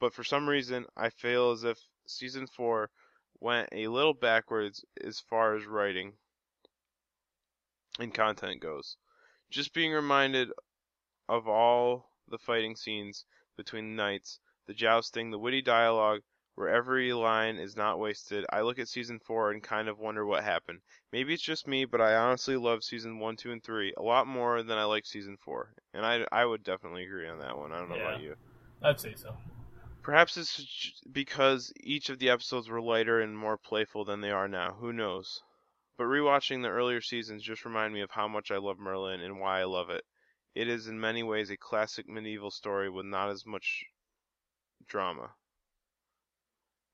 But 0.00 0.14
for 0.14 0.24
some 0.24 0.48
reason, 0.48 0.86
I 0.96 1.10
feel 1.10 1.50
as 1.50 1.64
if 1.64 1.78
season 2.06 2.46
4 2.46 2.90
went 3.40 3.68
a 3.72 3.88
little 3.88 4.14
backwards 4.14 4.86
as 5.04 5.20
far 5.20 5.54
as 5.54 5.66
writing 5.66 6.16
and 7.98 8.14
content 8.14 8.60
goes. 8.60 8.96
Just 9.50 9.74
being 9.74 9.92
reminded 9.92 10.50
of 11.28 11.48
all 11.48 12.10
the 12.28 12.38
fighting 12.38 12.76
scenes 12.76 13.24
between 13.56 13.90
the 13.90 14.02
knights, 14.02 14.38
the 14.66 14.74
jousting, 14.74 15.30
the 15.30 15.38
witty 15.38 15.62
dialogue, 15.62 16.20
where 16.54 16.68
every 16.68 17.12
line 17.12 17.56
is 17.56 17.76
not 17.76 17.98
wasted. 17.98 18.44
I 18.50 18.60
look 18.60 18.78
at 18.78 18.88
season 18.88 19.18
4 19.20 19.52
and 19.52 19.62
kind 19.62 19.88
of 19.88 19.98
wonder 19.98 20.26
what 20.26 20.44
happened. 20.44 20.80
Maybe 21.12 21.32
it's 21.32 21.42
just 21.42 21.66
me, 21.66 21.84
but 21.86 22.00
I 22.00 22.14
honestly 22.14 22.56
love 22.56 22.84
season 22.84 23.18
1, 23.18 23.36
2, 23.36 23.52
and 23.52 23.62
3 23.62 23.94
a 23.96 24.02
lot 24.02 24.26
more 24.26 24.62
than 24.62 24.78
I 24.78 24.84
like 24.84 25.06
season 25.06 25.36
4. 25.38 25.72
And 25.94 26.04
I, 26.04 26.26
I 26.30 26.44
would 26.44 26.62
definitely 26.62 27.04
agree 27.04 27.28
on 27.28 27.38
that 27.40 27.56
one. 27.56 27.72
I 27.72 27.78
don't 27.78 27.88
know 27.88 27.96
Yeah. 27.96 28.02
about 28.02 28.20
you. 28.20 28.34
I'd 28.82 29.00
say 29.00 29.14
so. 29.14 29.34
Perhaps 30.02 30.36
it's 30.36 31.00
because 31.12 31.72
each 31.80 32.10
of 32.10 32.18
the 32.18 32.28
episodes 32.30 32.68
were 32.68 32.82
lighter 32.82 33.20
and 33.20 33.36
more 33.38 33.56
playful 33.56 34.04
than 34.04 34.20
they 34.20 34.30
are 34.30 34.48
now. 34.48 34.74
Who 34.74 34.92
knows? 34.92 35.42
But 35.98 36.04
rewatching 36.04 36.62
the 36.62 36.68
earlier 36.68 37.00
seasons 37.00 37.42
just 37.42 37.64
remind 37.64 37.92
me 37.92 38.00
of 38.00 38.10
how 38.10 38.26
much 38.26 38.50
I 38.50 38.56
love 38.56 38.78
Merlin 38.78 39.20
and 39.20 39.38
why 39.38 39.60
I 39.60 39.64
love 39.64 39.90
it. 39.90 40.04
It 40.54 40.68
is 40.68 40.86
in 40.86 40.98
many 40.98 41.22
ways 41.22 41.50
a 41.50 41.56
classic 41.56 42.08
medieval 42.08 42.50
story 42.50 42.88
with 42.88 43.06
not 43.06 43.30
as 43.30 43.44
much 43.44 43.84
drama. 44.86 45.34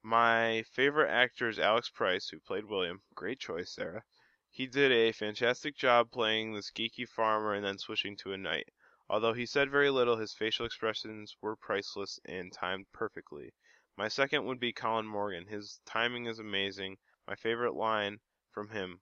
My 0.03 0.63
favorite 0.73 1.11
actor 1.11 1.49
is 1.49 1.59
Alex 1.59 1.91
Price, 1.91 2.29
who 2.29 2.41
played 2.41 2.65
William. 2.65 3.03
Great 3.15 3.41
choice, 3.41 3.73
Sarah. 3.73 4.05
He 4.51 4.67
did 4.67 4.91
a 4.91 5.13
fantastic 5.13 5.77
job 5.77 6.11
playing 6.11 6.55
this 6.55 6.71
geeky 6.71 7.09
farmer 7.09 7.55
and 7.55 7.65
then 7.65 7.79
switching 7.79 8.17
to 8.19 8.33
a 8.33 8.39
knight. 8.39 8.69
Although 9.09 9.33
he 9.33 9.47
said 9.47 9.71
very 9.71 9.91
little, 9.91 10.17
his 10.17 10.35
facial 10.35 10.67
expressions 10.67 11.37
were 11.41 11.57
priceless 11.57 12.19
and 12.25 12.53
timed 12.53 12.87
perfectly. 12.93 13.55
My 13.97 14.09
second 14.09 14.45
would 14.47 14.59
be 14.59 14.73
Colin 14.73 15.07
Morgan. 15.07 15.47
His 15.47 15.81
timing 15.85 16.27
is 16.27 16.39
amazing. 16.39 16.99
My 17.27 17.37
favorite 17.37 17.75
line 17.75 18.21
from 18.59 18.71
him 18.71 19.01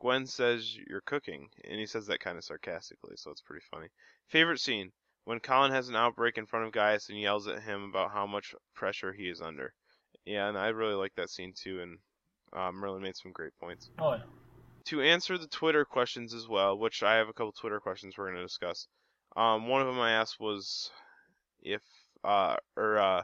Gwen 0.00 0.26
says 0.26 0.76
you're 0.76 1.00
cooking, 1.00 1.48
and 1.64 1.78
he 1.78 1.86
says 1.86 2.06
that 2.06 2.20
kind 2.20 2.38
of 2.38 2.44
sarcastically, 2.44 3.16
so 3.16 3.30
it's 3.30 3.40
pretty 3.40 3.64
funny. 3.70 3.88
Favorite 4.28 4.60
scene 4.60 4.92
when 5.24 5.40
Colin 5.40 5.72
has 5.72 5.88
an 5.88 5.96
outbreak 5.96 6.38
in 6.38 6.46
front 6.46 6.66
of 6.66 6.72
Gaius 6.72 7.08
and 7.08 7.20
yells 7.20 7.48
at 7.48 7.62
him 7.62 7.82
about 7.84 8.12
how 8.12 8.26
much 8.26 8.54
pressure 8.74 9.12
he 9.12 9.28
is 9.28 9.40
under. 9.40 9.74
Yeah, 10.24 10.48
and 10.48 10.56
I 10.56 10.68
really 10.68 10.94
like 10.94 11.14
that 11.16 11.30
scene 11.30 11.52
too, 11.52 11.80
and 11.80 11.98
uh, 12.52 12.70
Merlin 12.72 13.02
made 13.02 13.16
some 13.16 13.32
great 13.32 13.52
points 13.60 13.90
Oh 13.98 14.12
yeah. 14.12 14.22
to 14.86 15.00
answer 15.02 15.36
the 15.36 15.48
Twitter 15.48 15.84
questions 15.84 16.32
as 16.32 16.46
well, 16.48 16.78
which 16.78 17.02
I 17.02 17.16
have 17.16 17.28
a 17.28 17.32
couple 17.32 17.52
Twitter 17.52 17.80
questions 17.80 18.16
we're 18.16 18.26
going 18.26 18.36
to 18.36 18.42
discuss. 18.42 18.86
Um, 19.36 19.66
one 19.68 19.80
of 19.80 19.88
them 19.88 20.00
I 20.00 20.12
asked 20.12 20.38
was 20.38 20.90
if 21.60 21.82
uh, 22.24 22.56
or 22.76 22.98
uh, 22.98 23.22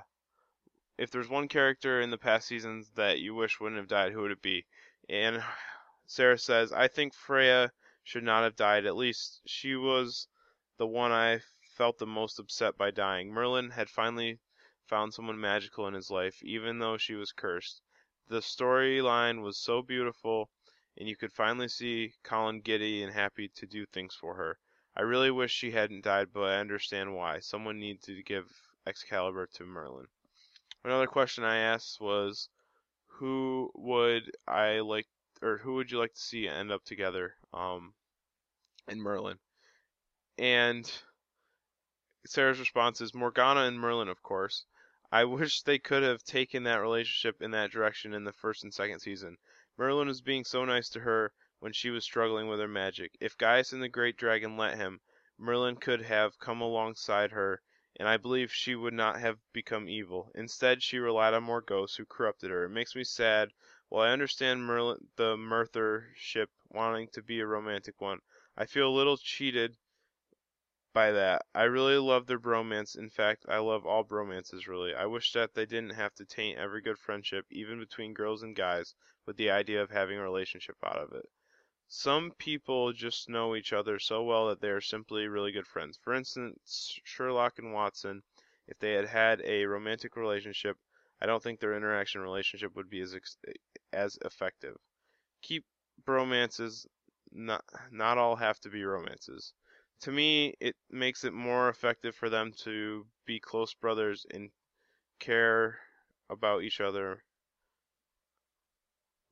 if 0.98 1.10
there's 1.10 1.28
one 1.28 1.48
character 1.48 2.00
in 2.00 2.10
the 2.10 2.18
past 2.18 2.48
seasons 2.48 2.90
that 2.96 3.20
you 3.20 3.34
wish 3.34 3.60
wouldn't 3.60 3.78
have 3.78 3.88
died, 3.88 4.12
who 4.12 4.22
would 4.22 4.30
it 4.32 4.42
be? 4.42 4.64
And 5.09 5.42
Sarah 6.07 6.38
says, 6.38 6.72
I 6.72 6.88
think 6.88 7.14
Freya 7.14 7.72
should 8.02 8.24
not 8.24 8.44
have 8.44 8.57
died. 8.57 8.86
At 8.86 8.96
least 8.96 9.40
she 9.46 9.76
was 9.76 10.28
the 10.76 10.86
one 10.86 11.12
I 11.12 11.40
felt 11.76 11.98
the 11.98 12.07
most 12.07 12.38
upset 12.38 12.76
by 12.76 12.90
dying. 12.90 13.30
Merlin 13.30 13.70
had 13.70 13.88
finally 13.88 14.38
found 14.86 15.14
someone 15.14 15.40
magical 15.40 15.88
in 15.88 15.94
his 15.94 16.11
life, 16.11 16.42
even 16.42 16.78
though 16.78 16.98
she 16.98 17.14
was 17.14 17.32
cursed. 17.32 17.82
The 18.28 18.40
storyline 18.40 19.42
was 19.42 19.59
so 19.59 19.82
beautiful 19.82 20.50
and 20.96 21.09
you 21.09 21.16
could 21.16 21.32
finally 21.32 21.68
see 21.68 22.14
Colin 22.22 22.61
giddy 22.61 23.02
and 23.02 23.12
happy 23.12 23.48
to 23.48 23.66
do 23.66 23.84
things 23.86 24.14
for 24.14 24.34
her. 24.36 24.59
I 24.96 25.02
really 25.02 25.30
wish 25.30 25.52
she 25.52 25.72
hadn't 25.72 26.05
died, 26.05 26.28
but 26.32 26.44
I 26.44 26.61
understand 26.61 27.14
why. 27.14 27.40
Someone 27.40 27.80
needed 27.80 28.02
to 28.05 28.22
give 28.22 28.46
Excalibur 28.86 29.48
to 29.55 29.64
Merlin. 29.64 30.07
Another 30.84 31.09
question 31.09 31.42
I 31.42 31.57
asked 31.57 32.00
was, 32.00 32.48
who 33.18 33.70
would 33.74 34.30
I 34.46 34.80
like, 34.80 35.06
or 35.42 35.58
who 35.58 35.74
would 35.74 35.90
you 35.90 35.98
like 35.98 36.14
to 36.14 36.20
see 36.20 36.48
end 36.48 36.72
up 36.72 36.84
together, 36.84 37.36
um, 37.52 37.94
in 38.88 39.00
Merlin? 39.00 39.38
And 40.38 40.90
Sarah's 42.26 42.58
response 42.58 43.00
is 43.00 43.14
Morgana 43.14 43.62
and 43.62 43.78
Merlin, 43.78 44.08
of 44.08 44.22
course. 44.22 44.64
I 45.12 45.24
wish 45.24 45.62
they 45.62 45.78
could 45.78 46.02
have 46.02 46.24
taken 46.24 46.64
that 46.64 46.80
relationship 46.80 47.40
in 47.40 47.52
that 47.52 47.70
direction 47.70 48.14
in 48.14 48.24
the 48.24 48.32
first 48.32 48.64
and 48.64 48.74
second 48.74 49.00
season. 49.00 49.36
Merlin 49.76 50.08
was 50.08 50.20
being 50.20 50.44
so 50.44 50.64
nice 50.64 50.88
to 50.90 51.00
her 51.00 51.32
when 51.60 51.72
she 51.72 51.90
was 51.90 52.04
struggling 52.04 52.48
with 52.48 52.60
her 52.60 52.68
magic. 52.68 53.16
If 53.20 53.38
Gaius 53.38 53.72
and 53.72 53.82
the 53.82 53.88
Great 53.88 54.16
Dragon 54.16 54.56
let 54.56 54.76
him, 54.76 55.00
Merlin 55.38 55.76
could 55.76 56.02
have 56.02 56.38
come 56.38 56.60
alongside 56.60 57.30
her, 57.30 57.60
and 57.97 58.09
I 58.09 58.16
believe 58.16 58.53
she 58.53 58.74
would 58.74 58.95
not 58.95 59.20
have 59.20 59.38
become 59.53 59.88
evil. 59.88 60.30
Instead, 60.34 60.82
she 60.82 60.99
relied 60.99 61.34
on 61.34 61.45
more 61.45 61.61
ghosts 61.61 61.97
who 61.97 62.05
corrupted 62.05 62.51
her. 62.51 62.64
It 62.64 62.70
makes 62.70 62.97
me 62.97 63.05
sad. 63.05 63.51
While 63.88 64.09
I 64.09 64.12
understand 64.12 64.64
Merlin, 64.64 65.09
the 65.16 65.36
Merthur-ship 65.36 66.51
wanting 66.70 67.09
to 67.12 67.22
be 67.22 67.40
a 67.40 67.47
romantic 67.47 68.01
one, 68.01 68.18
I 68.57 68.66
feel 68.66 68.88
a 68.88 68.97
little 68.97 69.16
cheated 69.16 69.76
by 70.92 71.11
that. 71.12 71.42
I 71.55 71.64
really 71.64 71.99
love 71.99 72.26
their 72.26 72.38
bromance. 72.38 72.97
In 72.97 73.11
fact, 73.11 73.45
I 73.49 73.59
love 73.59 73.84
all 73.84 74.05
bromances, 74.05 74.66
really. 74.66 74.95
I 74.95 75.07
wish 75.07 75.32
that 75.32 75.55
they 75.55 75.66
didn't 75.66 75.95
have 75.95 76.14
to 76.14 76.24
taint 76.24 76.59
every 76.59 76.80
good 76.80 76.99
friendship, 76.99 77.47
even 77.51 77.78
between 77.78 78.14
girls 78.14 78.42
and 78.42 78.57
guys, 78.57 78.95
with 79.26 79.36
the 79.36 79.51
idea 79.51 79.82
of 79.82 79.90
having 79.90 80.18
a 80.18 80.22
relationship 80.22 80.76
out 80.84 80.99
of 80.99 81.12
it. 81.12 81.28
Some 81.97 82.32
people 82.38 82.92
just 82.92 83.28
know 83.28 83.55
each 83.55 83.72
other 83.72 84.01
so 84.01 84.24
well 84.24 84.49
that 84.49 84.61
they 84.61 84.70
are 84.70 84.80
simply 84.80 85.28
really 85.28 85.53
good 85.53 85.66
friends. 85.66 85.97
For 86.03 86.12
instance, 86.12 86.99
Sherlock 87.05 87.61
and 87.61 87.72
Watson, 87.72 88.24
if 88.66 88.76
they 88.80 88.95
had 88.95 89.07
had 89.07 89.40
a 89.42 89.64
romantic 89.64 90.16
relationship, 90.16 90.76
I 91.20 91.26
don't 91.26 91.40
think 91.40 91.61
their 91.61 91.76
interaction 91.76 92.20
relationship 92.20 92.74
would 92.74 92.90
be 92.90 93.01
as 93.01 93.16
as 93.92 94.18
effective. 94.24 94.76
Keep 95.42 95.64
bromances. 96.05 96.84
Not 97.30 97.64
not 97.92 98.18
all 98.18 98.34
have 98.34 98.59
to 98.61 98.70
be 98.70 98.84
romances. 98.84 99.53
To 100.01 100.11
me, 100.11 100.55
it 100.59 100.74
makes 100.90 101.22
it 101.22 101.32
more 101.32 101.68
effective 101.68 102.16
for 102.16 102.28
them 102.28 102.53
to 102.64 103.07
be 103.24 103.38
close 103.38 103.72
brothers 103.72 104.26
and 104.32 104.51
care 105.20 105.78
about 106.28 106.64
each 106.64 106.80
other 106.80 107.22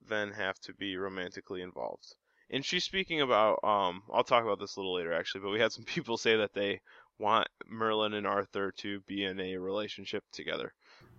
than 0.01 0.31
have 0.31 0.61
to 0.61 0.73
be 0.75 0.97
romantically 0.97 1.61
involved. 1.61 2.15
And 2.51 2.64
she's 2.64 2.84
speaking 2.84 3.20
about 3.20 3.59
um 3.64 4.03
I'll 4.12 4.24
talk 4.24 4.43
about 4.45 4.59
this 4.61 4.76
a 4.76 4.80
little 4.80 4.95
later 4.95 5.12
actually, 5.12 5.43
but 5.43 5.51
we 5.51 5.61
had 5.61 5.72
some 5.72 5.84
people 5.95 6.16
say 6.16 6.36
that 6.36 6.53
they 6.55 6.80
want 7.18 7.49
Merlin 7.68 8.14
and 8.14 8.26
Arthur 8.26 8.72
to 8.78 9.01
be 9.07 9.24
in 9.24 9.38
a 9.40 9.57
relationship 9.57 10.24
together. 10.32 10.72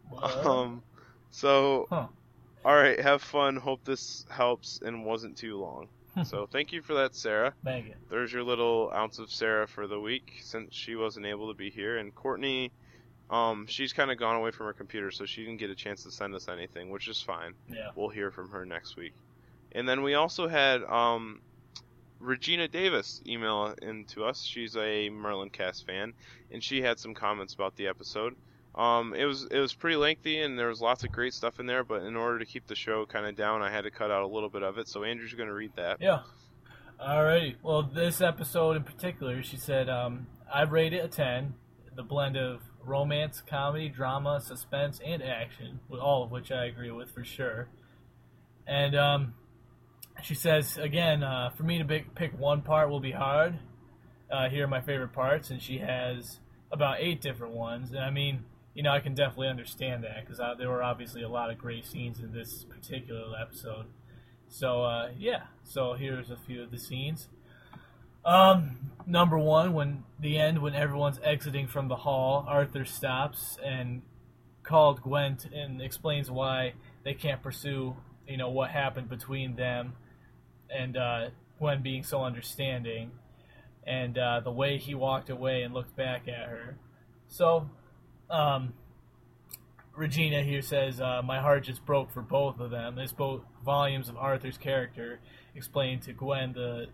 What? 0.10 0.46
Um 0.46 0.84
so 1.32 1.86
Huh. 1.90 2.08
all 2.66 2.76
right, 2.76 3.00
have 3.00 3.22
fun. 3.22 3.56
Hope 3.58 3.84
this 3.84 4.26
helps 4.30 4.80
and 4.82 5.06
wasn't 5.06 5.38
too 5.38 5.58
long. 5.58 5.90
so 6.24 6.48
thank 6.52 6.72
you 6.72 6.82
for 6.82 6.94
that, 6.94 7.16
Sarah. 7.16 7.54
Megan. 7.64 7.98
There's 8.10 8.32
your 8.32 8.44
little 8.44 8.92
ounce 8.94 9.18
of 9.20 9.32
Sarah 9.32 9.68
for 9.68 9.88
the 9.88 10.00
week 10.00 10.24
since 10.42 10.76
she 10.76 10.96
wasn't 10.96 11.26
able 11.26 11.50
to 11.52 11.58
be 11.58 11.70
here. 11.72 11.98
And 11.98 12.14
Courtney, 12.14 12.72
um, 13.30 13.66
she's 13.68 13.94
kind 13.94 14.12
of 14.12 14.18
gone 14.20 14.36
away 14.36 14.52
from 14.52 14.68
her 14.68 14.74
computer, 14.74 15.10
so 15.12 15.26
she 15.26 15.44
didn't 15.44 15.60
get 15.60 15.70
a 15.72 15.76
chance 15.76 16.04
to 16.04 16.12
send 16.12 16.36
us 16.36 16.48
anything, 16.48 16.90
which 16.90 17.08
is 17.08 17.22
fine. 17.22 17.54
Yeah. 17.68 17.90
We'll 17.96 18.10
hear 18.10 18.32
from 18.32 18.50
her 18.52 18.66
next 18.66 18.96
week. 18.98 19.14
And 19.74 19.88
then 19.88 20.04
we 20.04 20.14
also 20.14 20.48
had 20.48 20.84
um, 20.84 21.42
Regina 22.20 22.68
Davis 22.68 23.22
email 23.28 23.76
in 23.82 24.06
to 24.06 24.26
us. 24.26 24.44
She's 24.44 24.76
a 24.78 25.10
Merlin 25.10 25.50
Cast 25.50 25.86
fan, 25.86 26.14
and 26.52 26.64
she 26.64 26.82
had 26.82 27.00
some 27.00 27.14
comments 27.14 27.54
about 27.54 27.76
the 27.76 27.88
episode. 27.88 28.36
Um, 28.76 29.14
it 29.14 29.26
was 29.26 29.48
it 29.52 29.60
was 29.60 29.74
pretty 29.74 29.98
lengthy, 29.98 30.42
and 30.42 30.58
there 30.58 30.70
was 30.70 30.82
lots 30.82 31.04
of 31.04 31.12
great 31.12 31.34
stuff 31.34 31.60
in 31.60 31.66
there. 31.66 31.84
But 31.84 32.04
in 32.04 32.16
order 32.16 32.40
to 32.40 32.46
keep 32.46 32.66
the 32.66 32.76
show 32.76 33.06
kind 33.06 33.26
of 33.26 33.36
down, 33.36 33.62
I 33.62 33.70
had 33.70 33.84
to 33.84 33.92
cut 33.92 34.10
out 34.10 34.24
a 34.24 34.28
little 34.28 34.50
bit 34.50 34.64
of 34.64 34.78
it. 34.78 34.88
So 34.88 35.04
Andrew's 35.04 35.34
going 35.34 35.50
to 35.50 35.54
read 35.54 35.74
that. 35.76 35.98
Yeah. 36.00 36.22
Alrighty. 37.00 37.56
Well, 37.62 37.84
this 37.84 38.22
episode 38.22 38.78
in 38.78 38.84
particular, 38.84 39.44
she 39.44 39.58
said, 39.58 39.90
um, 39.90 40.28
I'd 40.54 40.72
rate 40.72 40.94
it 40.94 41.04
a 41.04 41.08
10. 41.08 41.54
The 41.96 42.04
blend 42.04 42.38
of 42.38 42.62
romance, 42.84 43.42
comedy, 43.42 43.90
drama, 43.90 44.42
suspense, 44.42 45.00
and 45.06 45.22
action, 45.22 45.80
all 45.92 46.24
of 46.24 46.32
which 46.32 46.52
I 46.52 46.66
agree 46.66 46.92
with 46.92 47.12
for 47.12 47.24
sure. 47.24 47.68
And 48.66 48.96
um, 48.96 49.34
she 50.22 50.36
says 50.36 50.78
again, 50.78 51.24
uh, 51.24 51.50
for 51.56 51.64
me 51.64 51.80
to 51.80 51.86
pick, 51.86 52.38
one 52.38 52.62
part 52.62 52.90
will 52.90 53.00
be 53.00 53.12
hard. 53.12 53.58
Uh, 54.32 54.50
here 54.50 54.66
are 54.66 54.68
my 54.68 54.82
favorite 54.82 55.14
parts, 55.14 55.50
and 55.50 55.62
she 55.62 55.80
has 55.80 56.40
about 56.72 56.98
eight 57.00 57.22
different 57.22 57.54
ones. 57.54 57.92
And 57.92 58.00
I 58.00 58.10
mean, 58.10 58.46
you 58.74 58.84
know, 58.84 58.92
I 58.92 59.00
can 59.00 59.14
definitely 59.14 59.50
understand 59.50 60.04
that 60.04 60.26
because 60.26 60.40
there 60.58 60.70
were 60.70 60.84
obviously 60.84 61.22
a 61.22 61.30
lot 61.30 61.52
of 61.52 61.58
great 61.58 61.86
scenes 61.86 62.20
in 62.20 62.32
this 62.32 62.64
particular 62.64 63.38
episode. 63.40 63.86
So 64.48 64.84
uh, 64.84 65.10
yeah, 65.18 65.44
so 65.64 65.94
here's 65.94 66.30
a 66.30 66.38
few 66.38 66.64
of 66.64 66.72
the 66.72 66.80
scenes. 66.80 67.28
Um, 68.26 68.92
number 69.06 69.38
one, 69.38 69.74
when 69.74 70.04
the 70.20 70.38
end, 70.38 70.62
when 70.62 70.74
everyone's 70.74 71.20
exiting 71.24 71.68
from 71.68 71.88
the 71.88 71.98
hall, 71.98 72.46
Arthur 72.48 72.86
stops 72.86 73.58
and 73.64 74.02
called 74.64 75.02
Gwent 75.02 75.46
and 75.46 75.82
explains 75.82 76.32
why 76.32 76.74
they 77.04 77.14
can't 77.14 77.42
pursue, 77.44 77.96
you 78.28 78.38
know, 78.38 78.50
what 78.50 78.72
happened 78.72 79.10
between 79.10 79.56
them, 79.56 79.94
and 80.74 80.98
uh, 80.98 81.30
Gwen 81.60 81.82
being 81.82 82.04
so 82.04 82.24
understanding, 82.24 83.12
and 83.86 84.18
uh, 84.18 84.40
the 84.40 84.52
way 84.52 84.78
he 84.78 84.96
walked 84.96 85.30
away 85.30 85.64
and 85.64 85.74
looked 85.74 85.96
back 85.96 86.28
at 86.28 86.48
her. 86.50 86.78
So, 87.28 87.70
um, 88.30 88.74
Regina 89.96 90.42
here 90.42 90.62
says, 90.62 91.00
uh, 91.00 91.22
"My 91.24 91.40
heart 91.40 91.64
just 91.64 91.86
broke 91.86 92.12
for 92.12 92.22
both 92.22 92.60
of 92.60 92.72
them." 92.72 92.96
This 92.96 93.12
spoke 93.12 93.46
volumes 93.64 94.10
of 94.10 94.18
Arthur's 94.18 94.58
character, 94.58 95.20
explaining 95.56 96.00
to 96.02 96.14
Gwen 96.14 96.54
the 96.54 96.88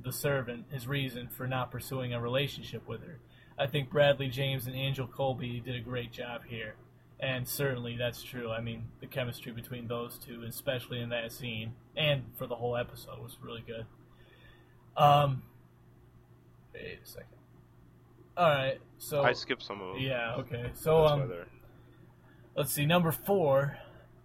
the 0.00 0.12
servant 0.12 0.66
his 0.70 0.86
reason 0.86 1.28
for 1.28 1.46
not 1.46 1.70
pursuing 1.70 2.12
a 2.12 2.20
relationship 2.20 2.86
with 2.86 3.02
her. 3.02 3.18
I 3.58 3.66
think 3.66 3.90
Bradley 3.90 4.28
James 4.28 4.66
and 4.66 4.76
Angel 4.76 5.08
Coulby 5.08 5.64
did 5.64 5.74
a 5.74 5.80
great 5.80 6.12
job 6.12 6.42
here, 6.46 6.76
and 7.20 7.46
certainly 7.48 7.96
that's 7.96 8.22
true. 8.22 8.50
I 8.50 8.60
mean, 8.60 8.84
the 9.00 9.06
chemistry 9.06 9.52
between 9.52 9.88
those 9.88 10.18
two, 10.18 10.44
especially 10.48 11.00
in 11.00 11.08
that 11.10 11.32
scene 11.32 11.72
and 11.96 12.22
for 12.36 12.46
the 12.46 12.56
whole 12.56 12.76
episode, 12.76 13.18
was 13.20 13.36
really 13.42 13.64
good. 13.66 13.86
Um, 14.96 15.42
wait 16.74 16.98
a 17.02 17.06
second. 17.06 17.26
All 18.36 18.48
right, 18.48 18.78
so 18.98 19.22
I 19.22 19.32
skipped 19.32 19.62
some 19.62 19.80
of 19.80 19.94
them. 19.94 20.02
yeah, 20.02 20.36
okay. 20.36 20.70
So 20.74 21.04
um, 21.04 21.32
let's 22.58 22.72
see 22.72 22.86
number 22.86 23.12
four 23.12 23.78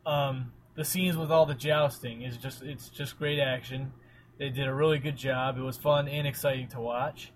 um, 0.06 0.52
the 0.76 0.84
scenes 0.84 1.16
with 1.16 1.32
all 1.32 1.46
the 1.46 1.54
jousting 1.54 2.24
is 2.24 2.36
just 2.38 2.64
it's 2.64 2.90
just 2.90 3.18
great 3.20 3.40
action 3.40 3.94
they 4.40 4.50
did 4.50 4.68
a 4.68 4.74
really 4.74 4.98
good 4.98 5.16
job 5.16 5.58
it 5.58 5.62
was 5.62 5.78
fun 5.78 6.08
and 6.08 6.28
exciting 6.28 6.68
to 6.68 6.80
watch 6.80 7.32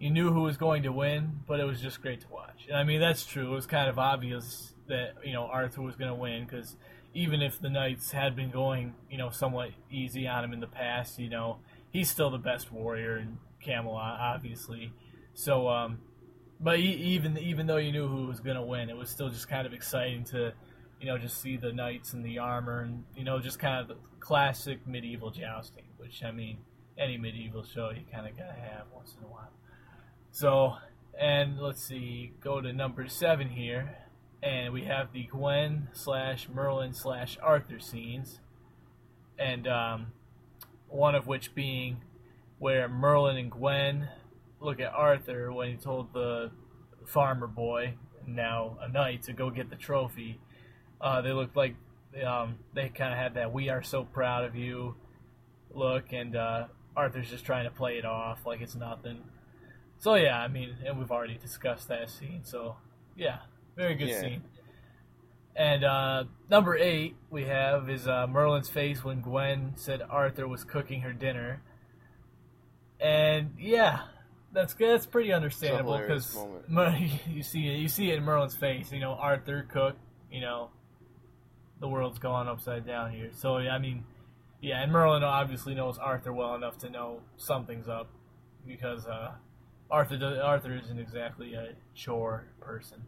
you 0.00 0.10
knew 0.10 0.32
who 0.32 0.42
was 0.42 0.56
going 0.56 0.82
to 0.82 0.90
win 0.90 1.40
but 1.46 1.60
it 1.60 1.64
was 1.64 1.80
just 1.80 2.02
great 2.02 2.20
to 2.20 2.28
watch 2.28 2.66
and 2.68 2.76
i 2.76 2.82
mean 2.82 3.00
that's 3.00 3.24
true 3.24 3.52
it 3.52 3.54
was 3.54 3.66
kind 3.66 3.88
of 3.88 3.98
obvious 4.00 4.71
that 4.88 5.14
you 5.24 5.32
know 5.32 5.44
arthur 5.44 5.82
was 5.82 5.96
going 5.96 6.10
to 6.10 6.14
win 6.14 6.44
because 6.44 6.76
even 7.14 7.42
if 7.42 7.60
the 7.60 7.70
knights 7.70 8.12
had 8.12 8.34
been 8.34 8.50
going 8.50 8.94
you 9.10 9.18
know 9.18 9.30
somewhat 9.30 9.70
easy 9.90 10.26
on 10.26 10.44
him 10.44 10.52
in 10.52 10.60
the 10.60 10.66
past 10.66 11.18
you 11.18 11.28
know 11.28 11.58
he's 11.90 12.10
still 12.10 12.30
the 12.30 12.38
best 12.38 12.72
warrior 12.72 13.16
in 13.18 13.38
camelot 13.60 14.18
obviously 14.20 14.92
so 15.34 15.68
um 15.68 15.98
but 16.62 16.78
e- 16.78 16.82
even 16.82 17.36
even 17.38 17.66
though 17.66 17.76
you 17.76 17.92
knew 17.92 18.06
who 18.06 18.26
was 18.26 18.40
going 18.40 18.56
to 18.56 18.62
win, 18.62 18.88
it 18.88 18.96
was 18.96 19.10
still 19.10 19.28
just 19.28 19.48
kind 19.48 19.66
of 19.66 19.72
exciting 19.72 20.24
to, 20.26 20.52
you 21.00 21.06
know, 21.06 21.18
just 21.18 21.40
see 21.42 21.56
the 21.56 21.72
knights 21.72 22.12
and 22.12 22.24
the 22.24 22.38
armor 22.38 22.80
and 22.80 23.04
you 23.16 23.24
know 23.24 23.40
just 23.40 23.58
kind 23.58 23.80
of 23.80 23.88
the 23.88 23.96
classic 24.20 24.86
medieval 24.86 25.30
jousting. 25.30 25.84
Which 25.98 26.22
I 26.22 26.30
mean, 26.30 26.58
any 26.96 27.18
medieval 27.18 27.64
show 27.64 27.90
you 27.90 28.02
kind 28.10 28.28
of 28.28 28.36
gotta 28.36 28.52
have 28.52 28.86
once 28.94 29.14
in 29.18 29.24
a 29.24 29.28
while. 29.28 29.50
So, 30.30 30.76
and 31.18 31.58
let's 31.58 31.82
see, 31.82 32.32
go 32.40 32.60
to 32.60 32.72
number 32.72 33.08
seven 33.08 33.50
here, 33.50 33.96
and 34.42 34.72
we 34.72 34.82
have 34.84 35.12
the 35.12 35.24
Gwen 35.24 35.88
slash 35.92 36.48
Merlin 36.48 36.92
slash 36.92 37.38
Arthur 37.40 37.78
scenes, 37.78 38.40
and 39.38 39.68
um, 39.68 40.06
one 40.88 41.14
of 41.14 41.26
which 41.26 41.54
being 41.54 42.02
where 42.58 42.88
Merlin 42.88 43.36
and 43.36 43.50
Gwen 43.50 44.08
look 44.60 44.80
at 44.80 44.92
Arthur 44.92 45.52
when 45.52 45.70
he 45.70 45.76
told 45.76 46.12
the 46.12 46.50
farmer 47.06 47.46
boy, 47.46 47.94
now 48.26 48.78
a 48.80 48.88
knight, 48.88 49.22
to 49.22 49.32
go 49.32 49.50
get 49.50 49.70
the 49.70 49.76
trophy. 49.76 50.40
Uh, 51.00 51.20
they 51.20 51.32
looked 51.32 51.56
like 51.56 51.76
um, 52.24 52.56
they 52.74 52.88
kind 52.88 53.12
of 53.12 53.18
had 53.18 53.34
that 53.34 53.52
"we 53.52 53.68
are 53.68 53.82
so 53.82 54.04
proud 54.04 54.44
of 54.44 54.56
you" 54.56 54.96
look, 55.72 56.12
and 56.12 56.36
uh, 56.36 56.66
Arthur's 56.96 57.30
just 57.30 57.44
trying 57.44 57.64
to 57.64 57.70
play 57.70 57.98
it 57.98 58.04
off 58.04 58.44
like 58.44 58.60
it's 58.60 58.74
nothing. 58.74 59.22
So 59.98 60.14
yeah, 60.14 60.38
I 60.38 60.48
mean, 60.48 60.76
and 60.84 60.98
we've 60.98 61.10
already 61.12 61.38
discussed 61.38 61.88
that 61.88 62.10
scene. 62.10 62.40
So 62.44 62.76
yeah, 63.16 63.38
very 63.76 63.94
good 63.94 64.08
Yeah. 64.08 64.20
scene. 64.20 64.42
And 65.54 65.84
uh, 65.84 66.24
number 66.48 66.76
eight 66.78 67.14
we 67.30 67.44
have 67.44 67.90
is 67.90 68.08
uh, 68.08 68.26
Merlin's 68.26 68.70
face 68.70 69.04
when 69.04 69.20
Gwen 69.20 69.72
said 69.76 70.00
Arthur 70.08 70.48
was 70.48 70.64
cooking 70.64 71.02
her 71.02 71.12
dinner. 71.12 71.60
And 73.00 73.54
yeah, 73.58 74.00
that's 74.52 74.74
good. 74.74 74.90
That's 74.90 75.06
pretty 75.06 75.32
understandable 75.32 75.98
because 75.98 76.36
you 77.28 77.42
see 77.42 77.68
it. 77.68 77.78
You 77.78 77.88
see 77.88 78.10
it 78.10 78.18
in 78.18 78.24
Merlin's 78.24 78.54
face. 78.56 78.92
You 78.92 79.00
know, 79.00 79.12
Arthur 79.12 79.66
cook. 79.70 79.96
You 80.30 80.40
know, 80.40 80.70
the 81.80 81.88
world's 81.88 82.18
gone 82.18 82.48
upside 82.48 82.86
down 82.86 83.10
here. 83.12 83.30
So 83.32 83.56
I 83.56 83.78
mean, 83.78 84.04
yeah, 84.62 84.82
and 84.82 84.90
Merlin 84.92 85.22
obviously 85.22 85.74
knows 85.74 85.98
Arthur 85.98 86.32
well 86.32 86.54
enough 86.54 86.78
to 86.78 86.88
know 86.90 87.20
something's 87.36 87.88
up 87.88 88.08
because 88.66 89.06
uh, 89.06 89.32
Arthur 89.90 90.16
does, 90.16 90.38
Arthur 90.38 90.74
isn't 90.82 90.98
exactly 90.98 91.54
a 91.54 91.74
chore 91.94 92.46
person. 92.60 93.02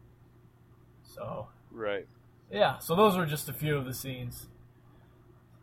So 1.15 1.47
Right. 1.71 2.07
yeah, 2.51 2.79
so 2.79 2.97
those 2.97 3.17
were 3.17 3.27
just 3.27 3.49
a 3.49 3.53
few 3.53 3.77
of 3.77 3.85
the 3.85 3.95
scenes. 3.95 4.49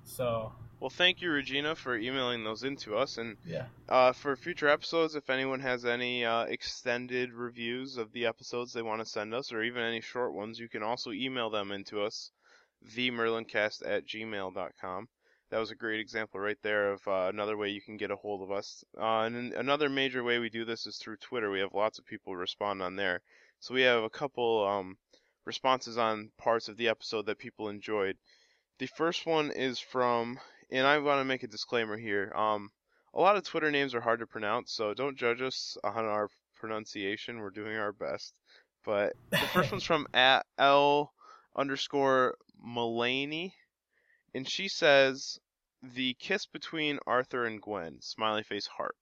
So 0.05 0.53
Well, 0.79 0.89
thank 0.89 1.21
you, 1.21 1.29
Regina, 1.29 1.75
for 1.75 1.97
emailing 1.97 2.43
those 2.43 2.63
into 2.63 2.95
us. 2.95 3.17
And 3.17 3.37
yeah, 3.45 3.65
uh, 3.89 4.13
for 4.13 4.35
future 4.35 4.69
episodes, 4.69 5.13
if 5.15 5.29
anyone 5.29 5.59
has 5.59 5.85
any 5.85 6.25
uh, 6.25 6.43
extended 6.43 7.33
reviews 7.33 7.97
of 7.97 8.13
the 8.13 8.25
episodes 8.25 8.71
they 8.71 8.81
want 8.81 9.01
to 9.01 9.05
send 9.05 9.33
us, 9.33 9.51
or 9.51 9.61
even 9.61 9.83
any 9.83 10.01
short 10.01 10.33
ones, 10.33 10.57
you 10.57 10.69
can 10.69 10.83
also 10.83 11.11
email 11.11 11.49
them 11.49 11.71
into 11.71 12.01
us, 12.01 12.31
themerlincast 12.95 13.85
at 13.85 14.07
gmail.com. 14.07 15.07
That 15.49 15.59
was 15.59 15.71
a 15.71 15.75
great 15.75 15.99
example 15.99 16.39
right 16.39 16.57
there 16.63 16.93
of 16.93 17.05
uh, 17.07 17.27
another 17.27 17.57
way 17.57 17.69
you 17.69 17.81
can 17.81 17.97
get 17.97 18.09
a 18.09 18.15
hold 18.15 18.41
of 18.41 18.51
us. 18.51 18.85
Uh, 18.97 19.23
and 19.23 19.51
another 19.53 19.89
major 19.89 20.23
way 20.23 20.39
we 20.39 20.49
do 20.49 20.63
this 20.63 20.87
is 20.87 20.97
through 20.97 21.17
Twitter. 21.17 21.51
We 21.51 21.59
have 21.59 21.73
lots 21.73 21.99
of 21.99 22.05
people 22.05 22.35
respond 22.37 22.81
on 22.81 22.95
there. 22.95 23.21
So 23.59 23.73
we 23.73 23.81
have 23.81 24.03
a 24.03 24.09
couple 24.09 24.65
um, 24.65 24.97
responses 25.45 25.97
on 25.97 26.31
parts 26.37 26.67
of 26.67 26.77
the 26.77 26.89
episode 26.89 27.25
that 27.25 27.37
people 27.37 27.69
enjoyed. 27.69 28.17
The 28.79 28.87
first 28.87 29.25
one 29.25 29.51
is 29.51 29.79
from, 29.79 30.39
and 30.71 30.85
I 30.85 30.97
want 30.99 31.19
to 31.19 31.25
make 31.25 31.43
a 31.43 31.47
disclaimer 31.47 31.97
here. 31.97 32.31
Um, 32.35 32.71
a 33.13 33.21
lot 33.21 33.35
of 33.35 33.43
Twitter 33.43 33.71
names 33.71 33.93
are 33.93 34.01
hard 34.01 34.19
to 34.19 34.27
pronounce, 34.27 34.73
so 34.73 34.93
don't 34.93 35.17
judge 35.17 35.41
us 35.41 35.77
on 35.83 36.05
our 36.05 36.29
pronunciation. 36.59 37.39
We're 37.39 37.49
doing 37.49 37.75
our 37.75 37.91
best. 37.91 38.33
But 38.85 39.13
the 39.29 39.37
first 39.37 39.71
one's 39.71 39.83
from 39.83 40.07
at 40.13 40.45
L 40.57 41.13
underscore 41.55 42.37
Mulaney, 42.65 43.53
and 44.33 44.49
she 44.49 44.67
says 44.67 45.39
the 45.81 46.15
kiss 46.19 46.45
between 46.45 46.99
Arthur 47.05 47.45
and 47.45 47.61
Gwen, 47.61 48.01
smiley 48.01 48.43
face 48.43 48.67
heart. 48.67 48.95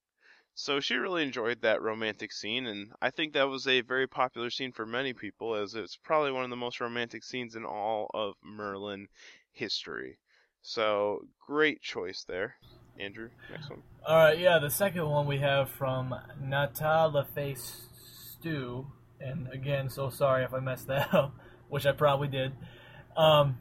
So 0.62 0.82
she 0.82 0.96
really 0.96 1.24
enjoyed 1.24 1.62
that 1.62 1.82
romantic 1.82 2.34
scene, 2.34 2.68
and 2.68 2.92
I 3.02 3.12
think 3.12 3.32
that 3.32 3.48
was 3.48 3.66
a 3.66 3.80
very 3.80 4.08
popular 4.08 4.50
scene 4.50 4.74
for 4.74 4.86
many 4.86 5.14
people, 5.14 5.56
as 5.56 5.74
it's 5.74 5.96
probably 5.96 6.34
one 6.34 6.44
of 6.44 6.50
the 6.50 6.58
most 6.58 6.82
romantic 6.82 7.24
scenes 7.24 7.56
in 7.56 7.64
all 7.64 8.12
of 8.14 8.36
Merlin 8.44 9.08
history. 9.54 10.20
So 10.62 11.22
great 11.40 11.82
choice 11.82 12.26
there, 12.28 12.56
Andrew. 13.00 13.30
Next 13.50 13.70
one. 13.70 13.84
All 14.06 14.18
right, 14.18 14.38
yeah. 14.38 14.60
The 14.60 14.70
second 14.70 15.08
one 15.08 15.28
we 15.28 15.38
have 15.38 15.70
from 15.70 16.14
Natala 16.44 17.26
Face 17.34 17.88
Stew, 18.34 18.86
and 19.22 19.48
again, 19.54 19.90
so 19.90 20.10
sorry 20.10 20.44
if 20.44 20.54
I 20.54 20.60
messed 20.60 20.88
that 20.88 21.14
up, 21.14 21.36
which 21.70 21.86
I 21.86 21.94
probably 21.94 22.28
did. 22.28 22.52
Um, 23.16 23.60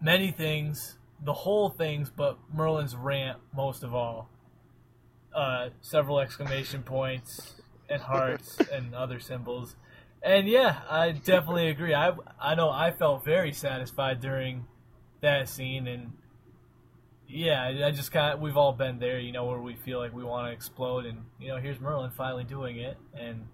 many 0.00 0.30
things, 0.30 0.96
the 1.22 1.34
whole 1.34 1.68
things, 1.68 2.08
but 2.08 2.38
Merlin's 2.50 2.96
rant 2.96 3.40
most 3.54 3.82
of 3.82 3.94
all. 3.94 4.30
Uh, 5.34 5.70
several 5.80 6.20
exclamation 6.20 6.82
points 6.82 7.54
and 7.88 8.02
hearts 8.02 8.58
and 8.70 8.94
other 8.94 9.18
symbols, 9.18 9.76
and 10.22 10.46
yeah, 10.46 10.80
I 10.90 11.12
definitely 11.12 11.68
agree. 11.68 11.94
I 11.94 12.12
I 12.38 12.54
know 12.54 12.68
I 12.70 12.90
felt 12.90 13.24
very 13.24 13.52
satisfied 13.52 14.20
during 14.20 14.66
that 15.22 15.48
scene 15.48 15.86
and 15.86 16.12
yeah, 17.28 17.62
I- 17.86 17.90
just 17.92 18.12
kind 18.12 18.34
of 18.34 18.40
we've 18.40 18.56
all 18.56 18.72
been 18.72 18.98
there, 18.98 19.18
you 19.18 19.32
know, 19.32 19.44
where 19.46 19.60
we 19.60 19.74
feel 19.74 19.98
like 19.98 20.12
we 20.14 20.24
want 20.24 20.48
to 20.48 20.52
explode, 20.52 21.06
and 21.06 21.24
you 21.40 21.48
know, 21.48 21.56
here's 21.56 21.80
Merlin 21.80 22.10
finally 22.10 22.44
doing 22.44 22.76
it, 22.78 22.98
and 23.14 23.46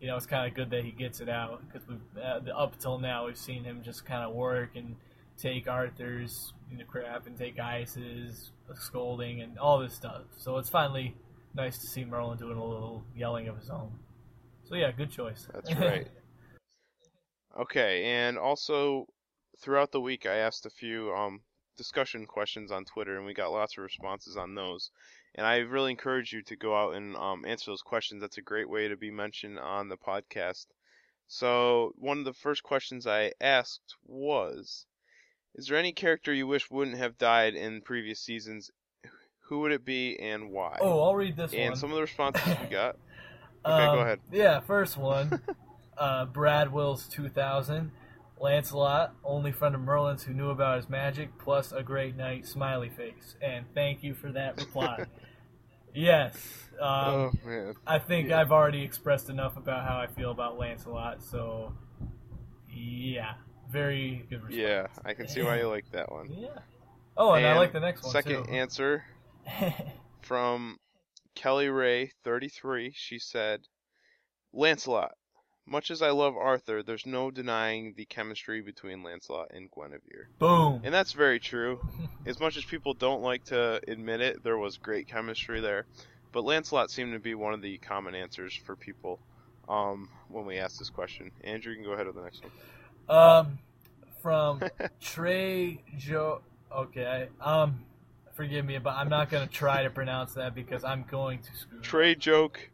you 0.00 0.08
know, 0.08 0.16
it's 0.16 0.26
kind 0.26 0.46
of 0.46 0.54
good 0.54 0.70
that 0.70 0.84
he 0.84 0.90
gets 0.90 1.20
it 1.20 1.28
out 1.28 1.62
because 1.66 1.86
we 1.88 1.96
uh, 2.20 2.40
up 2.56 2.78
till 2.78 2.98
now 2.98 3.26
we've 3.26 3.38
seen 3.38 3.64
him 3.64 3.82
just 3.82 4.04
kind 4.04 4.22
of 4.22 4.34
work 4.34 4.70
and 4.74 4.96
take 5.38 5.68
Arthur's 5.68 6.52
you 6.70 6.78
know, 6.78 6.84
crap 6.84 7.26
and 7.26 7.36
take 7.36 7.56
Gaius's 7.56 8.50
scolding 8.74 9.42
and 9.42 9.58
all 9.58 9.78
this 9.78 9.94
stuff. 9.94 10.22
So 10.38 10.58
it's 10.58 10.70
finally 10.70 11.14
nice 11.54 11.78
to 11.78 11.86
see 11.86 12.04
Merlin 12.04 12.38
doing 12.38 12.56
a 12.56 12.64
little 12.64 13.04
yelling 13.16 13.48
of 13.48 13.58
his 13.58 13.70
own. 13.70 13.92
So 14.68 14.74
yeah, 14.74 14.90
good 14.92 15.10
choice. 15.10 15.46
That's 15.52 15.74
right. 15.80 16.08
Okay, 17.60 18.04
and 18.04 18.38
also 18.38 19.06
throughout 19.60 19.92
the 19.92 20.00
week 20.00 20.24
I 20.24 20.36
asked 20.36 20.64
a 20.64 20.70
few 20.70 21.12
um 21.12 21.42
discussion 21.76 22.26
questions 22.26 22.70
on 22.70 22.84
Twitter, 22.84 23.16
and 23.16 23.26
we 23.26 23.34
got 23.34 23.52
lots 23.52 23.76
of 23.76 23.84
responses 23.84 24.36
on 24.36 24.54
those. 24.54 24.90
And 25.34 25.46
I 25.46 25.58
really 25.58 25.90
encourage 25.90 26.32
you 26.32 26.42
to 26.42 26.56
go 26.56 26.76
out 26.76 26.94
and 26.94 27.16
um, 27.16 27.44
answer 27.46 27.70
those 27.70 27.82
questions. 27.82 28.20
That's 28.20 28.38
a 28.38 28.42
great 28.42 28.68
way 28.68 28.88
to 28.88 28.96
be 28.96 29.10
mentioned 29.10 29.58
on 29.58 29.88
the 29.88 29.96
podcast. 29.96 30.66
So 31.26 31.94
one 31.96 32.18
of 32.18 32.24
the 32.24 32.34
first 32.34 32.62
questions 32.62 33.06
I 33.06 33.32
asked 33.40 33.96
was, 34.04 34.86
"Is 35.54 35.66
there 35.66 35.78
any 35.78 35.92
character 35.92 36.32
you 36.32 36.46
wish 36.46 36.70
wouldn't 36.70 36.98
have 36.98 37.18
died 37.18 37.54
in 37.54 37.82
previous 37.82 38.20
seasons? 38.20 38.70
Who 39.46 39.60
would 39.60 39.72
it 39.72 39.84
be 39.84 40.18
and 40.18 40.50
why?" 40.50 40.78
Oh, 40.80 41.02
I'll 41.02 41.14
read 41.14 41.36
this 41.36 41.52
and 41.52 41.70
one. 41.70 41.76
some 41.76 41.90
of 41.90 41.96
the 41.96 42.02
responses 42.02 42.46
we 42.46 42.66
got. 42.70 42.96
Okay, 43.64 43.86
go 43.86 43.92
Um, 43.92 43.98
ahead. 44.00 44.20
Yeah, 44.32 44.60
first 44.60 44.96
one. 44.96 45.40
uh, 45.98 46.24
Brad 46.26 46.72
Wills 46.72 47.06
2000. 47.08 47.92
Lancelot, 48.40 49.14
only 49.22 49.52
friend 49.52 49.72
of 49.76 49.80
Merlin's 49.82 50.24
who 50.24 50.34
knew 50.34 50.50
about 50.50 50.76
his 50.78 50.88
magic, 50.88 51.38
plus 51.38 51.70
a 51.70 51.80
great 51.84 52.16
night, 52.16 52.44
smiley 52.44 52.88
face. 52.88 53.36
And 53.40 53.66
thank 53.72 54.02
you 54.02 54.14
for 54.14 54.32
that 54.32 54.58
reply. 54.58 55.04
yes. 55.94 56.34
Um, 56.80 56.80
oh 56.80 57.32
man. 57.44 57.74
I 57.86 58.00
think 58.00 58.30
yeah. 58.30 58.40
I've 58.40 58.50
already 58.50 58.82
expressed 58.82 59.28
enough 59.30 59.56
about 59.56 59.86
how 59.86 59.96
I 59.96 60.08
feel 60.08 60.32
about 60.32 60.58
Lancelot, 60.58 61.22
so 61.22 61.72
yeah. 62.68 63.34
Very 63.72 64.26
good 64.28 64.42
response. 64.42 64.54
Yeah, 64.54 64.86
I 65.04 65.14
can 65.14 65.28
see 65.28 65.42
why 65.42 65.58
you 65.58 65.68
like 65.68 65.90
that 65.92 66.12
one. 66.12 66.28
Yeah. 66.30 66.48
Oh, 67.16 67.32
and, 67.32 67.46
I 67.46 67.56
like 67.56 67.72
the 67.72 67.80
next 67.80 68.02
one 68.02 68.12
Second 68.12 68.44
too. 68.44 68.50
answer 68.50 69.04
from 70.22 70.78
Kelly 71.34 71.68
Ray, 71.68 72.12
33. 72.24 72.92
She 72.94 73.18
said, 73.18 73.60
Lancelot. 74.52 75.12
Much 75.64 75.90
as 75.90 76.02
I 76.02 76.10
love 76.10 76.36
Arthur, 76.36 76.82
there's 76.82 77.06
no 77.06 77.30
denying 77.30 77.94
the 77.96 78.04
chemistry 78.04 78.60
between 78.60 79.02
Lancelot 79.02 79.52
and 79.54 79.70
Guinevere. 79.70 80.28
Boom. 80.38 80.80
And 80.82 80.92
that's 80.92 81.12
very 81.12 81.38
true. 81.38 81.80
As 82.26 82.40
much 82.40 82.56
as 82.56 82.64
people 82.64 82.94
don't 82.94 83.22
like 83.22 83.44
to 83.44 83.80
admit 83.86 84.20
it, 84.20 84.42
there 84.42 84.58
was 84.58 84.76
great 84.76 85.06
chemistry 85.06 85.60
there. 85.60 85.86
But 86.32 86.44
Lancelot 86.44 86.90
seemed 86.90 87.12
to 87.12 87.20
be 87.20 87.34
one 87.34 87.54
of 87.54 87.62
the 87.62 87.78
common 87.78 88.14
answers 88.14 88.54
for 88.54 88.74
people 88.74 89.20
um, 89.68 90.08
when 90.28 90.46
we 90.46 90.58
asked 90.58 90.78
this 90.78 90.90
question. 90.90 91.30
Andrew, 91.44 91.72
you 91.72 91.78
can 91.78 91.84
go 91.84 91.92
ahead 91.92 92.06
with 92.06 92.16
the 92.16 92.22
next 92.22 92.42
one. 92.42 92.52
Um, 93.12 93.58
from 94.22 94.62
Trey 95.00 95.82
Joe. 95.98 96.40
Okay, 96.74 97.28
um, 97.40 97.84
forgive 98.34 98.64
me, 98.64 98.78
but 98.78 98.90
I'm 98.94 99.08
not 99.08 99.30
gonna 99.30 99.46
try 99.46 99.82
to 99.82 99.90
pronounce 99.90 100.34
that 100.34 100.54
because 100.54 100.84
I'm 100.84 101.04
going 101.10 101.40
to 101.40 101.54
screw. 101.54 101.80
Trey 101.80 102.14
Joke, 102.14 102.70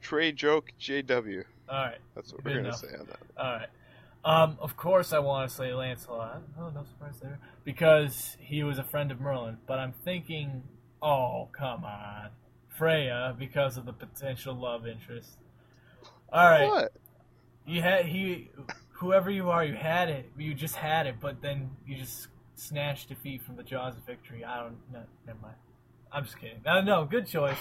Trey 0.00 0.32
Joke 0.32 0.70
JW. 0.80 1.44
All 1.68 1.76
right, 1.84 1.98
That's 2.14 2.32
what 2.32 2.44
Good 2.44 2.54
we're 2.54 2.62
going 2.62 2.72
to 2.72 2.78
say 2.78 2.88
on 2.98 3.06
that. 3.06 3.18
all 3.36 3.52
right. 3.52 3.68
Um, 4.24 4.56
of 4.60 4.74
course, 4.76 5.12
I 5.12 5.18
want 5.18 5.50
to 5.50 5.54
say 5.54 5.74
Lancelot. 5.74 6.42
Oh, 6.58 6.70
no 6.70 6.82
surprise 6.84 7.20
there, 7.20 7.38
because 7.64 8.36
he 8.40 8.62
was 8.64 8.78
a 8.78 8.84
friend 8.84 9.10
of 9.12 9.20
Merlin. 9.20 9.58
But 9.66 9.78
I'm 9.78 9.92
thinking, 10.04 10.62
oh, 11.02 11.48
come 11.52 11.84
on, 11.84 12.30
Freya, 12.68 13.36
because 13.38 13.76
of 13.76 13.84
the 13.84 13.92
potential 13.92 14.54
love 14.54 14.86
interest. 14.86 15.36
All 16.32 16.48
right, 16.48 16.66
What? 16.68 16.92
you 17.66 17.82
had 17.82 18.06
he, 18.06 18.50
whoever 18.98 19.30
you 19.30 19.50
are, 19.50 19.64
you 19.64 19.74
had 19.74 20.08
it. 20.08 20.30
You 20.36 20.54
just 20.54 20.76
had 20.76 21.06
it, 21.06 21.16
but 21.20 21.40
then 21.40 21.70
you 21.86 21.96
just 21.96 22.28
snatched 22.54 23.08
defeat 23.08 23.42
from 23.42 23.56
the 23.56 23.62
jaws 23.62 23.96
of 23.96 24.04
victory. 24.04 24.44
I 24.44 24.62
don't. 24.62 24.76
No, 24.92 25.00
never 25.26 25.38
mind. 25.40 25.54
I'm 26.12 26.24
just 26.24 26.38
kidding. 26.38 26.60
No, 26.64 26.80
no, 26.80 27.04
good 27.04 27.26
choice. 27.26 27.58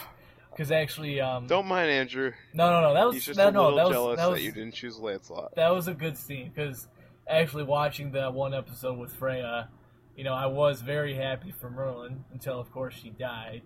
Because 0.52 0.72
actually, 0.72 1.20
um, 1.22 1.46
Don't 1.46 1.68
mind 1.68 1.90
Andrew. 1.92 2.32
no, 2.54 2.72
no, 2.72 2.82
no. 2.82 2.94
That 2.94 3.06
was 3.06 3.16
He's 3.16 3.26
just 3.26 3.38
that, 3.38 3.50
a 3.50 3.52
no, 3.52 3.66
little 3.70 3.78
that 3.78 3.86
was 3.86 3.94
jealous 3.94 4.20
that 4.20 4.32
that, 4.32 4.42
you 4.42 4.52
didn't 4.52 4.74
choose 4.74 4.98
Lancelot. 4.98 5.54
that 5.56 5.70
was 5.70 5.88
a 5.88 5.94
good 5.94 6.18
scene 6.18 6.52
because 6.54 6.88
actually 7.28 7.64
watching 7.64 8.14
that 8.14 8.34
one 8.34 8.54
episode 8.56 8.98
with 8.98 9.14
Freya, 9.14 9.70
you 10.16 10.24
know, 10.24 10.34
I 10.34 10.48
was 10.48 10.82
very 10.82 11.14
happy 11.14 11.52
for 11.52 11.70
Merlin 11.70 12.24
until, 12.34 12.60
of 12.60 12.72
course, 12.72 12.96
she 12.96 13.10
died. 13.12 13.62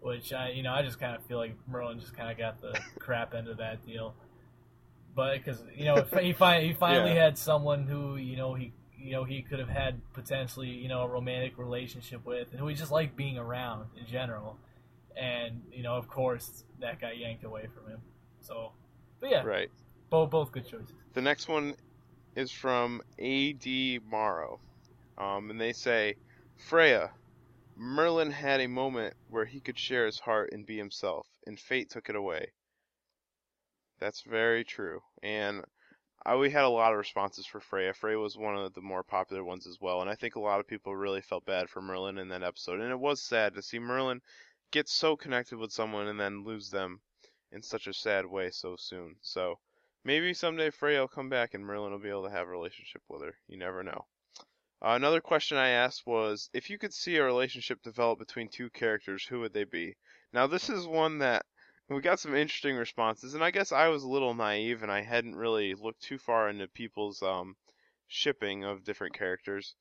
Which 0.00 0.32
I, 0.32 0.50
you 0.50 0.62
know, 0.62 0.72
I 0.72 0.82
just 0.82 1.00
kind 1.00 1.16
of 1.16 1.24
feel 1.24 1.38
like 1.38 1.56
Merlin 1.66 1.98
just 1.98 2.14
kind 2.14 2.30
of 2.30 2.38
got 2.38 2.60
the 2.60 2.78
crap 2.98 3.34
end 3.34 3.48
of 3.48 3.56
that 3.58 3.84
deal. 3.86 4.14
But 5.14 5.34
because 5.34 5.62
you 5.76 5.84
know, 5.84 6.02
he 6.20 6.32
finally 6.32 6.68
he 6.68 6.74
finally 6.74 7.14
Yeah. 7.14 7.24
had 7.24 7.38
someone 7.38 7.86
who 7.86 8.16
you 8.16 8.36
know 8.36 8.54
he 8.54 8.72
you 8.98 9.12
know 9.12 9.24
he 9.24 9.42
could 9.42 9.58
have 9.58 9.68
had 9.68 10.00
potentially 10.12 10.70
you 10.70 10.88
know 10.88 11.02
a 11.02 11.08
romantic 11.08 11.56
relationship 11.58 12.24
with, 12.24 12.48
and 12.50 12.60
who 12.60 12.66
he 12.66 12.74
just 12.74 12.90
liked 12.90 13.16
being 13.16 13.38
around 13.38 13.86
in 13.98 14.06
general. 14.06 14.58
And 15.16 15.62
you 15.72 15.82
know, 15.82 15.94
of 15.94 16.08
course, 16.08 16.64
that 16.80 17.00
got 17.00 17.16
yanked 17.16 17.44
away 17.44 17.68
from 17.72 17.90
him. 17.92 18.00
So, 18.40 18.72
but 19.20 19.30
yeah, 19.30 19.44
Right. 19.44 19.70
both 20.10 20.30
both 20.30 20.50
good 20.50 20.66
choices. 20.66 20.92
The 21.12 21.22
next 21.22 21.46
one 21.48 21.76
is 22.34 22.50
from 22.50 23.00
A.D. 23.18 24.00
Morrow. 24.10 24.58
Um, 25.16 25.50
and 25.50 25.60
they 25.60 25.72
say, 25.72 26.16
Freya, 26.56 27.12
Merlin 27.76 28.32
had 28.32 28.60
a 28.60 28.66
moment 28.66 29.14
where 29.28 29.44
he 29.44 29.60
could 29.60 29.78
share 29.78 30.06
his 30.06 30.18
heart 30.18 30.50
and 30.52 30.66
be 30.66 30.76
himself, 30.76 31.28
and 31.46 31.58
fate 31.60 31.90
took 31.90 32.08
it 32.08 32.16
away. 32.16 32.48
That's 34.04 34.20
very 34.20 34.64
true. 34.64 35.00
And 35.22 35.64
I, 36.26 36.36
we 36.36 36.50
had 36.50 36.64
a 36.64 36.68
lot 36.68 36.92
of 36.92 36.98
responses 36.98 37.46
for 37.46 37.58
Freya. 37.58 37.94
Freya 37.94 38.18
was 38.18 38.36
one 38.36 38.54
of 38.54 38.74
the 38.74 38.82
more 38.82 39.02
popular 39.02 39.42
ones 39.42 39.66
as 39.66 39.80
well, 39.80 40.02
and 40.02 40.10
I 40.10 40.14
think 40.14 40.36
a 40.36 40.40
lot 40.40 40.60
of 40.60 40.66
people 40.66 40.94
really 40.94 41.22
felt 41.22 41.46
bad 41.46 41.70
for 41.70 41.80
Merlin 41.80 42.18
in 42.18 42.28
that 42.28 42.42
episode. 42.42 42.80
And 42.80 42.90
it 42.90 43.00
was 43.00 43.22
sad 43.22 43.54
to 43.54 43.62
see 43.62 43.78
Merlin 43.78 44.20
get 44.72 44.90
so 44.90 45.16
connected 45.16 45.56
with 45.56 45.72
someone 45.72 46.08
and 46.08 46.20
then 46.20 46.44
lose 46.44 46.68
them 46.68 47.00
in 47.50 47.62
such 47.62 47.86
a 47.86 47.94
sad 47.94 48.26
way 48.26 48.50
so 48.50 48.76
soon. 48.76 49.16
So 49.22 49.58
maybe 50.04 50.34
someday 50.34 50.68
Freya 50.68 51.00
will 51.00 51.08
come 51.08 51.30
back 51.30 51.54
and 51.54 51.64
Merlin 51.64 51.92
will 51.92 51.98
be 51.98 52.10
able 52.10 52.24
to 52.24 52.30
have 52.30 52.46
a 52.46 52.50
relationship 52.50 53.00
with 53.08 53.22
her. 53.22 53.34
You 53.48 53.56
never 53.56 53.82
know. 53.82 54.04
Uh, 54.82 54.96
another 54.96 55.22
question 55.22 55.56
I 55.56 55.70
asked 55.70 56.06
was 56.06 56.50
if 56.52 56.68
you 56.68 56.76
could 56.76 56.92
see 56.92 57.16
a 57.16 57.24
relationship 57.24 57.80
develop 57.82 58.18
between 58.18 58.50
two 58.50 58.68
characters, 58.68 59.24
who 59.24 59.40
would 59.40 59.54
they 59.54 59.64
be? 59.64 59.96
Now, 60.30 60.46
this 60.46 60.68
is 60.68 60.86
one 60.86 61.20
that 61.20 61.46
we 61.88 62.00
got 62.00 62.20
some 62.20 62.34
interesting 62.34 62.76
responses, 62.76 63.34
and 63.34 63.44
I 63.44 63.50
guess 63.50 63.72
I 63.72 63.88
was 63.88 64.02
a 64.02 64.08
little 64.08 64.34
naive 64.34 64.82
and 64.82 64.90
I 64.90 65.02
hadn't 65.02 65.36
really 65.36 65.74
looked 65.74 66.02
too 66.02 66.18
far 66.18 66.48
into 66.48 66.66
people's 66.66 67.22
um, 67.22 67.56
shipping 68.08 68.64
of 68.64 68.84
different 68.84 69.14
characters. 69.14 69.74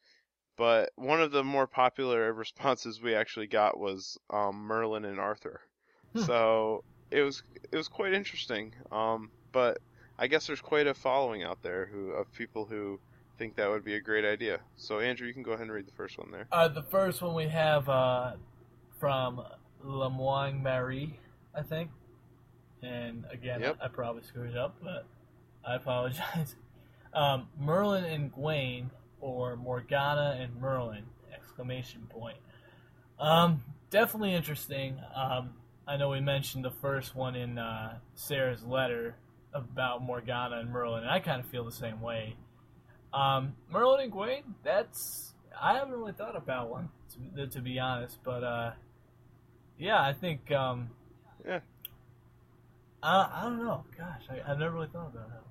But 0.57 0.91
one 0.95 1.21
of 1.21 1.31
the 1.31 1.43
more 1.43 1.67
popular 1.67 2.31
responses 2.33 3.01
we 3.01 3.15
actually 3.15 3.47
got 3.47 3.79
was 3.79 4.17
um, 4.29 4.55
Merlin 4.55 5.05
and 5.05 5.19
Arthur. 5.19 5.61
Hmm. 6.13 6.21
So 6.21 6.83
it 7.09 7.21
was 7.21 7.43
it 7.71 7.77
was 7.77 7.87
quite 7.87 8.13
interesting. 8.13 8.73
Um, 8.91 9.31
but 9.51 9.79
I 10.19 10.27
guess 10.27 10.47
there's 10.47 10.61
quite 10.61 10.87
a 10.87 10.93
following 10.93 11.43
out 11.43 11.61
there 11.63 11.85
who 11.85 12.11
of 12.11 12.31
people 12.33 12.65
who 12.65 12.99
think 13.37 13.55
that 13.55 13.69
would 13.69 13.83
be 13.83 13.95
a 13.95 14.01
great 14.01 14.25
idea. 14.25 14.59
So 14.75 14.99
Andrew, 14.99 15.27
you 15.27 15.33
can 15.33 15.43
go 15.43 15.51
ahead 15.51 15.63
and 15.63 15.71
read 15.71 15.87
the 15.87 15.93
first 15.93 16.17
one 16.17 16.31
there. 16.31 16.47
Uh, 16.51 16.67
the 16.67 16.83
first 16.83 17.21
one 17.21 17.33
we 17.33 17.47
have 17.47 17.89
uh, 17.89 18.33
from 18.99 19.43
Lemoine 19.83 20.61
Marie, 20.61 21.17
I 21.55 21.61
think. 21.61 21.89
And 22.81 23.25
again, 23.31 23.61
Yep. 23.61 23.77
I, 23.81 23.87
probably 23.87 24.23
screwed 24.23 24.57
up, 24.57 24.75
but 24.83 25.05
I 25.65 25.75
apologize. 25.75 26.55
Um, 27.15 27.47
Merlin 27.59 28.05
and 28.05 28.33
Gwaine, 28.33 28.89
or 29.21 29.55
Morgana 29.55 30.35
and 30.41 30.59
Merlin! 30.59 31.03
Exclamation 31.31 32.07
point. 32.09 32.37
Um, 33.19 33.63
definitely 33.91 34.33
interesting. 34.33 34.97
Um, 35.15 35.51
I 35.87 35.95
know 35.97 36.09
we 36.09 36.21
mentioned 36.21 36.65
the 36.65 36.71
first 36.71 37.15
one 37.15 37.35
in 37.35 37.59
uh, 37.59 37.99
Sarah's 38.15 38.63
letter 38.63 39.15
about 39.53 40.01
Morgana 40.01 40.57
and 40.57 40.71
Merlin, 40.71 41.03
and 41.03 41.11
I 41.11 41.19
kind 41.19 41.39
of 41.39 41.45
feel 41.45 41.63
the 41.63 41.71
same 41.71 42.01
way. 42.01 42.35
Um, 43.13 43.53
Merlin 43.71 44.05
and 44.05 44.11
Gwaine, 44.11 44.43
that's 44.63 45.33
I 45.61 45.75
haven't 45.75 45.93
really 45.93 46.13
thought 46.13 46.35
about 46.35 46.71
one 46.71 46.89
to, 47.35 47.45
to 47.45 47.61
be 47.61 47.77
honest, 47.77 48.17
but 48.23 48.43
uh, 48.43 48.71
yeah, 49.77 50.01
I 50.01 50.13
think 50.13 50.51
um, 50.51 50.89
Yeah. 51.45 51.59
I, 53.01 53.29
I 53.33 53.41
don't 53.43 53.59
know. 53.63 53.83
Gosh, 53.97 54.21
I, 54.29 54.49
I've 54.49 54.59
never 54.59 54.73
really 54.75 54.87
thought 54.87 55.07
about 55.13 55.29
that. 55.29 55.43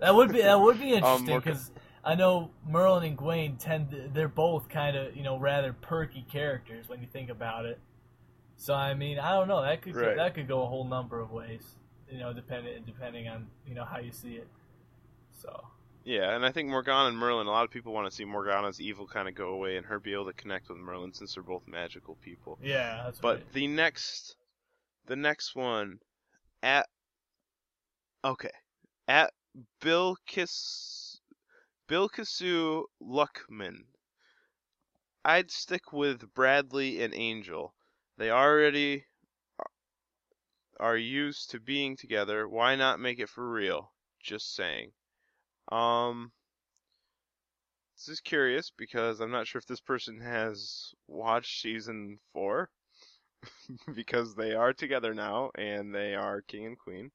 That 0.00 0.14
would 0.14 0.32
be 0.32 0.42
that 0.42 0.60
would 0.60 0.78
be 0.80 0.92
um, 0.92 0.96
interesting 0.98 1.26
Morgan- 1.28 1.52
because 1.52 1.70
I 2.04 2.14
know 2.14 2.50
Merlin 2.68 3.04
and 3.04 3.18
Gwaine 3.18 3.58
tend 3.58 3.90
to, 3.90 4.08
they're 4.12 4.28
both 4.28 4.68
kind 4.68 4.96
of 4.96 5.16
you 5.16 5.22
know 5.22 5.38
rather 5.38 5.72
perky 5.72 6.24
characters 6.30 6.88
when 6.88 7.00
you 7.00 7.06
think 7.12 7.30
about 7.30 7.64
it. 7.66 7.78
So 8.56 8.74
I 8.74 8.94
mean, 8.94 9.18
I 9.18 9.30
don't 9.32 9.48
know. 9.48 9.62
That 9.62 9.82
could 9.82 9.96
Right. 9.96 10.16
go, 10.16 10.22
that 10.22 10.34
could 10.34 10.46
go 10.48 10.62
a 10.62 10.66
whole 10.66 10.84
number 10.84 11.18
of 11.20 11.32
ways, 11.32 11.62
you 12.10 12.18
know, 12.18 12.32
depending 12.32 12.82
depending 12.84 13.28
on 13.28 13.46
you 13.66 13.74
know 13.74 13.84
how 13.84 13.98
you 13.98 14.12
see 14.12 14.34
it. 14.34 14.46
So 15.32 15.64
Yeah, 16.04 16.36
and 16.36 16.44
I 16.46 16.52
think 16.52 16.68
Morgana 16.68 17.08
and 17.08 17.18
Merlin. 17.18 17.46
A 17.48 17.50
lot 17.50 17.64
of 17.64 17.70
people 17.70 17.92
want 17.92 18.08
to 18.08 18.14
see 18.14 18.24
Morgana's 18.24 18.80
evil 18.80 19.06
kind 19.08 19.28
of 19.28 19.34
go 19.34 19.48
away 19.48 19.76
and 19.76 19.86
her 19.86 19.98
be 19.98 20.12
able 20.12 20.26
to 20.26 20.32
connect 20.34 20.68
with 20.68 20.78
Merlin 20.78 21.12
since 21.12 21.34
they're 21.34 21.42
both 21.42 21.66
magical 21.66 22.14
people. 22.22 22.58
yeah, 22.62 23.02
that's 23.04 23.18
But 23.18 23.36
right. 23.38 23.52
the 23.54 23.66
next, 23.66 24.36
the 25.06 25.16
next 25.16 25.54
one, 25.54 25.98
at 26.62 26.88
okay, 28.24 28.50
at 29.06 29.32
Bilkis, 29.82 31.20
Bilkisu 31.88 32.84
Luckman. 33.02 33.84
I'd 35.24 35.50
stick 35.50 35.92
with 35.92 36.32
Bradley 36.34 37.02
and 37.02 37.14
Angel. 37.14 37.74
They 38.18 38.30
already 38.30 39.06
are 40.80 40.96
used 40.96 41.50
to 41.50 41.60
being 41.60 41.96
together. 41.96 42.48
Why 42.48 42.76
not 42.76 43.00
make 43.00 43.18
it 43.18 43.28
for 43.28 43.48
real? 43.48 43.92
Just 44.20 44.54
saying. 44.54 44.92
Um. 45.70 46.32
this 47.96 48.08
is 48.08 48.20
curious 48.20 48.70
because 48.76 49.20
I'm 49.20 49.30
not 49.30 49.46
sure 49.46 49.58
if 49.58 49.66
this 49.66 49.80
person 49.80 50.20
has 50.20 50.92
watched 51.08 51.60
season 51.62 52.18
four 52.32 52.70
because 53.94 54.34
they 54.34 54.54
are 54.54 54.72
together 54.72 55.14
now 55.14 55.50
and 55.56 55.94
they 55.94 56.14
are 56.14 56.42
king 56.42 56.66
and 56.66 56.78
queen. 56.78 57.10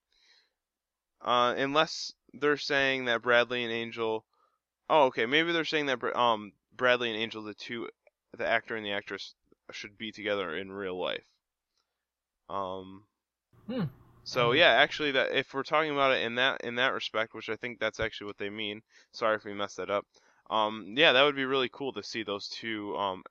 Uh, 1.22 1.54
unless 1.58 2.14
they're 2.34 2.58
saying 2.58 3.06
that 3.06 3.22
Bradley 3.22 3.64
and 3.64 3.74
Angel. 3.74 4.26
Oh, 4.90 5.06
okay. 5.06 5.26
Maybe 5.26 5.52
they're 5.52 5.66
saying 5.66 5.88
that 5.88 6.04
um 6.18 6.54
Bradley 6.76 7.12
and 7.12 7.20
Angel, 7.20 7.44
the 7.44 7.54
two, 7.54 7.90
the 8.38 8.48
actor 8.48 8.76
and 8.76 8.86
the 8.86 8.92
actress, 8.92 9.36
should 9.72 9.98
be 9.98 10.12
together 10.12 10.56
in 10.56 10.72
real 10.72 11.00
life. 11.00 11.26
Um. 12.50 13.04
Hmm. 13.68 13.84
So 14.24 14.52
yeah, 14.52 14.70
actually, 14.72 15.12
that 15.12 15.32
if 15.34 15.54
we're 15.54 15.64
talking 15.64 15.92
about 15.92 16.14
it 16.14 16.24
in 16.24 16.36
that 16.36 16.62
in 16.62 16.76
that 16.76 16.94
respect, 16.94 17.34
which 17.34 17.50
I 17.50 17.56
think 17.56 17.80
that's 17.80 18.00
actually 18.00 18.28
what 18.28 18.38
they 18.38 18.50
mean. 18.50 18.82
Sorry 19.12 19.36
if 19.36 19.44
we 19.44 19.54
messed 19.54 19.78
that 19.78 19.90
up. 19.90 20.06
Um, 20.50 20.94
yeah, 20.96 21.14
that 21.14 21.24
would 21.24 21.36
be 21.36 21.46
really 21.46 21.70
cool 21.70 21.94
to 21.94 22.04
see 22.04 22.24
those 22.24 22.48
two 22.48 22.96
um 22.96 23.24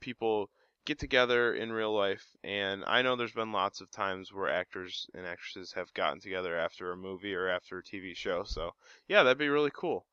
people 0.00 0.50
get 0.84 0.98
together 0.98 1.54
in 1.54 1.72
real 1.72 1.94
life. 1.94 2.24
And 2.42 2.84
I 2.86 3.02
know 3.02 3.16
there's 3.16 3.32
been 3.32 3.52
lots 3.52 3.80
of 3.80 3.90
times 3.90 4.32
where 4.32 4.50
actors 4.50 5.06
and 5.14 5.26
actresses 5.26 5.72
have 5.72 5.92
gotten 5.94 6.20
together 6.20 6.56
after 6.56 6.92
a 6.92 6.96
movie 6.96 7.34
or 7.34 7.48
after 7.48 7.78
a 7.78 7.82
TV 7.82 8.16
show. 8.16 8.44
So 8.44 8.72
yeah, 9.08 9.22
that'd 9.22 9.38
be 9.38 9.48
really 9.48 9.72
cool. 9.74 10.06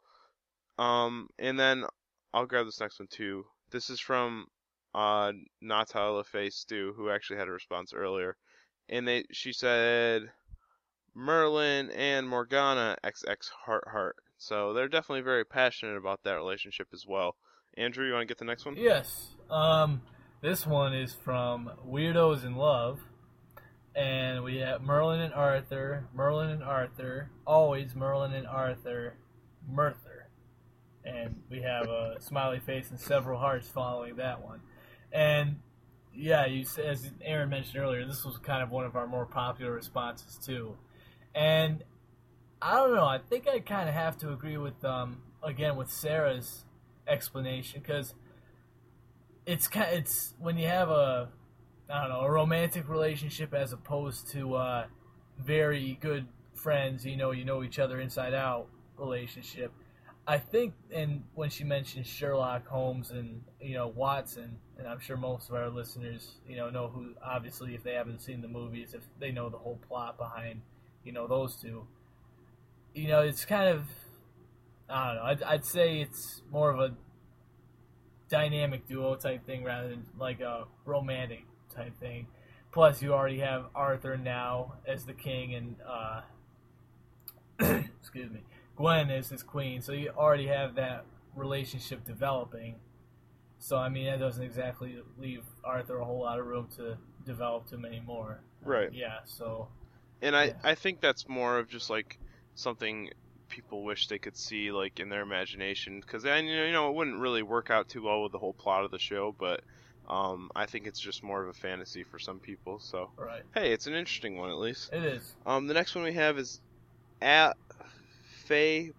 Um, 0.78 1.28
and 1.38 1.60
then 1.60 1.86
I'll 2.34 2.46
grab 2.46 2.66
this 2.66 2.80
next 2.80 3.00
one 3.00 3.08
too. 3.10 3.46
This 3.72 3.90
is 3.90 4.00
from 4.00 4.48
uh 4.94 5.32
Natalia 5.62 6.24
Face 6.24 6.56
Stew, 6.56 6.94
who 6.98 7.10
actually 7.10 7.38
had 7.38 7.48
a 7.48 7.52
response 7.52 7.94
earlier 7.94 8.36
and 8.92 9.08
they 9.08 9.24
she 9.32 9.54
said 9.54 10.30
Merlin 11.16 11.90
and 11.92 12.28
Morgana 12.28 12.98
XX 13.04 13.50
heart 13.66 13.88
heart. 13.88 14.18
So 14.38 14.74
they're 14.74 14.88
definitely 14.88 15.22
very 15.22 15.46
passionate 15.46 15.98
about 15.98 16.22
that 16.24 16.34
relationship 16.34 16.88
as 16.94 17.06
well. 17.08 17.36
Andrew, 17.78 18.06
you 18.06 18.14
want 18.14 18.24
to 18.24 18.28
get 18.28 18.38
the 18.38 18.46
next 18.46 18.66
one? 18.66 18.76
Yes. 18.76 19.36
Um, 19.50 20.02
this 20.42 20.66
one 20.66 20.94
is 20.94 21.14
from 21.14 21.72
Weirdos 21.88 22.44
in 22.44 22.56
Love, 22.56 23.00
and 23.96 24.44
we 24.44 24.58
have 24.58 24.82
Merlin 24.82 25.22
and 25.22 25.34
Arthur, 25.34 26.08
Merlin 26.14 26.50
and 26.50 26.64
Arthur, 26.64 27.30
always 27.46 27.94
Merlin 27.96 28.34
and 28.34 28.48
Arthur, 28.48 29.14
Merthur, 29.72 30.26
and 31.06 31.44
we 31.50 31.62
have 31.62 31.88
a 31.88 32.16
smiley 32.20 32.60
face 32.60 32.90
and 32.90 33.00
several 33.00 33.40
hearts 33.40 33.68
following 33.68 34.16
that 34.16 34.44
one, 34.44 34.62
and 35.12 35.60
yeah, 36.14 36.48
you 36.48 36.66
as 36.84 37.12
Aaron 37.22 37.50
mentioned 37.50 37.78
earlier, 37.78 38.06
this 38.06 38.26
was 38.26 38.38
kind 38.40 38.64
of 38.64 38.72
one 38.72 38.86
of 38.86 38.96
our 38.96 39.08
more 39.08 39.28
popular 39.28 39.72
responses 39.72 40.40
too, 40.44 40.76
and 41.36 41.84
I 42.60 42.78
don't 42.78 42.96
know. 42.96 43.06
I 43.06 43.20
think 43.20 43.48
I 43.48 43.60
kind 43.60 43.88
of 43.88 43.94
have 43.94 44.18
to 44.20 44.34
agree 44.34 44.58
with 44.58 44.84
um 44.84 45.22
again 45.44 45.76
with 45.76 45.92
Sarah's 45.92 46.66
explanation 47.08 47.82
because 47.82 48.16
it's 49.52 49.68
kind 49.68 49.94
it's 49.94 50.34
when 50.40 50.58
you 50.58 50.68
have 50.68 50.90
a 50.90 51.28
I 51.90 52.02
don't 52.02 52.10
know 52.10 52.22
a 52.22 52.32
romantic 52.32 52.88
relationship 52.88 53.54
as 53.54 53.74
opposed 53.74 54.30
to 54.32 54.56
uh, 54.56 54.86
very 55.38 55.98
good 56.00 56.28
friends. 56.54 57.06
You 57.06 57.18
know, 57.18 57.32
you 57.32 57.44
know 57.44 57.62
each 57.62 57.78
other 57.78 58.00
inside 58.00 58.34
out 58.34 58.68
relationship. 58.98 59.74
I 60.28 60.38
think, 60.38 60.74
and 60.94 61.24
when 61.34 61.50
she 61.50 61.64
mentioned 61.64 62.08
Sherlock 62.08 62.66
Holmes 62.68 63.12
and 63.12 63.42
you 63.60 63.74
know 63.74 63.90
Watson, 63.90 64.58
and 64.78 64.88
I'm 64.88 65.00
sure 65.00 65.18
most 65.18 65.50
of 65.50 65.56
our 65.56 65.70
listeners, 65.70 66.36
you 66.48 66.56
know, 66.56 66.70
know 66.70 66.88
who. 66.88 67.14
Obviously, 67.22 67.76
if 67.76 67.84
they 67.84 67.94
haven't 67.94 68.22
seen 68.22 68.42
the 68.42 68.48
movies, 68.48 68.94
if 68.94 69.04
they 69.20 69.32
know 69.32 69.50
the 69.50 69.58
whole 69.58 69.80
plot 69.88 70.18
behind, 70.18 70.62
you 71.04 71.12
know, 71.12 71.28
those 71.28 71.58
two. 71.58 71.88
You 72.94 73.08
know, 73.08 73.22
it's 73.22 73.46
kind 73.46 73.70
of, 73.70 73.84
I 74.90 75.08
don't 75.08 75.16
know. 75.16 75.24
I'd, 75.24 75.44
I'd 75.44 75.66
say 75.66 76.02
it's 76.02 76.42
more 76.52 76.70
of 76.70 76.80
a 76.80 76.94
dynamic 78.32 78.88
duo 78.88 79.16
type 79.16 79.46
thing 79.46 79.64
rather 79.64 79.90
than 79.90 80.06
like 80.18 80.40
a 80.40 80.64
romantic 80.86 81.46
type 81.76 82.00
thing. 82.00 82.26
Plus, 82.72 83.02
you 83.02 83.14
already 83.14 83.40
have 83.40 83.66
Arthur 83.76 84.18
now 84.18 84.76
as 84.88 85.06
the 85.06 85.14
king, 85.14 85.54
and 85.54 85.76
uh, 85.86 86.22
excuse 88.00 88.32
me, 88.32 88.40
Gwen 88.78 89.12
is 89.12 89.30
his 89.30 89.44
queen. 89.44 89.82
So 89.82 89.92
you 89.92 90.10
already 90.10 90.48
have 90.48 90.76
that 90.76 91.06
relationship 91.36 92.06
developing. 92.06 92.76
So 93.60 93.78
I 93.78 93.90
mean, 93.90 94.06
that 94.06 94.20
doesn't 94.20 94.44
exactly 94.44 94.98
leave 95.20 95.44
Arthur 95.64 96.00
a 96.00 96.06
whole 96.06 96.22
lot 96.22 96.40
of 96.40 96.46
room 96.48 96.70
to 96.78 96.98
develop 97.26 97.70
too 97.70 97.78
many 97.78 98.00
more. 98.00 98.40
Right. 98.64 98.92
Yeah. 98.94 99.20
So. 99.26 99.68
And 100.22 100.36
I 100.36 100.46
Yeah. 100.46 100.54
I 100.64 100.76
think 100.76 101.02
that's 101.02 101.28
more 101.28 101.60
of 101.60 101.68
just 101.68 101.90
like 101.90 102.18
something 102.56 103.10
people 103.52 103.84
wish 103.84 104.08
they 104.08 104.18
could 104.18 104.36
see 104.36 104.72
like 104.72 105.00
in 105.00 105.10
their 105.10 105.22
imagination 105.22 106.00
because 106.02 106.26
I 106.26 106.40
you 106.40 106.56
know 106.56 106.66
you 106.66 106.72
know 106.72 106.90
it 106.90 106.96
wouldn't 106.96 107.20
really 107.20 107.44
work 107.44 107.70
out 107.70 107.88
too 107.90 108.02
well 108.04 108.24
with 108.24 108.32
the 108.32 108.40
whole 108.40 108.54
plot 108.54 108.86
of 108.86 108.92
the 108.92 108.98
show, 109.00 109.36
but 109.38 109.62
um 110.10 110.50
I 110.56 110.66
think 110.66 110.88
it's 110.88 111.00
just 111.00 111.22
more 111.24 111.44
of 111.44 111.50
a 111.50 111.54
fantasy 111.54 112.04
for 112.04 112.18
some 112.18 112.40
people. 112.40 112.80
So 112.80 113.12
Right. 113.18 113.44
hey, 113.54 113.72
it's 113.74 113.86
an 113.88 113.94
interesting 113.94 114.38
one 114.38 114.50
at 114.50 114.58
least. 114.58 114.92
It 114.92 115.04
is. 115.04 115.34
Um, 115.46 115.68
the 115.68 115.74
next 115.76 115.94
one 115.94 116.04
we 116.04 116.14
have 116.14 116.38
is 116.40 116.60
at 117.22 117.56
Faye 118.46 118.92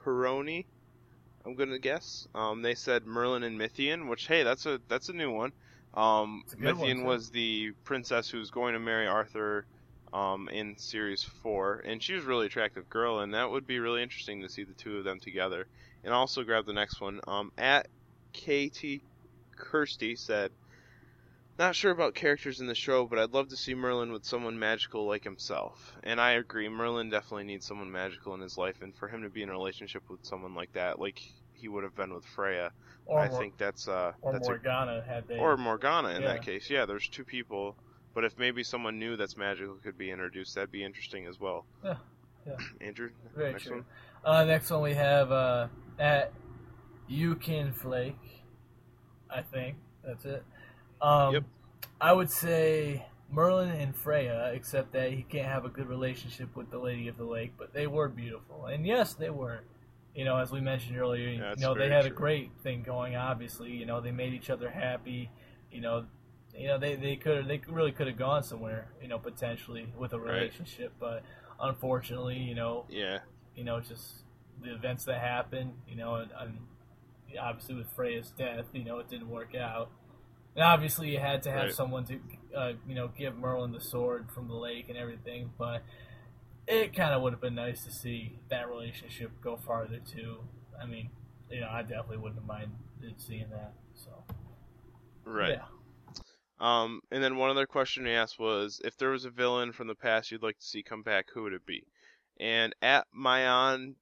Peroni. 0.00 0.64
I'm 1.44 1.54
gonna 1.54 1.78
guess. 1.78 2.28
Um, 2.34 2.62
they 2.62 2.74
said 2.74 3.06
Merlin 3.06 3.42
and 3.42 3.58
Mithian, 3.58 4.08
which 4.08 4.26
hey, 4.26 4.42
that's 4.42 4.66
a 4.66 4.80
that's 4.88 5.08
a 5.08 5.12
new 5.12 5.30
one. 5.30 5.52
Um, 5.94 6.44
a 6.52 6.56
good 6.56 6.76
one, 6.76 6.88
Mithian 6.88 7.04
was 7.04 7.30
the 7.30 7.72
princess 7.84 8.28
who's 8.28 8.50
going 8.50 8.74
to 8.74 8.78
marry 8.78 9.06
Arthur, 9.06 9.64
um, 10.12 10.48
in 10.48 10.76
series 10.78 11.22
four, 11.22 11.80
and 11.84 12.02
she 12.02 12.14
was 12.14 12.24
a 12.24 12.28
really 12.28 12.46
attractive 12.46 12.88
girl, 12.88 13.20
and 13.20 13.34
that 13.34 13.50
would 13.50 13.66
be 13.66 13.78
really 13.78 14.02
interesting 14.02 14.42
to 14.42 14.48
see 14.48 14.64
the 14.64 14.74
two 14.74 14.98
of 14.98 15.04
them 15.04 15.20
together. 15.20 15.68
And 16.04 16.14
also 16.14 16.44
grab 16.44 16.66
the 16.66 16.72
next 16.72 17.00
one. 17.00 17.20
Um, 17.26 17.50
at 17.58 17.88
KT 18.32 19.02
Kirsty 19.56 20.16
said, 20.16 20.52
not 21.58 21.74
sure 21.74 21.90
about 21.90 22.14
characters 22.14 22.60
in 22.60 22.66
the 22.68 22.74
show, 22.74 23.06
but 23.06 23.18
I'd 23.18 23.32
love 23.34 23.48
to 23.48 23.56
see 23.56 23.74
Merlin 23.74 24.12
with 24.12 24.24
someone 24.24 24.58
magical 24.58 25.06
like 25.06 25.24
himself. 25.24 25.96
And 26.04 26.20
I 26.20 26.32
agree, 26.32 26.68
Merlin 26.68 27.10
definitely 27.10 27.44
needs 27.44 27.66
someone 27.66 27.90
magical 27.90 28.34
in 28.34 28.40
his 28.40 28.56
life, 28.56 28.80
and 28.80 28.94
for 28.96 29.08
him 29.08 29.22
to 29.22 29.28
be 29.30 29.42
in 29.42 29.48
a 29.48 29.52
relationship 29.52 30.04
with 30.08 30.20
someone 30.24 30.54
like 30.54 30.72
that, 30.72 31.00
like 31.00 31.20
he 31.52 31.68
would 31.68 31.82
have 31.84 31.94
been 31.96 32.14
with 32.14 32.24
Freya, 32.24 32.72
Or 33.06 33.20
I 33.20 33.28
Mor- 33.28 33.40
think 33.40 33.56
that's 33.58 33.88
uh 33.88 34.12
or 34.22 34.32
that's 34.32 34.48
a, 34.48 34.52
Morgana 34.52 35.02
had 35.02 35.26
they. 35.26 35.38
or 35.38 35.56
Morgana 35.56 36.10
in 36.10 36.22
Yeah. 36.22 36.28
that 36.28 36.42
case. 36.42 36.70
Yeah, 36.70 36.86
there's 36.86 37.08
two 37.08 37.24
people, 37.24 37.76
but 38.14 38.24
if 38.24 38.38
maybe 38.38 38.62
someone 38.62 38.98
new 38.98 39.16
that's 39.16 39.36
magical 39.36 39.74
could 39.82 39.96
be 39.98 40.10
introduced, 40.10 40.54
that'd 40.54 40.72
be 40.72 40.84
interesting 40.84 41.26
as 41.26 41.38
well. 41.40 41.64
Yeah, 41.84 41.94
yeah. 42.46 42.56
Andrew, 42.80 43.10
Very 43.36 43.52
next 43.52 43.64
true. 43.64 43.76
one. 43.76 43.84
Uh, 44.24 44.44
next 44.44 44.70
one 44.70 44.82
we 44.82 44.94
have 44.94 45.30
uh, 45.30 45.68
at 45.98 46.32
Yukin 47.10 47.74
Flake. 47.74 48.16
I 49.30 49.42
think 49.42 49.76
that's 50.04 50.24
it. 50.24 50.42
Um, 51.00 51.34
Yep. 51.34 51.44
I 52.00 52.12
would 52.12 52.30
say 52.30 53.04
Merlin 53.30 53.70
and 53.70 53.94
Freya, 53.94 54.52
except 54.54 54.92
that 54.92 55.12
he 55.12 55.22
can't 55.22 55.46
have 55.48 55.64
a 55.64 55.68
good 55.68 55.88
relationship 55.88 56.54
with 56.56 56.70
the 56.70 56.78
Lady 56.78 57.08
of 57.08 57.16
the 57.16 57.24
Lake, 57.24 57.52
but 57.58 57.72
they 57.72 57.86
were 57.86 58.08
beautiful, 58.08 58.66
and 58.66 58.86
yes, 58.86 59.14
they 59.14 59.30
were. 59.30 59.60
You 60.14 60.24
know, 60.24 60.36
as 60.38 60.50
we 60.50 60.60
mentioned 60.60 60.98
earlier, 60.98 61.28
you 61.28 61.40
know 61.58 61.74
they 61.74 61.88
had 61.90 62.04
a 62.06 62.10
great 62.10 62.50
thing 62.64 62.82
going. 62.82 63.14
Obviously, 63.14 63.70
you 63.70 63.86
know 63.86 64.00
they 64.00 64.10
made 64.10 64.32
each 64.32 64.50
other 64.50 64.68
happy. 64.68 65.30
You 65.70 65.80
know, 65.80 66.06
you 66.58 66.66
know 66.66 66.78
they 66.78 66.96
they 66.96 67.16
could 67.16 67.46
they 67.48 67.60
really 67.68 67.92
could 67.92 68.06
have 68.08 68.18
gone 68.18 68.42
somewhere. 68.42 68.88
You 69.00 69.08
know, 69.08 69.18
potentially 69.18 69.92
with 69.96 70.12
a 70.12 70.18
Right. 70.18 70.34
relationship, 70.34 70.92
but 70.98 71.22
unfortunately, 71.60 72.38
you 72.38 72.54
know, 72.54 72.84
Yeah, 72.88 73.20
you 73.54 73.64
know, 73.64 73.80
just 73.80 74.24
the 74.62 74.74
events 74.74 75.04
that 75.04 75.20
happened, 75.20 75.72
you 75.88 75.96
know, 75.96 76.16
and, 76.16 76.30
and 76.38 76.58
obviously 77.40 77.76
with 77.76 77.88
Freya's 77.94 78.30
death, 78.30 78.66
you 78.72 78.84
know, 78.84 78.98
it 78.98 79.08
didn't 79.08 79.30
work 79.30 79.54
out. 79.54 79.90
And 80.56 80.64
obviously, 80.64 81.10
you 81.10 81.18
had 81.20 81.42
to 81.44 81.50
have 81.52 81.64
Right. 81.66 81.74
someone 81.74 82.04
to, 82.06 82.20
uh, 82.56 82.72
you 82.86 82.94
know, 82.96 83.08
give 83.08 83.36
Merlin 83.36 83.70
the 83.72 83.80
sword 83.80 84.30
from 84.32 84.48
the 84.48 84.54
lake 84.54 84.88
and 84.88 84.98
everything. 84.98 85.52
But 85.56 85.82
it 86.66 86.94
kind 86.94 87.14
of 87.14 87.22
would 87.22 87.32
have 87.32 87.40
been 87.40 87.54
nice 87.54 87.84
to 87.84 87.92
see 87.92 88.38
that 88.48 88.68
relationship 88.68 89.30
go 89.40 89.56
farther 89.56 90.00
too. 90.00 90.38
I 90.80 90.86
mean, 90.86 91.10
you 91.50 91.60
know, 91.60 91.68
I 91.70 91.82
definitely 91.82 92.18
wouldn't 92.18 92.40
have 92.40 92.46
minded 92.46 92.72
seeing 93.18 93.48
that. 93.50 93.72
So 93.94 94.24
right. 95.24 95.50
yeah. 95.50 95.64
Um, 96.60 97.00
and 97.10 97.22
then 97.22 97.36
one 97.36 97.50
other 97.50 97.66
question 97.66 98.06
he 98.06 98.12
asked 98.12 98.38
was, 98.38 98.80
if 98.84 98.96
there 98.96 99.10
was 99.10 99.24
a 99.24 99.30
villain 99.30 99.72
from 99.72 99.86
the 99.88 99.94
past 99.94 100.30
you'd 100.30 100.42
like 100.42 100.58
to 100.58 100.64
see 100.66 100.82
come 100.82 101.02
back, 101.02 101.26
who 101.32 101.42
would 101.44 101.52
it 101.52 101.66
be? 101.66 101.84
And 102.38 102.74
at 102.82 103.06
Mayan 103.12 103.96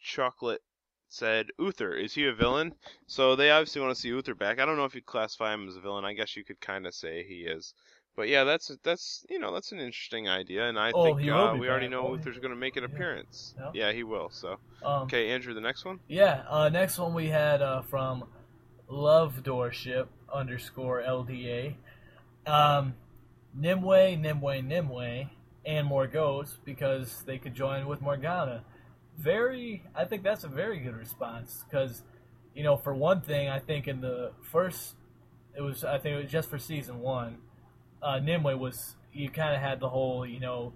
Chocolate 0.00 0.62
said, 1.08 1.50
Uther, 1.58 1.92
is 1.94 2.14
he 2.14 2.24
a 2.26 2.32
villain? 2.32 2.74
So 3.06 3.36
they 3.36 3.50
obviously 3.50 3.82
want 3.82 3.94
to 3.94 4.00
see 4.00 4.08
Uther 4.08 4.34
back. 4.34 4.58
I 4.58 4.64
don't 4.64 4.76
know 4.76 4.84
if 4.86 4.94
you'd 4.94 5.04
classify 5.06 5.52
him 5.52 5.68
as 5.68 5.76
a 5.76 5.80
villain. 5.80 6.04
I 6.04 6.14
guess 6.14 6.36
you 6.36 6.44
could 6.44 6.60
kind 6.60 6.86
of 6.86 6.94
say 6.94 7.24
he 7.24 7.44
is. 7.44 7.74
But 8.14 8.28
yeah, 8.28 8.44
that's 8.44 8.70
that's 8.82 9.26
you 9.28 9.38
know 9.38 9.52
that's 9.52 9.72
an 9.72 9.78
interesting 9.80 10.28
idea, 10.28 10.68
and 10.68 10.78
I 10.78 10.92
Oh, 10.94 11.02
think 11.02 11.18
uh, 11.28 11.54
we 11.58 11.68
already 11.68 11.88
know? 11.88 12.10
Uther's 12.12 12.38
going 12.38 12.50
to 12.52 12.56
make 12.56 12.76
an 12.76 12.84
Yeah. 12.84 12.88
appearance. 12.88 13.54
Yeah. 13.58 13.72
Yeah, 13.72 13.92
he 13.92 14.04
will. 14.04 14.30
So 14.30 14.56
Um, 14.82 15.02
okay, 15.02 15.28
Andrew, 15.30 15.52
the 15.52 15.60
next 15.60 15.84
one. 15.84 16.00
Yeah, 16.08 16.44
uh, 16.48 16.68
next 16.68 16.98
one 16.98 17.14
we 17.14 17.28
had 17.28 17.62
uh, 17.62 17.82
from 17.82 18.24
Love 18.88 19.42
Doorship 19.42 20.06
underscore 20.32 21.02
LDA. 21.02 21.74
Um, 22.46 22.94
Nimue, 23.54 24.16
Nimue, 24.16 24.62
Nimue, 24.62 25.26
and 25.64 25.88
Morgause 25.88 26.56
because 26.64 27.22
they 27.26 27.38
could 27.38 27.54
join 27.54 27.86
with 27.86 28.00
Morgana. 28.00 28.64
Very, 29.18 29.82
I 29.94 30.04
think 30.04 30.22
that's 30.22 30.44
a 30.44 30.48
very 30.48 30.78
good 30.78 30.94
response 30.94 31.64
because, 31.68 32.02
you 32.54 32.62
know, 32.62 32.76
for 32.76 32.94
one 32.94 33.22
thing, 33.22 33.48
I 33.48 33.58
think 33.58 33.88
in 33.88 34.00
the 34.00 34.32
first, 34.42 34.94
it 35.56 35.62
was 35.62 35.82
I 35.84 35.98
think 35.98 36.14
it 36.18 36.22
was 36.22 36.30
just 36.30 36.50
for 36.50 36.58
season 36.58 37.00
one, 37.00 37.38
uh, 38.02 38.18
Nimue 38.18 38.56
was 38.56 38.94
you 39.12 39.30
kind 39.30 39.54
of 39.54 39.62
had 39.62 39.80
the 39.80 39.88
whole 39.88 40.26
you 40.26 40.38
know, 40.38 40.74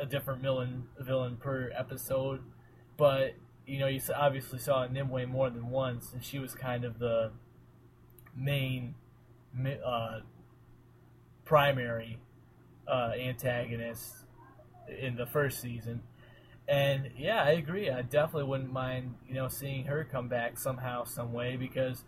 a 0.00 0.06
different 0.06 0.42
villain 0.42 0.84
villain 1.00 1.36
per 1.36 1.72
episode, 1.76 2.42
but 2.96 3.34
you 3.66 3.78
know 3.78 3.86
you 3.86 4.00
obviously 4.14 4.58
saw 4.58 4.86
Nimue 4.86 5.26
more 5.26 5.50
than 5.50 5.70
once, 5.70 6.12
and 6.12 6.22
she 6.22 6.38
was 6.38 6.54
kind 6.54 6.84
of 6.84 6.98
the 6.98 7.32
main 8.36 8.94
uh, 9.84 10.20
primary 11.44 12.18
uh, 12.88 13.12
antagonist 13.18 14.14
in 15.00 15.16
the 15.16 15.26
first 15.26 15.60
season. 15.60 16.02
And 16.66 17.10
yeah, 17.16 17.42
I 17.42 17.50
agree. 17.50 17.90
I 17.90 18.02
definitely 18.02 18.44
wouldn't 18.44 18.72
mind, 18.72 19.14
you 19.28 19.34
know, 19.34 19.48
seeing 19.48 19.84
her 19.84 20.06
come 20.10 20.28
back 20.28 20.58
somehow, 20.58 21.04
some 21.04 21.32
way, 21.32 21.56
because 21.56 22.04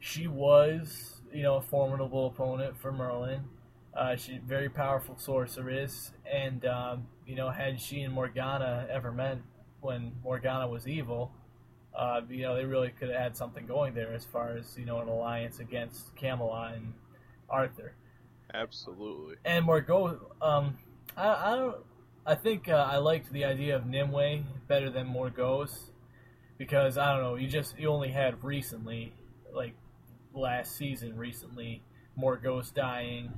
she 0.00 0.26
was, 0.26 1.20
you 1.32 1.42
know, 1.42 1.56
a 1.56 1.62
formidable 1.62 2.26
opponent 2.26 2.76
for 2.76 2.90
Merlin. 2.90 3.44
Uh, 3.96 4.16
she's 4.16 4.38
a 4.38 4.46
very 4.46 4.68
powerful 4.68 5.16
sorceress, 5.18 6.12
and 6.30 6.64
um, 6.64 7.06
you 7.26 7.34
know, 7.34 7.50
had 7.50 7.80
she 7.80 8.00
and 8.02 8.14
Morgana 8.14 8.86
ever 8.90 9.12
met 9.12 9.38
when 9.80 10.12
Morgana 10.22 10.68
was 10.68 10.86
evil, 10.86 11.32
uh, 11.96 12.20
you 12.28 12.42
know, 12.42 12.54
they 12.54 12.64
really 12.64 12.90
could 12.90 13.08
have 13.08 13.20
had 13.20 13.36
something 13.36 13.66
going 13.66 13.94
there 13.94 14.12
as 14.12 14.24
far 14.24 14.56
as 14.56 14.76
you 14.78 14.84
know 14.84 15.00
an 15.00 15.08
alliance 15.08 15.58
against 15.58 16.14
Camelot 16.16 16.74
and 16.74 16.94
Arthur. 17.48 17.94
Absolutely. 18.52 19.36
And 19.44 19.64
Morgo, 19.64 20.20
um, 20.40 20.78
I, 21.16 21.52
I 21.52 21.56
don't. 21.56 21.76
I 22.26 22.34
think 22.34 22.68
uh, 22.68 22.88
I 22.90 22.98
liked 22.98 23.32
the 23.32 23.44
idea 23.44 23.76
of 23.76 23.86
Nimue 23.86 24.44
better 24.68 24.90
than 24.90 25.08
Morgause 25.08 25.90
because 26.58 26.98
I 26.98 27.12
don't 27.12 27.22
know. 27.22 27.36
You 27.36 27.48
just 27.48 27.78
you 27.78 27.88
only 27.88 28.10
had 28.10 28.42
recently, 28.44 29.12
like 29.52 29.74
last 30.34 30.76
season, 30.76 31.16
recently 31.16 31.82
Morgause 32.18 32.72
dying, 32.72 33.32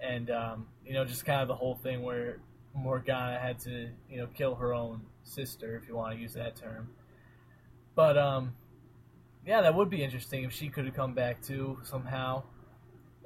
and 0.00 0.30
um, 0.30 0.66
you 0.86 0.94
know 0.94 1.04
just 1.04 1.24
kind 1.24 1.42
of 1.42 1.48
the 1.48 1.56
whole 1.56 1.74
thing 1.74 2.02
where 2.02 2.38
Morgana 2.74 3.38
had 3.38 3.58
to 3.60 3.88
you 4.08 4.18
know 4.18 4.28
kill 4.28 4.54
her 4.54 4.72
own 4.72 5.02
sister, 5.30 5.76
if 5.80 5.88
you 5.88 5.96
want 5.96 6.14
to 6.16 6.20
use 6.20 6.34
that 6.34 6.56
term. 6.56 6.90
But 7.94 8.16
um, 8.18 8.54
yeah, 9.46 9.62
that 9.62 9.74
would 9.74 9.90
be 9.90 10.02
interesting 10.02 10.44
if 10.44 10.52
she 10.52 10.68
could 10.68 10.84
have 10.86 10.94
come 10.94 11.14
back 11.14 11.42
too 11.42 11.78
somehow, 11.82 12.42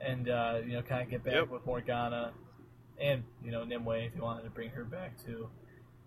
and 0.01 0.29
uh, 0.29 0.59
you 0.67 0.73
know 0.75 0.83
kind 0.83 1.03
of 1.03 1.11
get 1.11 1.25
back 1.25 1.35
Yep. 1.35 1.51
with 1.51 1.67
Morgana 1.67 2.33
and 3.01 3.25
you 3.45 3.51
know 3.51 3.65
Nimue 3.65 4.07
if 4.07 4.15
you 4.15 4.23
wanted 4.23 4.45
to 4.45 4.51
bring 4.51 4.71
her 4.71 4.85
back 4.85 5.13
too. 5.25 5.49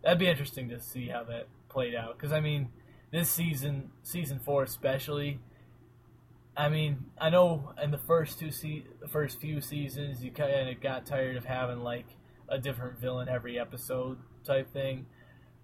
That'd 0.03 0.19
be 0.19 0.27
interesting 0.27 0.69
to 0.69 0.79
see 0.79 1.07
how 1.07 1.23
that 1.25 1.47
played 1.69 1.95
out 1.95 2.17
because 2.17 2.31
I 2.31 2.39
mean 2.39 2.69
this 3.11 3.29
season, 3.29 3.91
season 4.03 4.39
four 4.39 4.63
especially. 4.63 5.39
I 6.55 6.69
mean, 6.69 7.05
I 7.19 7.29
know 7.29 7.73
in 7.81 7.91
the 7.91 7.99
first 7.99 8.39
two 8.39 8.49
se- 8.51 8.85
the 8.99 9.07
first 9.07 9.39
few 9.39 9.61
seasons 9.61 10.23
you 10.23 10.31
kind 10.31 10.69
of 10.69 10.81
got 10.81 11.05
tired 11.05 11.37
of 11.37 11.45
having 11.45 11.81
like 11.81 12.07
a 12.49 12.57
different 12.57 12.99
villain 12.99 13.29
every 13.29 13.59
episode 13.59 14.17
type 14.43 14.71
thing, 14.73 15.05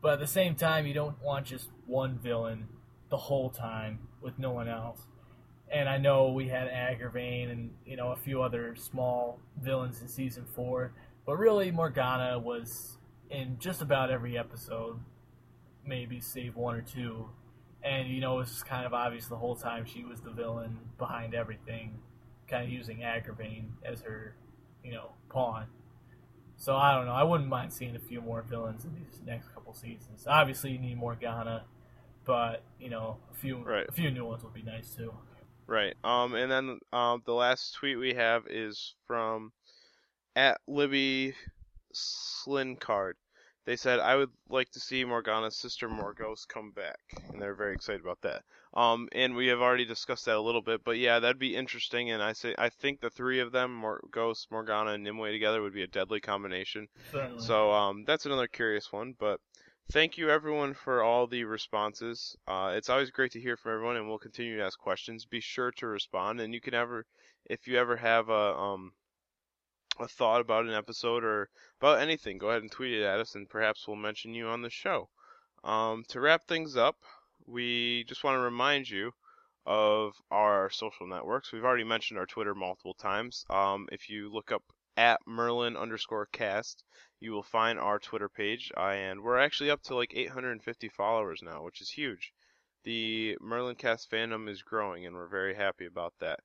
but 0.04 0.14
at 0.14 0.20
the 0.20 0.28
same 0.28 0.54
time 0.54 0.86
you 0.86 0.94
don't 0.94 1.20
want 1.24 1.46
just 1.46 1.70
one 1.88 2.20
villain 2.20 2.68
the 3.10 3.16
whole 3.18 3.50
time 3.50 4.00
with 4.22 4.38
no 4.38 4.52
one 4.52 4.68
else. 4.68 5.00
And 5.72 5.88
I 5.88 5.98
know 5.98 6.30
we 6.32 6.50
had 6.50 6.68
Agravain 6.68 7.50
and 7.50 7.72
you 7.86 7.96
know 7.96 8.12
a 8.12 8.16
few 8.18 8.44
other 8.44 8.76
small 8.76 9.40
villains 9.60 10.02
in 10.02 10.10
season 10.10 10.46
four, 10.46 10.94
but 11.26 11.38
really 11.40 11.72
Morgana 11.72 12.38
was 12.38 12.98
in 13.30 13.56
just 13.60 13.82
about 13.82 14.12
every 14.12 14.38
episode, 14.38 15.00
maybe 15.88 16.20
save 16.20 16.58
one 16.58 16.76
or 16.76 16.82
two. 16.82 17.30
And 17.82 18.10
you 18.10 18.20
know 18.20 18.36
it 18.36 18.40
was 18.40 18.64
kind 18.64 18.86
of 18.86 18.94
obvious 18.94 19.28
the 19.28 19.38
whole 19.38 19.56
time 19.56 19.86
she 19.86 20.04
was 20.04 20.20
the 20.20 20.32
villain 20.32 20.80
behind 20.98 21.34
everything, 21.34 21.98
kind 22.50 22.66
of 22.66 22.70
using 22.70 22.98
Agravain 23.00 23.70
as 23.86 24.02
her, 24.02 24.36
you 24.84 24.92
know, 24.92 25.12
pawn. 25.30 25.68
So 26.58 26.76
I 26.76 26.96
don't 26.96 27.06
know. 27.06 27.14
I 27.14 27.24
wouldn't 27.24 27.50
mind 27.50 27.74
seeing 27.74 27.96
a 27.96 28.00
few 28.00 28.22
more 28.22 28.42
villains 28.42 28.86
in 28.86 28.94
these 28.96 29.22
next 29.26 29.54
couple 29.54 29.74
seasons. 29.74 30.26
Obviously, 30.28 30.72
you 30.72 30.80
need 30.80 30.98
more 30.98 31.14
Morgana, 31.14 31.66
but 32.26 32.64
you 32.80 32.90
know, 32.90 33.18
a 33.32 33.36
few 33.36 33.58
Right. 33.58 33.88
a 33.88 33.92
few 33.92 34.12
new 34.12 34.26
ones 34.26 34.44
would 34.44 34.54
be 34.54 34.64
nice 34.64 34.96
too. 34.96 35.14
Right. 35.68 35.96
Um, 36.04 36.36
and 36.36 36.52
then 36.52 36.80
um, 36.92 37.22
the 37.26 37.34
last 37.34 37.76
tweet 37.76 37.98
we 37.98 38.14
have 38.14 38.48
is 38.48 38.96
from 39.08 39.52
at 40.36 40.60
Libby 40.68 41.36
Slincard. 41.94 43.14
They 43.66 43.76
said, 43.76 44.00
"I 44.00 44.16
would 44.16 44.32
like 44.50 44.70
to 44.72 44.80
see 44.80 45.06
Morgana's 45.06 45.56
sister 45.56 45.88
Morgause 45.88 46.48
come 46.48 46.72
back," 46.72 47.00
and 47.32 47.42
they're 47.42 47.56
very 47.56 47.74
excited 47.74 48.02
about 48.02 48.22
that. 48.22 48.44
Um, 48.76 49.08
and 49.12 49.36
we 49.36 49.48
have 49.48 49.62
already 49.62 49.86
discussed 49.86 50.26
that 50.26 50.36
a 50.36 50.42
little 50.42 50.62
bit, 50.62 50.84
but 50.84 50.98
yeah, 50.98 51.20
that'd 51.20 51.38
be 51.38 51.56
interesting. 51.56 52.10
And 52.10 52.24
I 52.24 52.34
say, 52.34 52.56
I 52.58 52.70
think 52.70 53.00
the 53.00 53.12
three 53.12 53.40
of 53.40 53.52
them, 53.52 53.80
Morgause, 53.80 54.48
Morgana, 54.50 54.94
and 54.94 55.04
Nimue 55.04 55.32
together 55.32 55.62
would 55.62 55.74
be 55.74 55.84
a 55.84 55.88
deadly 55.88 56.20
combination. 56.20 56.88
Certainly. 57.12 57.44
So 57.44 57.72
um, 57.72 58.04
that's 58.06 58.26
another 58.26 58.48
curious 58.48 58.92
one. 58.92 59.14
But 59.20 59.40
thank 59.92 60.18
you 60.18 60.32
everyone 60.32 60.74
for 60.74 61.04
all 61.04 61.28
the 61.28 61.44
responses. 61.44 62.36
Uh, 62.48 62.74
it's 62.76 62.90
always 62.90 63.12
great 63.12 63.32
to 63.34 63.40
hear 63.40 63.58
from 63.58 63.74
everyone, 63.74 63.98
and 63.98 64.08
we'll 64.08 64.18
continue 64.18 64.58
to 64.58 64.64
ask 64.64 64.80
questions. 64.80 65.26
Be 65.26 65.40
sure 65.40 65.72
to 65.78 65.88
respond, 65.88 66.42
and 66.42 66.52
you 66.52 66.62
can 66.62 66.74
ever, 66.74 67.06
if 67.46 67.68
you 67.68 67.78
ever 67.78 67.98
have 67.98 68.30
a 68.30 68.56
um 68.56 68.94
a 70.00 70.08
thought 70.08 70.42
about 70.42 70.66
an 70.66 70.74
episode 70.74 71.24
or 71.24 71.50
about 71.80 72.02
anything, 72.02 72.40
go 72.40 72.50
ahead 72.50 72.64
and 72.64 72.72
tweet 72.72 72.94
it 72.94 73.04
at 73.04 73.20
us, 73.20 73.36
and 73.36 73.48
perhaps 73.48 73.88
we'll 73.88 73.96
mention 73.96 74.34
you 74.34 74.48
on 74.48 74.64
the 74.64 74.70
show. 74.72 75.10
Um, 75.64 76.04
to 76.08 76.20
wrap 76.20 76.48
things 76.48 76.76
up, 76.76 76.98
we 77.48 78.04
just 78.06 78.24
want 78.24 78.36
to 78.36 78.42
remind 78.42 78.90
you 78.90 79.12
of 79.66 80.14
our 80.32 80.70
social 80.70 81.08
networks. 81.08 81.52
We've 81.52 81.64
already 81.64 81.84
mentioned 81.84 82.20
our 82.20 82.26
Twitter 82.26 82.54
multiple 82.54 82.94
times. 82.94 83.46
Um, 83.50 83.88
if 83.92 84.10
you 84.10 84.32
look 84.32 84.52
up 84.52 84.64
at 84.98 85.20
Merlin 85.26 85.78
underscore 85.78 86.28
cast, 86.28 86.84
you 87.20 87.32
will 87.32 87.44
find 87.44 87.80
our 87.80 88.00
Twitter 88.00 88.30
page, 88.30 88.72
and 88.78 89.22
we're 89.22 89.40
actually 89.40 89.72
up 89.72 89.82
to 89.84 89.96
like 89.96 90.14
850 90.14 90.90
followers 90.90 91.42
now, 91.42 91.64
which 91.64 91.82
is 91.82 91.90
huge. 91.90 92.34
The 92.84 93.38
Merlin 93.40 93.76
Cast 93.76 94.12
fandom 94.12 94.50
is 94.50 94.62
growing, 94.62 95.06
and 95.06 95.16
we're 95.16 95.30
very 95.30 95.56
happy 95.56 95.86
about 95.86 96.14
that. 96.20 96.42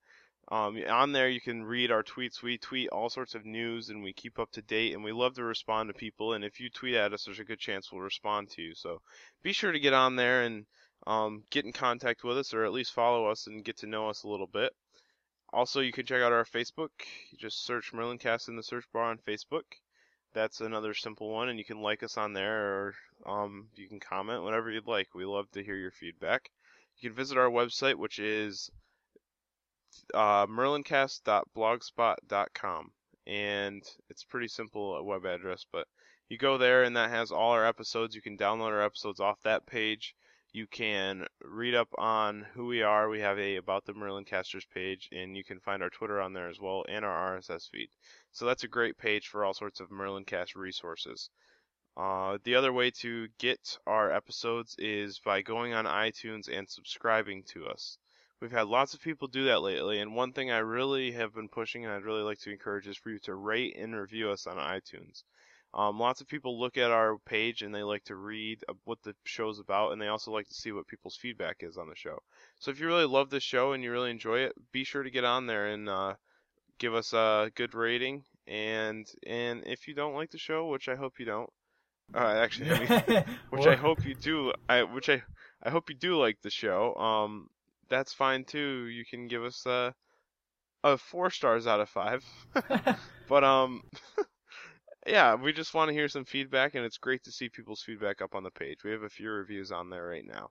Um, 0.51 0.78
on 0.88 1.12
there, 1.12 1.28
you 1.28 1.40
can 1.40 1.64
read 1.64 1.90
our 1.90 2.03
tweets. 2.03 2.42
We 2.42 2.57
tweet 2.57 2.88
all 2.88 3.11
sorts 3.11 3.34
of 3.34 3.44
news, 3.44 3.90
and 3.90 4.03
we 4.03 4.12
keep 4.12 4.38
up 4.38 4.51
to 4.53 4.62
date, 4.62 4.94
and 4.94 5.03
we 5.03 5.12
love 5.12 5.34
to 5.34 5.44
respond 5.44 5.88
to 5.88 5.94
people. 5.94 6.32
And 6.32 6.44
if 6.44 6.61
you 6.61 6.70
tweet 6.70 6.94
at 6.94 7.12
us, 7.12 7.24
there's 7.24 7.40
a 7.40 7.44
good 7.44 7.59
chance 7.59 7.90
we'll 7.90 8.01
respond 8.01 8.51
to 8.51 8.62
you. 8.62 8.74
So 8.74 9.03
be 9.42 9.53
sure 9.53 9.72
to 9.72 9.80
get 9.80 9.92
on 9.92 10.16
there 10.16 10.44
and 10.44 10.64
um, 11.07 11.44
get 11.51 11.64
in 11.64 11.72
contact 11.72 12.24
with 12.24 12.38
us, 12.38 12.53
or 12.53 12.64
at 12.64 12.72
least 12.72 12.92
follow 12.92 13.26
us 13.26 13.46
and 13.46 13.64
get 13.64 13.78
to 13.78 13.86
know 13.86 14.09
us 14.09 14.24
a 14.24 14.28
little 14.28 14.46
bit. 14.46 14.74
Also, 15.53 15.80
you 15.80 15.92
can 15.92 16.05
check 16.05 16.20
out 16.20 16.32
our 16.32 16.44
Facebook. 16.44 16.90
You 17.30 17.38
just 17.38 17.64
search 17.64 17.92
Merlincast 17.92 18.49
in 18.49 18.57
the 18.57 18.62
search 18.62 18.84
bar 18.92 19.05
on 19.05 19.18
Facebook. 19.18 19.62
That's 20.34 20.61
another 20.61 20.92
simple 20.92 21.30
one, 21.30 21.49
and 21.49 21.59
you 21.59 21.64
can 21.64 21.80
like 21.80 22.03
us 22.03 22.18
on 22.18 22.34
there, 22.34 22.59
or 22.59 22.94
um, 23.24 23.68
you 23.74 23.88
can 23.88 23.99
comment, 23.99 24.42
whatever 24.42 24.70
you'd 24.70 24.86
like. 24.86 25.14
We 25.14 25.24
love 25.24 25.51
to 25.53 25.64
hear 25.64 25.76
your 25.76 25.90
feedback. 25.90 26.51
You 26.99 27.09
can 27.09 27.16
visit 27.16 27.38
our 27.38 27.49
website, 27.49 27.94
which 27.94 28.18
is 28.18 28.70
uh, 30.12 30.46
merlincast.blogspot.com, 30.46 32.92
and 33.26 33.82
it's 34.11 34.24
pretty 34.24 34.49
simple 34.49 35.03
web 35.05 35.24
address, 35.24 35.64
but 35.72 35.88
you 36.28 36.36
go 36.36 36.59
there, 36.59 36.82
and 36.82 36.96
that 36.96 37.11
has 37.11 37.30
all 37.30 37.53
our 37.53 37.64
episodes. 37.64 38.14
You 38.14 38.20
can 38.20 38.36
download 38.36 38.68
our 38.68 38.82
episodes 38.82 39.20
off 39.20 39.40
that 39.42 39.66
page. 39.66 40.14
You 40.51 40.66
can 40.66 41.26
read 41.42 41.74
up 41.74 41.88
on 41.99 42.42
who 42.55 42.66
we 42.66 42.80
are. 42.82 43.11
We 43.11 43.20
have 43.20 43.38
a 43.38 43.57
About 43.57 43.84
the 43.84 43.92
Merlin 43.92 44.24
Casters 44.24 44.64
page, 44.64 45.11
and 45.12 45.36
you 45.36 45.44
can 45.44 45.61
find 45.61 45.82
our 45.82 45.90
Twitter 45.90 46.22
on 46.22 46.32
there 46.32 46.49
as 46.49 46.59
well, 46.59 46.86
and 46.88 47.05
our 47.05 47.36
RSS 47.36 47.68
feed. 47.68 47.90
So 48.32 48.46
that's 48.46 48.64
a 48.64 48.68
great 48.68 48.96
page 48.96 49.28
for 49.28 49.44
all 49.44 49.53
sorts 49.53 49.78
of 49.78 49.90
Merlin 49.90 50.24
Cast 50.24 50.57
resources. 50.57 51.28
Uh, 51.99 52.38
the 52.44 52.55
other 52.55 52.72
way 52.72 52.90
to 52.92 53.28
get 53.38 53.78
our 53.86 54.11
episodes 54.11 54.74
is 54.78 55.18
by 55.18 55.42
going 55.42 55.74
on 55.74 55.84
iTunes 55.84 56.49
and 56.49 56.66
subscribing 56.66 57.42
to 57.42 57.66
us. 57.66 57.99
We've 58.40 58.51
had 58.51 58.68
lots 58.68 58.94
of 58.94 59.03
people 59.03 59.28
do 59.28 59.44
that 59.44 59.62
lately, 59.62 59.99
and 59.99 60.14
one 60.14 60.32
thing 60.32 60.51
I 60.51 60.59
really 60.59 61.12
have 61.12 61.34
been 61.34 61.49
pushing 61.49 61.84
and 61.84 61.92
I'd 61.92 62.05
really 62.05 62.22
like 62.22 62.38
to 62.40 62.51
encourage 62.51 62.86
is 62.86 62.96
for 62.96 63.11
you 63.11 63.18
to 63.20 63.34
rate 63.34 63.76
and 63.76 63.94
review 63.94 64.30
us 64.30 64.46
on 64.46 64.57
iTunes. 64.57 65.24
Um, 65.75 65.99
lots 65.99 66.21
of 66.21 66.29
people 66.29 66.59
look 66.59 66.77
at 66.79 66.91
our 66.91 67.19
page 67.19 67.62
and 67.62 67.75
they 67.75 67.83
like 67.83 68.05
to 68.05 68.16
read 68.16 68.64
uh, 68.69 68.75
what 68.85 69.03
the 69.03 69.14
show's 69.25 69.59
about, 69.59 69.93
and 69.93 70.01
they 70.01 70.09
also 70.09 70.31
like 70.31 70.49
to 70.49 70.55
see 70.55 70.73
what 70.73 70.87
people's 70.87 71.16
feedback 71.16 71.59
is 71.61 71.77
on 71.77 71.89
the 71.89 71.95
show. 71.95 72.19
So 72.59 72.71
if 72.71 72.81
you 72.81 72.87
really 72.87 73.05
love 73.05 73.29
this 73.31 73.43
show 73.43 73.73
and 73.73 73.85
you 73.85 73.93
really 73.93 74.11
enjoy 74.11 74.41
it, 74.41 74.53
be 74.73 74.85
sure 74.85 75.03
to 75.03 75.11
get 75.11 75.25
on 75.25 75.47
there 75.47 75.69
and 75.69 75.89
uh, 75.89 76.14
give 76.79 76.95
us 76.95 77.12
a 77.12 77.51
good 77.55 77.75
rating. 77.75 78.25
And 78.47 79.07
and 79.27 79.62
if 79.66 79.87
you 79.87 79.95
don't 79.95 80.14
like 80.14 80.31
the 80.31 80.39
show, 80.39 80.69
which 80.69 80.89
I 80.89 80.97
hope 80.97 81.19
you 81.19 81.27
don't, 81.27 81.51
uh, 82.14 82.19
actually, 82.19 82.71
I 82.71 83.05
mean, 83.07 83.25
which 83.51 83.66
I 83.66 83.77
hope 83.77 84.07
you 84.07 84.14
do. 84.14 84.53
I 84.69 84.85
which 84.85 85.11
I 85.11 85.23
I 85.62 85.71
hope 85.71 85.91
you 85.91 85.97
do 85.97 86.16
like 86.16 86.41
the 86.41 86.51
show. 86.51 86.95
Um, 86.95 87.49
that's 87.91 88.14
fine 88.14 88.45
too. 88.45 88.87
You 88.87 89.05
can 89.05 89.29
give 89.29 89.45
us 89.45 89.66
uh, 89.66 89.93
a 90.85 90.97
four 90.97 91.31
stars 91.31 91.66
out 91.66 91.81
of 91.81 91.89
five. 91.89 92.25
but 93.29 93.45
um, 93.45 93.83
yeah, 95.09 95.35
we 95.35 95.53
just 95.53 95.75
want 95.75 95.89
to 95.89 95.95
hear 95.95 96.09
some 96.09 96.25
feedback, 96.25 96.75
and 96.75 96.85
it's 96.85 96.99
great 96.99 97.25
to 97.25 97.33
see 97.33 97.49
people's 97.49 97.83
feedback 97.83 98.21
up 98.21 98.35
on 98.35 98.43
the 98.43 98.51
page. 98.51 98.85
We 98.85 98.91
have 98.91 99.03
a 99.03 99.09
few 99.09 99.31
reviews 99.31 99.73
on 99.73 99.89
there 99.89 100.07
right 100.07 100.27
now. 100.27 100.51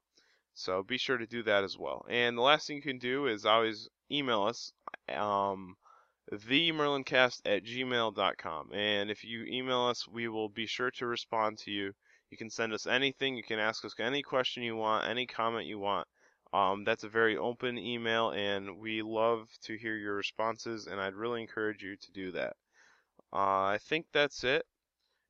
So 0.55 0.81
be 0.81 0.97
sure 0.97 1.17
to 1.17 1.27
do 1.27 1.43
that 1.43 1.63
as 1.63 1.77
well. 1.77 2.05
And 2.09 2.35
the 2.35 2.41
last 2.41 2.65
thing 2.65 2.77
you 2.77 2.81
can 2.81 2.97
do 2.97 3.27
is 3.27 3.45
always 3.45 3.87
email 4.11 4.43
us, 4.43 4.73
um, 5.13 5.75
themerlincast 6.31 7.41
at 7.45 7.63
gmail.com. 7.63 8.73
And 8.73 9.11
if 9.11 9.23
you 9.23 9.45
email 9.45 9.81
us, 9.81 10.07
we 10.07 10.27
will 10.27 10.49
be 10.49 10.65
sure 10.65 10.89
to 10.91 11.05
respond 11.05 11.59
to 11.59 11.71
you. 11.71 11.93
You 12.31 12.37
can 12.37 12.49
send 12.49 12.73
us 12.73 12.87
anything. 12.87 13.37
You 13.37 13.43
can 13.43 13.59
ask 13.59 13.85
us 13.85 13.93
any 13.99 14.23
question 14.23 14.63
you 14.63 14.75
want, 14.75 15.07
any 15.07 15.27
comment 15.27 15.67
you 15.67 15.77
want. 15.77 16.07
Um, 16.51 16.83
that's 16.83 17.03
a 17.03 17.09
very 17.09 17.37
open 17.37 17.77
email, 17.77 18.31
and 18.31 18.79
we 18.79 19.03
love 19.03 19.49
to 19.65 19.77
hear 19.77 19.95
your 19.95 20.15
responses, 20.15 20.87
and 20.87 20.99
I'd 20.99 21.13
really 21.13 21.41
encourage 21.41 21.83
you 21.83 21.95
to 21.97 22.11
do 22.11 22.31
that. 22.31 22.55
Uh, 23.33 23.63
I 23.65 23.79
think 23.81 24.07
that's 24.11 24.43
it. 24.43 24.65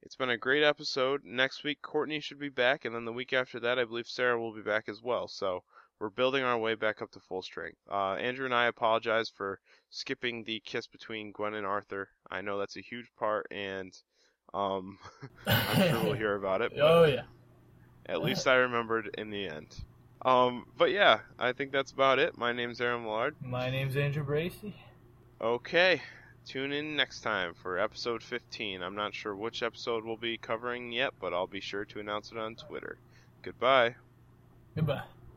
It's 0.04 0.16
been 0.16 0.30
a 0.30 0.38
great 0.38 0.64
episode. 0.64 1.22
Next 1.26 1.64
week, 1.64 1.82
Courtney 1.82 2.20
should 2.20 2.40
be 2.40 2.50
back, 2.50 2.86
and 2.86 2.94
then 2.96 3.06
the 3.06 3.12
week 3.12 3.34
after 3.34 3.60
that, 3.62 3.80
I 3.80 3.86
believe 3.86 4.08
Sarah 4.08 4.40
will 4.40 4.54
be 4.54 4.62
back 4.62 4.88
as 4.88 5.02
well. 5.02 5.28
So 5.28 5.64
we're 6.00 6.10
building 6.10 6.44
our 6.44 6.58
way 6.58 6.76
back 6.76 7.02
up 7.02 7.12
to 7.12 7.20
full 7.20 7.42
strength. 7.42 7.80
Uh, 7.92 8.14
Andrew 8.14 8.46
and 8.46 8.54
I 8.54 8.68
apologize 8.68 9.30
for 9.30 9.60
skipping 9.90 10.44
the 10.44 10.62
kiss 10.66 10.88
between 10.88 11.32
Gwen 11.32 11.56
and 11.56 11.66
Arthur. 11.66 12.10
I 12.30 12.42
know 12.42 12.60
that's 12.60 12.78
a 12.78 12.82
huge 12.82 13.08
part, 13.18 13.48
and 13.52 13.92
um, 14.54 15.00
I'm 15.48 15.90
sure 15.90 16.04
we'll 16.04 16.14
hear 16.14 16.36
about 16.36 16.62
it. 16.62 16.74
oh 16.82 17.06
yeah. 17.06 17.24
At 18.06 18.22
least 18.22 18.48
I 18.48 18.56
remembered 18.56 19.10
in 19.18 19.30
the 19.30 19.50
end. 19.50 19.76
Um, 20.24 20.68
but 20.78 20.92
yeah, 20.92 21.20
I 21.38 21.52
think 21.52 21.72
that's 21.72 21.92
about 21.92 22.20
it. 22.20 22.38
My 22.38 22.54
name's 22.54 22.80
Aaron 22.80 23.04
Millard. 23.04 23.36
My 23.42 23.70
name's 23.70 23.98
Andrew 23.98 24.24
Bracy. 24.24 24.76
Okay, 25.42 26.02
tune 26.48 26.72
in 26.72 26.96
next 26.96 27.22
time 27.22 27.54
for 27.54 27.78
episode 27.78 28.24
15. 28.24 28.82
I'm 28.82 28.96
not 28.96 29.14
sure 29.14 29.36
which 29.36 29.62
episode 29.62 30.06
we'll 30.06 30.18
be 30.18 30.38
covering 30.38 30.92
yet, 30.92 31.14
but 31.20 31.34
I'll 31.34 31.48
be 31.48 31.60
sure 31.60 31.86
to 31.86 32.00
announce 32.00 32.32
it 32.32 32.38
on 32.38 32.56
Twitter. 32.56 32.98
Goodbye. 33.44 33.96
Goodbye. 34.76 35.04